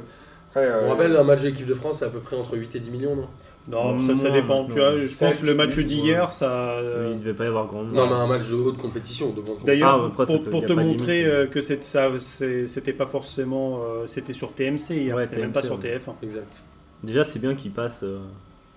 [0.50, 2.56] après, euh, On rappelle, un match de l'équipe de France, c'est à peu près entre
[2.58, 3.28] 8 et 10 millions, non?
[3.68, 4.66] Non, ça, ça dépend.
[4.66, 6.52] Tu vois, je Sept, pense que le match d'hier, ça.
[6.52, 7.94] euh, Il devait pas y avoir grand monde.
[7.94, 9.34] Non, mais un match de haute compétition.
[9.66, 11.28] D'ailleurs, Ah, pour, pour te montrer limite.
[11.34, 13.80] euh, que c'est- ça, c'est- c'était pas forcément.
[13.84, 15.82] euh, c'était sur TMC hier, Ouais, c'était même pas sur ouais.
[15.82, 16.14] TF1.
[16.14, 16.42] compétition.
[16.42, 16.64] Exact.
[17.04, 18.20] Déjà, c'est bien qu'ils passent euh,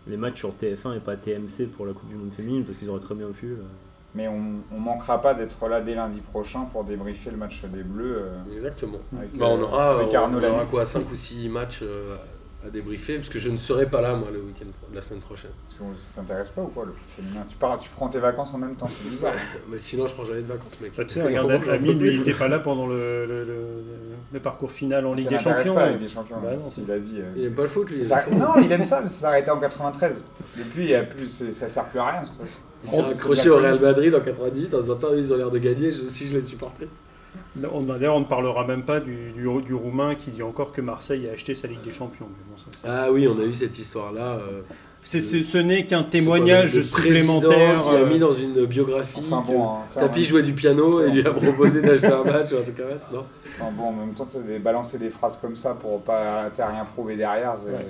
[0.06, 2.89] les matchs sur TF1 et pas TMC pour la Coupe du Monde féminine parce qu'ils
[2.89, 3.47] auraient très bien pu.
[3.48, 3.56] euh,
[4.15, 4.40] Mais on,
[4.74, 8.23] on manquera pas d'être là dès lundi prochain pour débriefer le match des Bleus.
[8.23, 8.98] euh, Exactement.
[9.16, 12.16] avec, Bah, on aura, avec on, Arnaud on aura quoi 5 ou 6 matchs euh,
[12.67, 15.53] à débriefer parce que je ne serai pas là moi le week-end la semaine prochaine.
[15.65, 17.45] Si on- Ça t'intéresse pas ou quoi le foot féminin?
[17.49, 19.33] Tu, pars, tu prends tes vacances en même temps, c'est bizarre.
[19.71, 20.93] Mais sinon je prends jamais de vacances mec.
[20.97, 23.45] Bah, tu sais, regarde, J'en peux Amine, lui, il n'était pas là pendant le, le-
[23.45, 23.83] le-
[24.33, 25.75] le parcours final en Ligue des n'intéresse Champions.
[25.77, 26.37] pas Ligue des Champions.
[26.43, 27.21] Bah non, c'est- il a dit.
[27.21, 28.05] euh, Il aime pas le foot lui.
[28.05, 30.25] ça- non, il aime ça, mais ça s'est arrêté en 93.
[30.57, 32.57] Depuis, il y a plus, ça sert plus à rien de toute façon.
[32.83, 33.57] Il s'est C'est accroché au.
[33.59, 36.37] Real Madrid en 90, dans un temps ils ont l'air de gagner, je, si je
[36.37, 36.89] les supportais.
[37.73, 40.81] On, D'ailleurs, on ne parlera même pas du, du, du Roumain qui dit encore que
[40.81, 42.27] Marseille a acheté sa Ligue des Champions.
[42.29, 44.37] Mais bon, ça, c'est- Ah oui, on a eu cette histoire-là.
[44.37, 44.61] euh,
[45.03, 47.81] c'est- c'est- ce n'est qu'un témoignage président supplémentaire.
[47.81, 51.11] qui a euh, mis dans une biographie Enfin bon, hein, Tapi jouait du piano et
[51.11, 53.25] lui a proposé d'acheter un match ou un truc comme ça, non?
[53.61, 56.85] Enfin bon, en même temps, des- balancer des phrases comme ça pour pas t'as rien
[56.85, 57.87] prouver derrière, c'est- Ouais.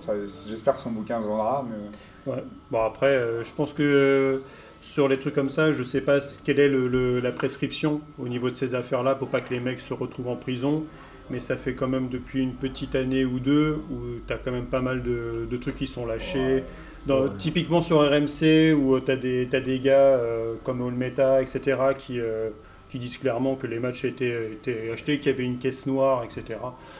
[0.00, 0.12] ça-
[0.48, 2.44] j'espère que son bouquin se vendra, mais Ouais.
[2.70, 4.42] Bon après, euh, je pense que euh,
[4.80, 8.28] sur les trucs comme ça, je sais pas quelle est le- le- la prescription au
[8.28, 10.84] niveau de ces affaires-là pour pas que les mecs se retrouvent en prison.
[11.30, 13.96] Mais ça fait quand même depuis une petite année ou deux où
[14.26, 16.38] tu as quand même pas mal de, de trucs qui sont lâchés.
[16.38, 16.64] Ouais.
[17.06, 17.28] Dans- Ouais.
[17.38, 19.16] Typiquement sur RMC où tu as
[19.50, 22.48] t'as des gars euh, comme Olmeta, etc., qui, euh,
[22.88, 26.24] qui disent clairement que les matchs étaient, étaient achetés, qu'il y avait une caisse noire,
[26.24, 26.58] etc.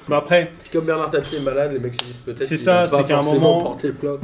[0.09, 2.65] Mais après, Puis comme Bernard Tapie est malade, les mecs se disent peut-être C'est qu'il
[2.65, 3.77] ça, c'est qu'à un forcément moment-.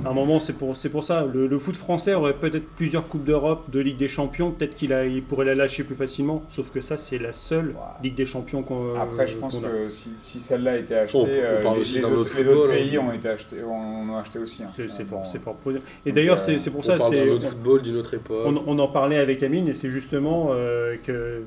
[0.04, 1.26] À un moment, c'est pour, c'est pour ça.
[1.32, 4.50] Le, le foot français aurait peut-être plusieurs Coupes d'Europe, de Ligue des Champions.
[4.50, 6.42] Peut-être qu'il a, il pourrait la lâcher plus facilement.
[6.50, 7.74] Sauf que ça, c'est la seule.
[8.02, 11.22] Ligue des Champions qu'on après, je pense que si, si celle-là a été achetée, On-
[11.22, 13.04] on euh, les, aussi les autres, autre les autres pays hein.
[13.08, 14.62] ont été achetés, on, on a acheté aussi.
[14.62, 14.66] hein.
[14.74, 15.54] C'est, c'est Euh, fort, c'est fort.
[15.56, 15.78] posé.
[16.04, 16.96] Et d'ailleurs, euh, c'est, c'est pour On ça.
[16.96, 18.46] parle c'est- d'un autre football, d'une autre époque.
[18.46, 20.96] on, on en parlait avec Amine et c'est justement euh,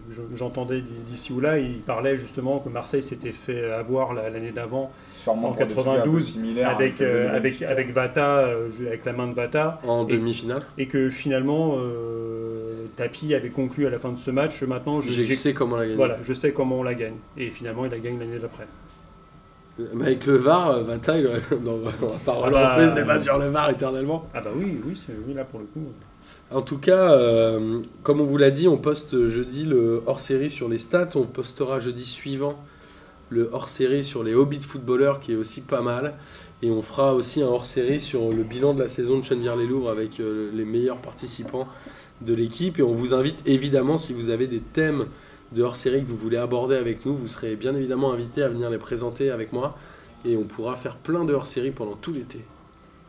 [0.10, 4.52] je- j'entendais d'ici ou là, il parlait justement que Marseille s'était fait avoir la- l'année
[4.52, 4.92] d'avant
[5.26, 8.70] en pour des trucs un peu 92 similaires, avec, hein, euh, avec, avec Vata, euh,
[8.88, 9.80] avec la main de Vata.
[9.84, 10.64] En demi-finale.
[10.78, 14.64] Et que finalement, euh, Tapi avait conclu à la fin de ce match.
[14.64, 15.96] Maintenant, je, sais comment la gagner.
[15.96, 17.18] Voilà, je sais comment on la gagne.
[17.38, 18.66] Et finalement, il la gagne l'année d'après.
[19.94, 21.26] Mais avec le VAR, Vata, il
[21.64, 24.26] non, on va pas Ah relancer bah, ce débat sur le VAR éternellement.
[24.34, 25.86] Ah bah oui, oui, c'est- oui là pour le coup.
[26.50, 30.70] En tout cas, euh, comme on vous l'a dit, on poste jeudi le hors-série sur
[30.70, 31.10] les stats.
[31.16, 32.58] On postera jeudi suivant
[33.30, 36.16] le hors-série sur les hobbies de footballeurs, qui est aussi pas mal.
[36.62, 40.20] Et on fera aussi un hors-série sur le bilan de la saison de Chenevière-les-Louvres avec
[40.20, 41.68] euh, les meilleurs participants
[42.22, 42.80] de l'équipe.
[42.80, 45.08] Et on vous invite évidemment, si vous avez des thèmes
[45.52, 48.70] de hors-série que vous voulez aborder avec nous, vous serez bien évidemment invité à venir
[48.70, 49.78] les présenter avec moi.
[50.26, 52.40] Et on pourra faire plein de hors-série pendant tout l'été.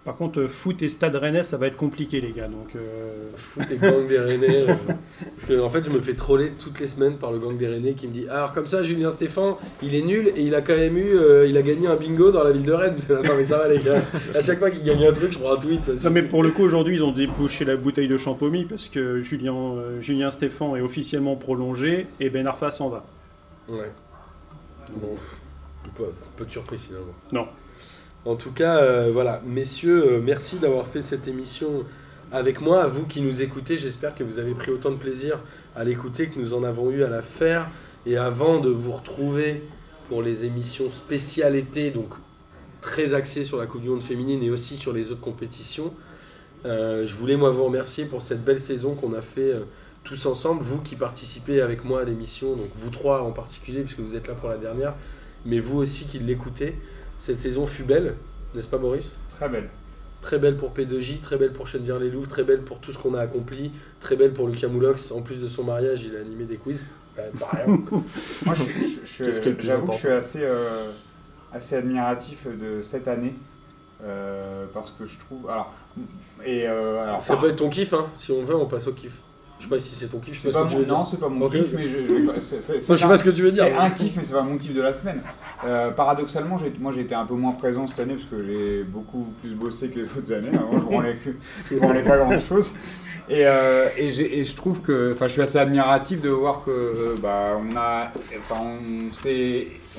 [0.05, 2.49] Par contre, euh, foot et stade rennais, ça va être compliqué, les gars.
[2.49, 4.63] Donc, euh, Foot et gang des Rennais.
[4.71, 4.75] euh,
[5.21, 7.69] parce que en fait, je me fais troller toutes les semaines par le gang des
[7.69, 10.63] Rennais qui me dit Alors, comme ça, Julien Stéphan, il est nul et il a
[10.63, 11.15] quand même eu.
[11.15, 12.97] euh, il a gagné un bingo dans la ville de Rennes.
[13.11, 14.01] non, mais ça va, les gars.
[14.35, 15.85] À chaque fois qu'il gagne un truc, je prends un tweet.
[15.85, 16.11] Ça Non, suffit.
[16.15, 19.75] mais pour le coup, aujourd'hui, ils ont débouché la bouteille de champomy parce que Julien,
[20.01, 23.05] Julien Stéphan est officiellement prolongé et Ben Arfa s'en va.
[23.69, 23.93] Ouais.
[24.97, 25.15] Bon,
[25.97, 26.05] peu,
[26.37, 27.13] peu de surprise finalement.
[27.33, 27.47] Non.
[28.25, 31.85] En tout cas, euh, voilà, messieurs, euh, merci d'avoir fait cette émission
[32.33, 32.83] avec moi.
[32.83, 35.39] À vous qui nous écoutez, j'espère que vous avez pris autant de plaisir
[35.77, 37.69] à l'écouter que nous en avons eu à la faire.
[38.07, 39.63] Et avant de vous retrouver
[40.09, 42.15] pour les émissions spéciales été, donc
[42.81, 45.95] très axées sur la Coupe du Monde féminine et aussi sur les autres compétitions,
[46.65, 49.53] euh, je voulais moi vous remercier pour cette belle saison qu'on a fait
[50.03, 54.01] tous ensemble, vous qui participez avec moi à l'émission, donc vous trois en particulier, puisque
[54.01, 54.95] vous êtes là pour la dernière,
[55.47, 56.75] mais vous aussi qui l'écoutez.
[57.19, 58.15] Cette saison fut belle,
[58.55, 59.19] n'est-ce pas Maurice?
[59.29, 59.69] Très belle.
[60.21, 63.21] Très belle pour P2J, très belle pour Chenevière-les-Louvres, très belle pour tout ce qu'on a
[63.21, 63.71] accompli,
[64.01, 65.13] très belle pour Lucas Moulox.
[65.13, 66.89] En plus de son mariage, il a animé des quiz.
[67.39, 67.67] Pas rien.
[68.47, 70.91] Moi, j'avoue que je suis assez, euh,
[71.53, 73.35] assez admiratif de cette année.
[74.05, 75.49] euh, parce que je trouve.
[75.51, 75.73] Alors,
[76.45, 78.07] et, euh, alors, Ça par- peut être ton kiff, hein.
[78.15, 79.23] si on veut, on passe au kiff.
[79.59, 80.81] Je sais pas si c'est ton kiff, je sais pas pas ce que tu mon,
[80.81, 80.99] veux dire.
[80.99, 83.51] non, c'est pas mon kiff, mais je, je- Moi, sais pas ce que tu veux
[83.51, 83.65] dire.
[83.65, 85.21] C'est un kiff, mais c'est pas mon kiff de la semaine.
[85.65, 88.85] Euh, paradoxalement, j'ai- moi j'ai été un peu moins présent cette année parce que j'ai
[88.85, 90.57] beaucoup plus bossé que les autres années.
[90.57, 91.17] Avant, je branlais,
[91.71, 92.71] je branlais pas grand chose.
[93.29, 94.11] Et, euh, et,
[94.45, 98.11] je trouve que, enfin, je suis assez admiratif de voir que, euh, bah, on a,
[98.39, 99.11] enfin, on,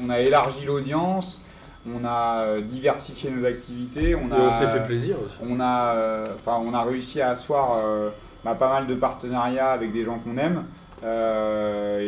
[0.03, 1.43] on a élargi l'audience,
[1.87, 5.35] on a euh, diversifié nos activités, on a, on s'est fait plaisir aussi.
[5.43, 8.09] on a, euh, enfin, on a réussi à asseoir euh,
[8.43, 10.65] bah, pas mal de partenariats avec des gens qu'on aime.
[11.03, 11.99] Euh,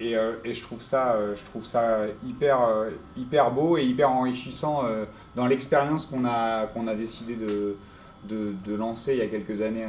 [0.00, 2.58] et, et, euh, et je trouve ça, euh, je trouve ça hyper,
[3.16, 4.82] hyper beau et hyper enrichissant
[5.36, 7.76] dans l'expérience qu'on a, qu'on a décidé de,
[8.28, 9.86] de, de lancer il y a quelques années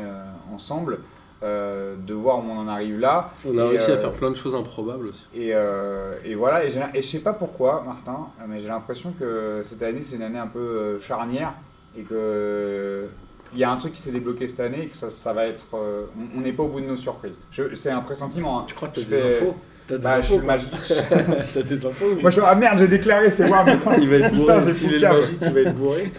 [0.53, 0.99] ensemble,
[1.41, 3.31] euh, de voir où on en arrive là.
[3.45, 5.27] On a Et, réussi à faire plein de choses improbables aussi.
[5.35, 9.61] Et, euh, et voilà, et, et je sais pas pourquoi, Martin, mais j'ai l'impression que
[9.64, 11.53] cette année, c'est une année un peu charnière
[11.97, 13.07] et que
[13.53, 15.45] il y a un truc qui s'est débloqué cette année et que ça, ça va
[15.47, 15.65] être.
[15.75, 16.05] euh,
[16.35, 17.39] on- n'est pas au bout de nos surprises.
[17.51, 18.59] Je- C'est un pressentiment.
[18.59, 18.65] hein.
[18.67, 19.55] Tu crois que t'as Je des fais- infos
[19.85, 20.55] T'as des Bah, je suis infos quoi.
[20.55, 20.69] Magic.
[21.53, 22.05] T'as des infos.
[22.21, 23.65] Moi je suis ah merde, j'ai déclaré, c'est moi.
[23.99, 24.61] Il va être Putain, bourré.
[24.63, 25.19] j'ai S'il plus est le câble.
[25.19, 26.13] magique, il va être bourré.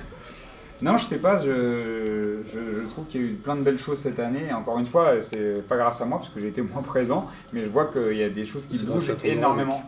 [0.83, 3.79] Non, je sais pas, je, je, je trouve qu'il y a eu plein de belles
[3.79, 4.47] choses cette année.
[4.51, 7.27] Et encore une fois, c'est pas grâce à moi parce que j'ai été moins présent,
[7.55, 9.83] mais je vois qu'il y a des choses qui C'est grâce bougent à ton énormément.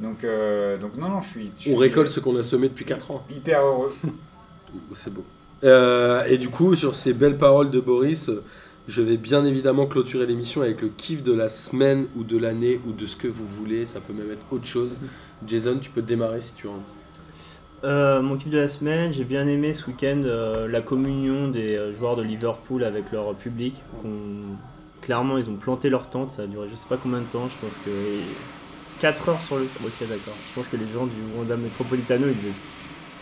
[0.00, 2.68] Donc, euh, donc non, non, je suis, je suis On récolte ce qu'on a semé
[2.68, 3.24] depuis 4 ans.
[3.30, 3.94] hyper heureux.
[4.92, 5.24] C'est beau.
[5.64, 8.42] Euh, et du coup, sur ces belles paroles de Boris, euh,
[8.86, 12.80] je vais bien évidemment clôturer l'émission avec le kiff de la semaine ou de l'année
[12.86, 13.86] ou de ce que vous voulez.
[13.86, 14.96] Ça peut même être autre chose.
[15.46, 16.72] Jason, tu peux te démarrer si tu veux.
[17.84, 21.92] Euh, mon kiff de la semaine, j'ai bien aimé ce week-end euh, la communion des
[21.92, 23.74] joueurs de Liverpool avec leur public.
[25.00, 27.48] Clairement, ils ont planté leur tente, ça a duré je sais pas combien de temps,
[27.48, 27.90] je pense que
[29.00, 29.62] 4 heures sur le.
[29.62, 30.34] Ok, d'accord.
[30.48, 32.54] Je pense que les gens du Wanda Metropolitano, ils devaient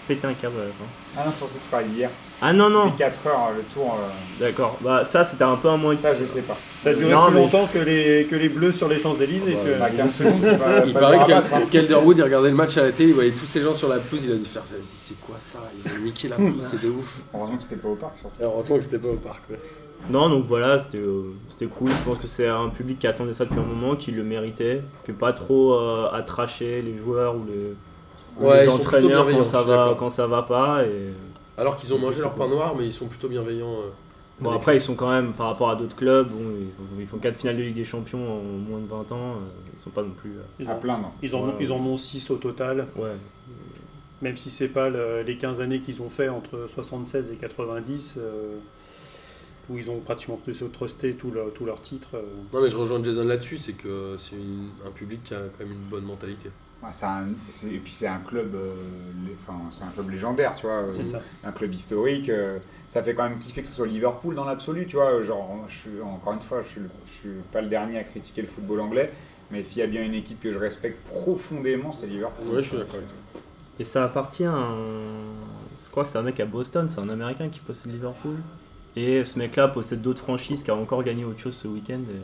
[0.08, 0.84] péter un câble à la fin.
[1.16, 2.10] Ah non, je pensais que tu parlais d'hier.
[2.42, 3.96] Ah non, non, C'était 4 heures le tour.
[3.98, 4.76] euh, d'accord.
[4.82, 5.96] Bah, ça, c'était un peu un moins.
[5.96, 6.56] ça, je sais pas.
[6.84, 9.56] Ça a duré Non, plus mais- longtemps que les, que les Bleus sur les Champs-Élysées.
[9.56, 11.42] Ah bah, que- Bah, 15 secondes, c'est pas, Il pas paraît hein.
[11.50, 13.88] qu'El- qu'Elderwood, il regardait le match à la télé, il voyait tous ces gens sur
[13.88, 15.60] la pelouse, il a dû faire Vas-y, c'est quoi ça?
[15.84, 17.22] Ils vont niquer la pelouse, c'est de ouf.
[17.34, 18.36] Heureusement que c'était pas au parc surtout.
[18.40, 19.42] Et heureusement que c'était pas au parc.
[19.50, 19.58] ouais.
[20.10, 21.88] Non, donc voilà, c'était euh, c'était cool.
[21.88, 24.82] Je pense que c'est un public qui attendait ça depuis un moment, qui le méritait,
[25.04, 27.74] que pas trop euh, à tracher les joueurs ou les,
[28.38, 30.82] Ouais, entraîneurs quand ça, va, quand ça va pas.
[30.84, 31.12] Et...
[31.58, 33.72] Alors qu'ils ont mangé leur pain noir, mais ils sont plutôt bienveillants.
[33.80, 33.90] euh.
[34.40, 36.52] Bon, après, ils sont quand même, par rapport à d'autres clubs, bon,
[36.98, 39.36] ils, ils font 4 finales de Ligue des Champions en moins de 20 ans, euh,
[39.72, 40.32] ils sont pas non plus.
[40.32, 41.10] euh, Ils, À en, plaindre.
[41.22, 41.54] ils, en, Ouais.
[41.58, 43.12] ils en ont 6 au total, ouais.
[44.20, 48.16] même si c'est pas le- les 15 années qu'ils ont fait entre 76 et 90,
[48.18, 48.56] euh,
[49.70, 52.10] où ils ont pratiquement tous trusté tous leurs tous leurs titres.
[52.16, 52.22] euh.
[52.52, 54.36] Non, mais je rejoins Jason là-dessus, c'est que c'est
[54.86, 56.50] un public qui a quand même une bonne mentalité.
[57.02, 58.74] Un- et puis c'est un club, euh,
[59.70, 60.82] c'est un club légendaire, tu vois.
[60.82, 60.92] euh,
[61.44, 62.28] un club historique.
[62.28, 62.58] euh,
[62.88, 65.22] ça fait quand même kiffer que ce soit Liverpool dans l'absolu, tu vois.
[65.22, 68.04] Genre, je suis, encore une fois, je suis, le- je suis pas le dernier à
[68.04, 69.12] critiquer le football anglais,
[69.50, 72.46] mais s'il y a bien une équipe que je respecte profondément, c'est Liverpool.
[72.48, 73.40] Ouais, je suis d'accord avec toi.
[73.80, 74.74] Et ça appartient à un.
[75.84, 78.36] Je crois que c'est un mec à Boston, c'est un américain qui possède Liverpool.
[78.94, 82.00] Et ce mec-là possède d'autres franchises qui a encore gagné autre chose ce week-end.
[82.08, 82.20] et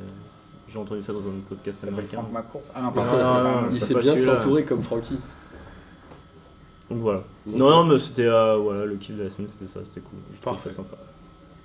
[0.73, 2.23] J'ai entendu ça dans un podcast Ça s'appelle américain.
[2.23, 2.63] Frank McCourt.
[2.75, 3.89] Ah non, Non, pardon, non, c'est un non, autre.
[3.89, 4.41] Il pas bien celui-là.
[4.41, 5.19] s'entourer comme Francky.
[6.91, 7.23] Donc voilà.
[7.47, 10.01] Donc, Non, non, mais c'était euh, voilà, le kiff de la semaine, c'était ça, c'était
[10.01, 10.19] cool.
[10.35, 10.97] Je trouve ça sympa.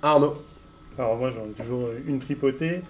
[0.02, 0.34] Arnaud,
[0.98, 2.82] Alors moi j'en ai toujours une tripotée.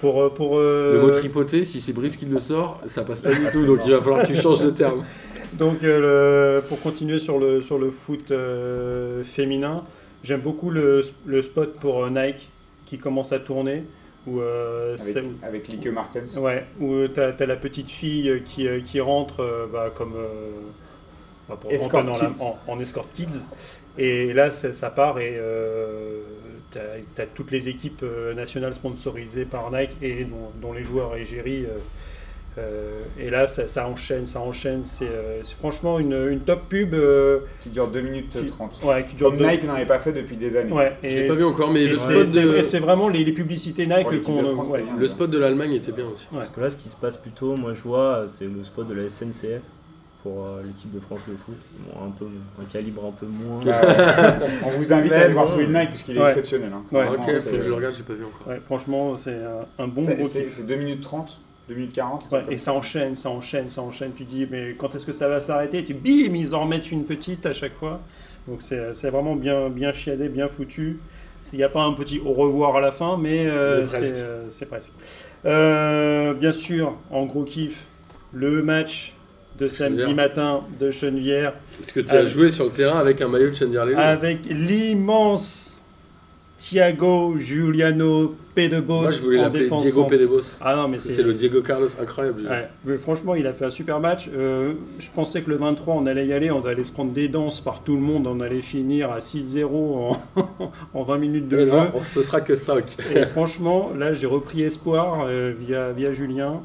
[0.00, 3.22] Pour, euh, pour, euh, le mot tripoter, si c'est Brice qui le sort, ça passe
[3.22, 5.04] pas du Ah, tout, donc il va falloir que tu changes de terme.
[5.54, 9.84] Donc euh, le- pour continuer sur le, sur le foot euh, féminin,
[10.22, 12.50] j'aime beaucoup le, le spot pour euh, Nike
[12.84, 13.84] qui commence à tourner.
[14.26, 16.36] Où, euh, Avec, avec Lieke Martens.
[16.38, 20.50] Ouais, où tu as, la petite fille qui, euh, qui rentre euh, bah, comme euh,
[21.48, 22.42] bah, pour Escort rentrer dans la- kids.
[22.66, 23.44] en, en escort kids.
[23.98, 25.38] Et là, ça, ça part et
[26.72, 31.16] tu as, toutes les équipes euh, nationales sponsorisées par Nike et dont, dont les joueurs
[31.16, 31.64] égérie.
[32.58, 34.82] Euh, et là, ça, ça enchaîne, ça enchaîne.
[34.82, 38.80] C'est euh, franchement une, une top pub euh, Qui dure 2 minutes Qui- 30.
[38.84, 40.72] ouais, qui dure Comme deux- Nike n'en avait pas fait depuis des années.
[40.72, 43.08] Ouais, Je l'ai pas vu encore, mais le c'est spot, c'est- de, et c'est vraiment
[43.08, 44.84] les, les publicités Nike qu'on ouais.
[44.98, 46.26] le spot de l'Allemagne était bien aussi.
[46.32, 46.38] Ouais.
[46.38, 48.94] Parce que là, ce qui se passe plutôt, moi je vois, c'est le spot de
[48.94, 49.60] la SNCF
[50.22, 51.54] pour euh, l'équipe de France de foot.
[51.94, 52.24] Bon, un, peu,
[52.60, 53.60] un calibre un peu moins.
[54.64, 55.52] On vous invite à aller voir bon.
[55.52, 56.70] celui de Nike puisqu'il est exceptionnel.
[56.74, 56.82] hein.
[56.90, 57.04] Ouais.
[57.04, 58.48] Vraiment, ok, c'est- faut que je le regarde, j'ai pas vu encore.
[58.48, 59.36] Ouais, franchement, c'est
[59.78, 62.30] un, bon c'est 2 minutes 30, 2 minutes 40.
[62.30, 64.12] Ouais, et ça enchaîne, ça enchaîne, ça enchaîne.
[64.16, 65.78] Tu dis, mais quand est-ce que ça va s'arrêter?
[65.78, 68.00] Et tu bim, ils en remettent une petite à chaque fois.
[68.46, 71.00] Donc c'est c'est vraiment bien, bien chiadé, bien foutu.
[71.42, 74.04] S'il n'y a pas un petit au revoir à la fin, mais, euh, Mais presque.
[74.04, 74.92] c'est euh, c'est presque.
[75.44, 77.84] Euh, bien sûr, en gros kiff,
[78.32, 79.12] le match
[79.58, 80.16] de samedi Chenevière.
[80.16, 83.54] matin de Chenevière Parce que tu as joué sur le terrain avec un maillot de
[83.54, 83.98] Chenvière Lelo.
[83.98, 85.75] avec l'immense
[86.58, 90.04] Thiago Giuliano Pedebos Moi, je voulais en l'appeler défense Diego.
[90.04, 90.40] Pedebos.
[90.62, 92.46] Ah non, mais C'est le Diego Carlos incroyable.
[92.48, 94.30] Ouais, mais franchement, il a fait un super match.
[94.34, 97.28] Euh, je pensais que le 23, on allait y aller, on allait se prendre des
[97.28, 100.16] danses par tout le monde, on allait finir à 6-0 en,
[100.94, 101.72] en 20 minutes de Et jeu.
[101.76, 102.96] non, ce sera que 5.
[103.14, 106.62] Et franchement, là, j'ai repris espoir euh, via, via Julien.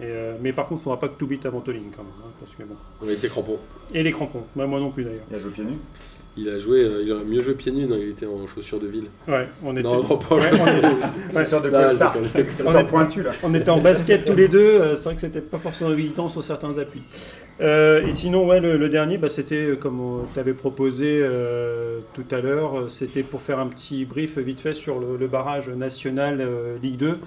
[0.00, 2.02] Et, euh, mais par contre, il ne faudra pas que tout bite avant Tolling quand
[2.02, 2.12] même.
[2.24, 2.74] hein, parce que bon.
[3.02, 3.58] On a été crampons.
[3.92, 5.22] Et les crampons, Bah, moi non plus d'ailleurs.
[5.30, 5.76] Il a joué pieds nus.
[6.36, 8.80] Il a joué, euh, il aurait mieux joué pieds nus, non, il était en chaussures
[8.80, 9.06] de ville.
[9.28, 12.16] Ouais, on était, Non, non, pas Ouais, on était- C'est sûr de costard.
[12.88, 13.30] pointu là.
[13.44, 14.58] on était en basket tous les deux.
[14.58, 17.02] euh, C'est vrai que c'était pas forcément évident sur certains appuis.
[17.60, 22.24] Euh, et sinon, ouais, le, le dernier, bah, c'était comme tu avais proposé euh, tout
[22.32, 26.40] à l'heure, c'était pour faire un petit brief vite fait sur le, le barrage national
[26.40, 27.18] euh, Ligue 2,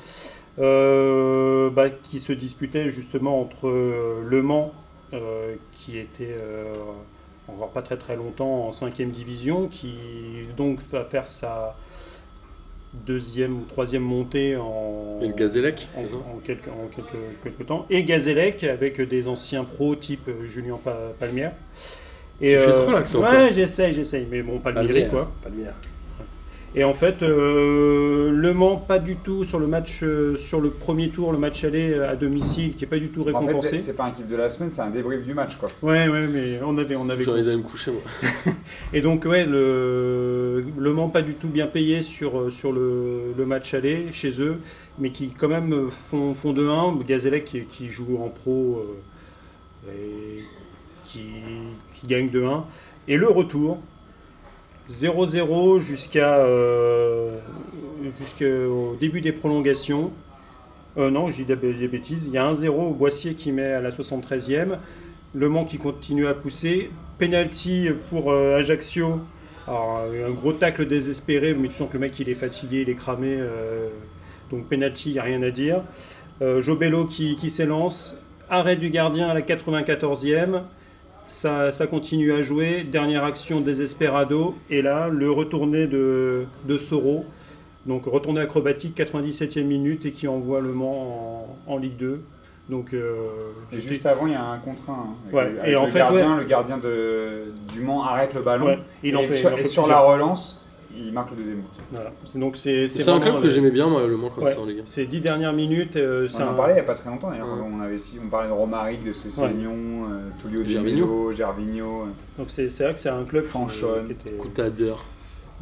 [0.60, 4.74] euh, bah, qui se disputait justement entre euh, Le Mans,
[5.14, 6.74] euh, qui était euh,
[7.48, 9.94] encore pas très très longtemps en 5 division, qui
[10.57, 11.76] donc va faire sa
[13.06, 17.86] deuxième ou troisième montée en, Et le Gazélec en, en quelques, en quelques, quelques temps.
[17.90, 21.52] Et Gazélec avec des anciens pros type euh, Julien Pa- Palmière.
[22.40, 25.32] Tu fais trop l'accent Ouais, j'essaye, j'essaye, mais bon, Palmieri Palmière, quoi.
[25.44, 25.74] Palmière.
[26.80, 30.70] Et en fait, euh, Le Mans, pas du tout sur le match, euh, sur le
[30.70, 33.80] premier tour, le match aller à domicile, qui est pas du tout En fait, récompensé.
[33.80, 35.70] c'est- pas un kiff de la semaine, c'est un débrief du match, quoi.
[35.82, 37.28] ouais, ouais, mais on avait, on avait.
[37.28, 38.02] Envie d'aller me coucher, moi.
[38.94, 43.34] Et donc, ouais, le, le Mans pas du tout bien payé sur, euh, sur le,
[43.36, 44.58] le match aller chez eux,
[44.99, 47.04] mais qui quand même font, font 2-1.
[47.08, 48.84] Gazellec qui, qui joue en pro
[49.88, 50.44] euh, et
[51.06, 51.22] qui,
[51.99, 52.66] qui gagne 2-1.
[53.08, 53.80] Et le retour,
[54.90, 57.38] 0-0 jusqu'à euh,
[58.18, 60.12] jusqu'au début des prolongations.
[60.98, 62.26] Euh, non, je dis des bêtises.
[62.26, 64.78] Il y a 1-0 au Boissier qui met à la 73e.
[65.34, 66.90] Le Mans qui continue à pousser.
[67.20, 69.20] Penalty pour euh, Ajaccio.
[69.68, 72.96] Un gros tacle désespéré, mais tu sens que le mec il est fatigué, il est
[72.96, 73.38] cramé.
[74.50, 75.84] donc penalty, il n'y a rien à dire.
[76.40, 78.18] Jobello qui, qui s'élance.
[78.50, 80.62] Arrêt du gardien à la 94e.
[81.28, 82.84] Ça, ça continue à jouer.
[82.84, 84.56] Dernière action désespérado.
[84.70, 87.26] Et là, le retourné de, de Soro.
[87.86, 92.22] Donc retourné acrobatique, 97e minute et qui envoie le Mans en, en Ligue 2.
[92.70, 93.16] Donc, euh,
[93.72, 94.82] Et juste avant, il y a un contre
[95.32, 96.41] Ouais, le- avec et en le fait, gardien, ouais.
[96.41, 98.66] le gardien de, du Mans arrête le ballon.
[98.66, 100.66] ouais, il en et fait, sur, il en et sur la relance,
[100.99, 101.68] il marque le deuxième but.
[101.91, 102.11] Voilà.
[102.26, 104.53] C'est- Donc c'est C'est un club que j'aimais bien, moi, le Mans, comme Ouais.
[104.53, 104.86] ça en Ligue 1.
[104.86, 107.10] Ces dix dernières minutes, euh, c'est On en un- parlait il n'y a pas très
[107.10, 107.30] longtemps.
[107.30, 107.38] Ouais.
[107.41, 112.03] On, avait, si- on parlait de Romaric, de Cessignon, euh, Tullio Di Gervinho.
[112.03, 112.06] Euh.
[112.38, 113.88] donc c'est c'est vrai que c'est un club qui- Fanchon.
[114.06, 115.03] qui était- Coutadeur.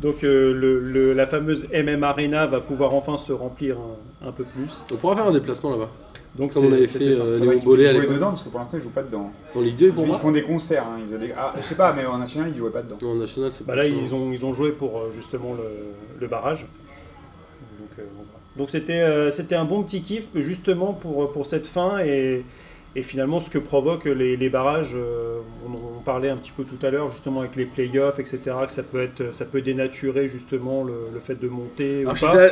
[0.02, 3.78] Donc euh, le- le- la fameuse MM Arena va pouvoir enfin se remplir
[4.24, 4.84] un, un peu plus.
[4.91, 5.90] On pourra faire un déplacement là-bas.
[6.38, 8.10] Donc Comme c'est- on avait fait, euh, Léon Bollet à l'époque.
[8.16, 9.32] dedans parce que pour l'instant ils jouent pas dedans.
[9.56, 10.84] En Ligue 2, pour Ils font des concerts.
[10.84, 12.98] hein, ils faisaient des- Ah, je sais pas, mais en national ils jouaient pas dedans.
[13.07, 15.64] En national, c'est Bah là ils ont, ils ont joué pour euh, justement le,
[16.20, 16.68] le barrage.
[17.80, 18.40] Donc euh, bon, voilà.
[18.57, 22.44] Donc c'était euh, c'était un bon petit kiff justement pour, pour cette fin et,
[22.96, 24.94] et finalement ce que provoquent les, les barrages.
[24.96, 28.40] euh, on, on parlait un petit peu tout à l'heure justement avec les playoffs, etc.
[28.66, 32.06] Que ça peut être ça peut dénaturer justement le, le fait de monter.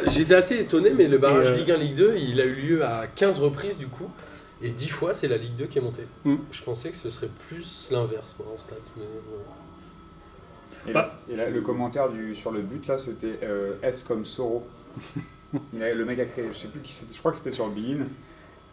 [0.07, 2.84] J'étais assez étonné, mais le barrage euh, Ligue 1, Ligue 2, il a eu lieu
[2.86, 4.10] à 15 reprises du coup.
[4.61, 6.07] Et 10 fois, c'est la Ligue 2 qui est montée.
[6.24, 6.36] Mm.
[6.52, 8.57] Je pensais que ce serait plus l'inverse, moi, en.
[8.98, 9.44] Mais, voilà.
[10.88, 11.02] Et, Bah.
[11.02, 14.65] là, et là, le commentaire du, sur le but là, c'était euh, S comme Soro.
[15.74, 17.74] Le mec a créé, je sais plus qui c'était, je crois que c'était sur le
[17.74, 18.07] Bein.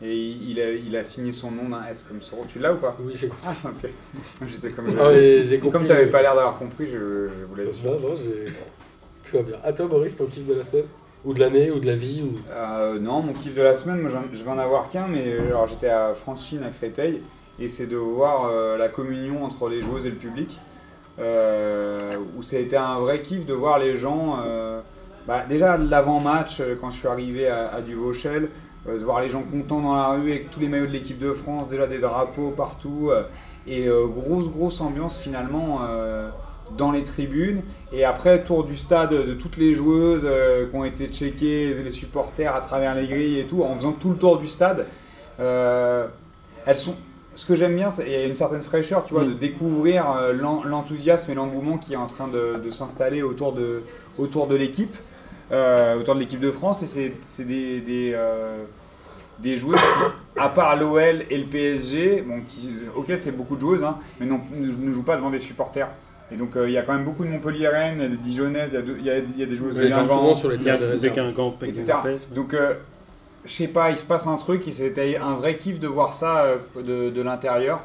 [0.03, 2.45] Et il a, il a signé son nom d'un S comme Soro.
[2.49, 3.91] Tu l'as ou pas Oui, j'ai Ah, ok.
[4.47, 4.87] J'étais comme.
[4.99, 5.71] Ah, j'ai compris.
[5.71, 7.91] comme tu n'avais pas l'air d'avoir compris, je, je voulais sûr.
[7.91, 8.51] Non, non, j'ai.
[9.23, 9.57] Tout va bien.
[9.63, 10.87] À toi, Boris, ton kiff de la semaine?
[11.25, 12.39] Ou de l'année, ou de la vie ou...
[12.51, 15.49] Euh, non, mon kiff de la semaine, moi, je vais en avoir qu'un, mais euh,
[15.49, 17.21] alors j'étais à France-Chine à Créteil,
[17.59, 20.59] et c'est de voir euh, la communion entre les joueuses et le public,
[21.19, 24.39] euh, où ça a été un vrai kiff de voir les gens,
[25.27, 28.49] bah, déjà l'avant-match, quand je suis arrivé à, à Duvauchel,
[28.86, 31.32] de voir les gens contents dans la rue avec tous les maillots de l'équipe de
[31.32, 33.23] France, déjà des drapeaux partout, euh,
[33.66, 36.31] et euh, grosse, grosse ambiance finalement euh,
[36.77, 37.62] dans les tribunes.
[37.93, 41.90] Et après, tour du stade de toutes les joueuses euh, qui ont été checkées, les
[41.90, 44.86] supporters à travers les grilles et tout, en faisant tout le tour du stade.
[45.40, 46.07] Euh,
[46.66, 46.94] elles sont.
[47.36, 49.28] Ce que j'aime bien, c'est il y a une certaine fraîcheur, tu vois, Mm.
[49.28, 53.52] de découvrir euh, l'en- l'enthousiasme et l'engouement qui est en train de, de s'installer autour
[53.52, 53.82] de,
[54.19, 55.01] autour de l'équipe, euh,
[55.53, 56.83] autour de l'équipe de France.
[56.83, 58.65] Et c'est- c'est des, des, euh,
[59.39, 63.61] des joueuses qui, à part l'OL et le PSG, bon, qui, ok, c'est beaucoup de
[63.61, 65.89] joueuses, hein, mais non, ne, ne jouent pas devant des supporters.
[66.33, 68.79] Et donc, euh, il y a quand même beaucoup de Montpellier-Rennes, de Dijonnaises, il y
[68.79, 70.61] a, deux- il y a- il y a des joueuses de Guingamp, sur les y
[70.61, 71.15] terrains de des réserve.
[71.17, 71.85] Guingamp, etc.
[72.35, 72.75] Donc, euh,
[73.45, 76.13] je sais pas, il se passe un truc et c'était un vrai kiff de voir
[76.15, 77.83] ça euh, de, de l'intérieur.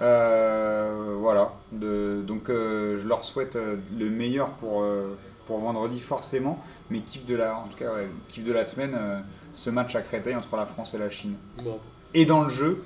[0.00, 1.52] Euh, voilà.
[1.72, 5.16] De- donc, euh, je leur souhaite euh, le meilleur pour, euh,
[5.46, 6.58] pour vendredi, forcément.
[6.90, 9.18] Mais kiff de la, en tout cas, ouais, kiff de la semaine, euh,
[9.54, 11.34] ce match à Créteil entre la France et la Chine.
[11.62, 11.78] Bon.
[12.12, 12.82] Et dans le jeu,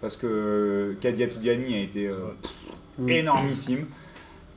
[0.00, 2.16] parce que euh, Kadia Toudiani a été euh,
[2.98, 3.08] Mm.
[3.08, 3.86] énormissime.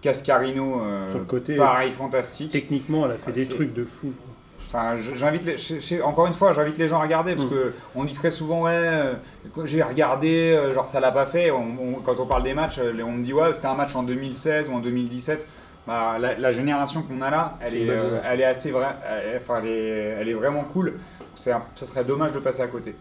[0.02, 2.52] Cascarino, euh, Sur le côté, pareil, fantastique.
[2.52, 4.12] Techniquement, elle a fait Ah, des trucs de fou.
[4.68, 7.52] Enfin, j'invite les, je- je- encore une fois, j'invite les gens à regarder parce Mm.
[7.52, 9.14] que on dit très souvent ouais, euh,
[9.64, 11.50] j'ai regardé, euh, genre ça l'a pas fait.
[11.52, 14.04] On- on- quand on parle des matchs, on me dit ouais, c'était un match en
[14.04, 15.48] 2016 ou en 2017.
[15.88, 19.40] Bah, la, la génération qu'on a là, elle est, euh, elle est assez vraie, elle,
[19.42, 20.96] enfin, elle est, elle est vraiment cool.
[21.36, 22.96] C'est, un- ça serait dommage de passer à côté.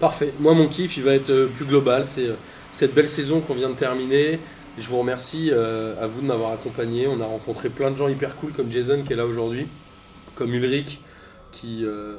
[0.00, 0.32] Parfait.
[0.40, 2.04] Moi, mon kiff, il va être euh, plus global.
[2.06, 2.34] C'est euh,
[2.72, 4.38] cette belle saison qu'on vient de terminer.
[4.78, 7.06] Je vous remercie euh, à vous de m'avoir accompagné.
[7.08, 9.66] On a rencontré plein de gens hyper cool comme Jason qui est là aujourd'hui,
[10.34, 11.00] comme Ulrich
[11.52, 12.16] qui euh,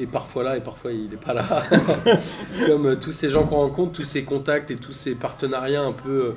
[0.00, 1.44] est parfois là et parfois il n'est pas là.
[2.66, 6.34] comme tous ces gens qu'on rencontre, tous ces contacts et tous ces partenariats un peu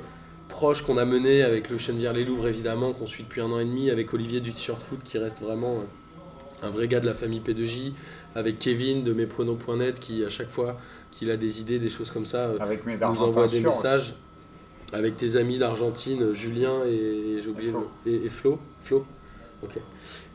[0.52, 3.58] proche qu'on a mené avec le Chenevière les Louvres évidemment, qu'on suit depuis un an
[3.58, 5.78] et demi, avec Olivier du T-shirt foot qui reste vraiment
[6.62, 7.92] euh, un vrai gars de la famille P2J,
[8.36, 10.78] avec Kevin de mespronos.net qui à chaque fois
[11.10, 13.64] qu'il a des idées, des choses comme ça, euh, Avec mes nous envoie des aussi.
[13.66, 14.14] messages
[14.92, 17.88] avec tes amis d'Argentine, Julien et, j'ai oublié Et Flo.
[18.06, 18.58] le- et, et Flo.
[18.82, 19.06] Flo.
[19.64, 19.78] Ok.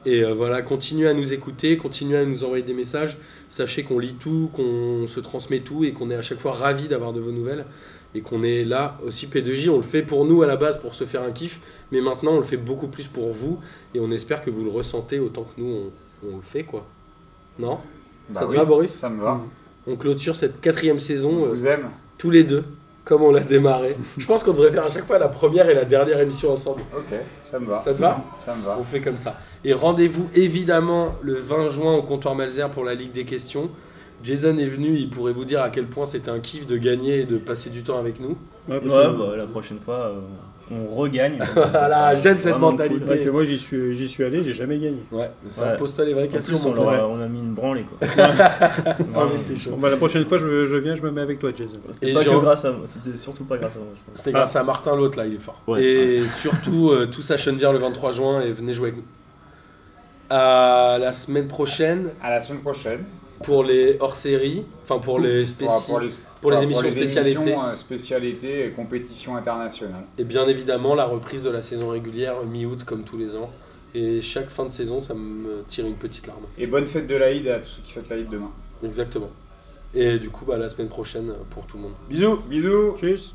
[0.06, 3.18] Et euh, voilà, continuez à nous écouter, continuez à nous envoyer des messages.
[3.50, 6.88] Sachez qu'on lit tout, qu'on se transmet tout et qu'on est à chaque fois ravis
[6.88, 7.66] d'avoir de vos nouvelles.
[8.16, 10.96] Et qu'on est là aussi P2J, on le fait pour nous à la base pour
[10.96, 11.60] se faire un kiff,
[11.92, 13.60] mais maintenant on le fait beaucoup plus pour vous
[13.94, 15.68] et on espère que vous le ressentez autant que nous
[16.24, 16.86] on, on le fait quoi.
[17.60, 17.80] Non?
[18.30, 18.92] Bah Ça te va Boris?
[18.92, 19.40] Ça me va.
[19.88, 21.44] On clôture cette quatrième On saison.
[21.46, 21.90] euh, vous aime.
[22.18, 22.64] tous les deux,
[23.06, 23.96] comme on l'a démarré.
[24.18, 26.82] Je pense qu'on devrait faire à chaque fois la première et la dernière émission ensemble.
[26.98, 27.14] Ok,
[27.44, 27.78] ça me va.
[27.78, 28.24] Ça te va?
[28.38, 28.78] Ça me va.
[28.80, 29.40] On fait comme ça.
[29.64, 33.70] Et rendez-vous évidemment le 20 juin au comptoir Malzer pour la Ligue des questions.
[34.24, 37.20] Jason est venu, il pourrait vous dire à quel point c'était un kiff de gagner
[37.22, 38.38] et de passer du temps avec nous.
[38.68, 40.20] Ouais, bah, la prochaine fois, euh,
[40.72, 41.38] on regagne.
[41.56, 43.06] Voilà, j'aime cette mentalité.
[43.06, 44.98] vrai que moi j'y suis, j'y suis allé, j'ai jamais gagné.
[45.12, 45.78] Ouais, mais ça Ouais.
[45.78, 48.08] pose-toi les vraies En questions, plus, on, a- on a mis une branlée quoi.
[48.18, 49.32] Ah, Vraiment.
[49.34, 49.72] mais t'es chaud.
[49.72, 51.78] Bon, bah, la prochaine fois je, me- je viens, je me mets avec toi, Jason.
[51.94, 54.18] C'était Et pas que grâce à moi, c'était surtout pas grâce à moi, je pense.
[54.18, 55.62] C'était grâce à Martin, l'autre là, il est fort.
[55.68, 55.84] Ouais.
[55.84, 59.06] et surtout, euh, tous à Chenvière le 23 juin et venez jouer avec nous.
[60.30, 63.06] À la semaine prochaine À la semaine prochaine.
[63.44, 65.82] Pour les hors-séries, enfin pour les Pour, spéciales.
[65.88, 66.10] pour les,
[66.42, 67.32] pour les pour émissions spécialités.
[67.42, 70.04] émissions, euh, spécialités et compétitions internationales.
[70.18, 73.50] Et bien évidemment, la reprise de la saison régulière mi-août, comme tous les ans.
[73.96, 76.44] Et chaque fin de saison, ça me tire une petite larme.
[76.58, 78.52] Et bonne fête de l'Aïd à tous ceux qui fêtent l'Aïd demain.
[78.84, 79.30] Exactement.
[79.94, 81.94] Et du coup, bah, la semaine prochaine pour tout le monde.
[82.10, 83.34] Bisous Bisous Tchuss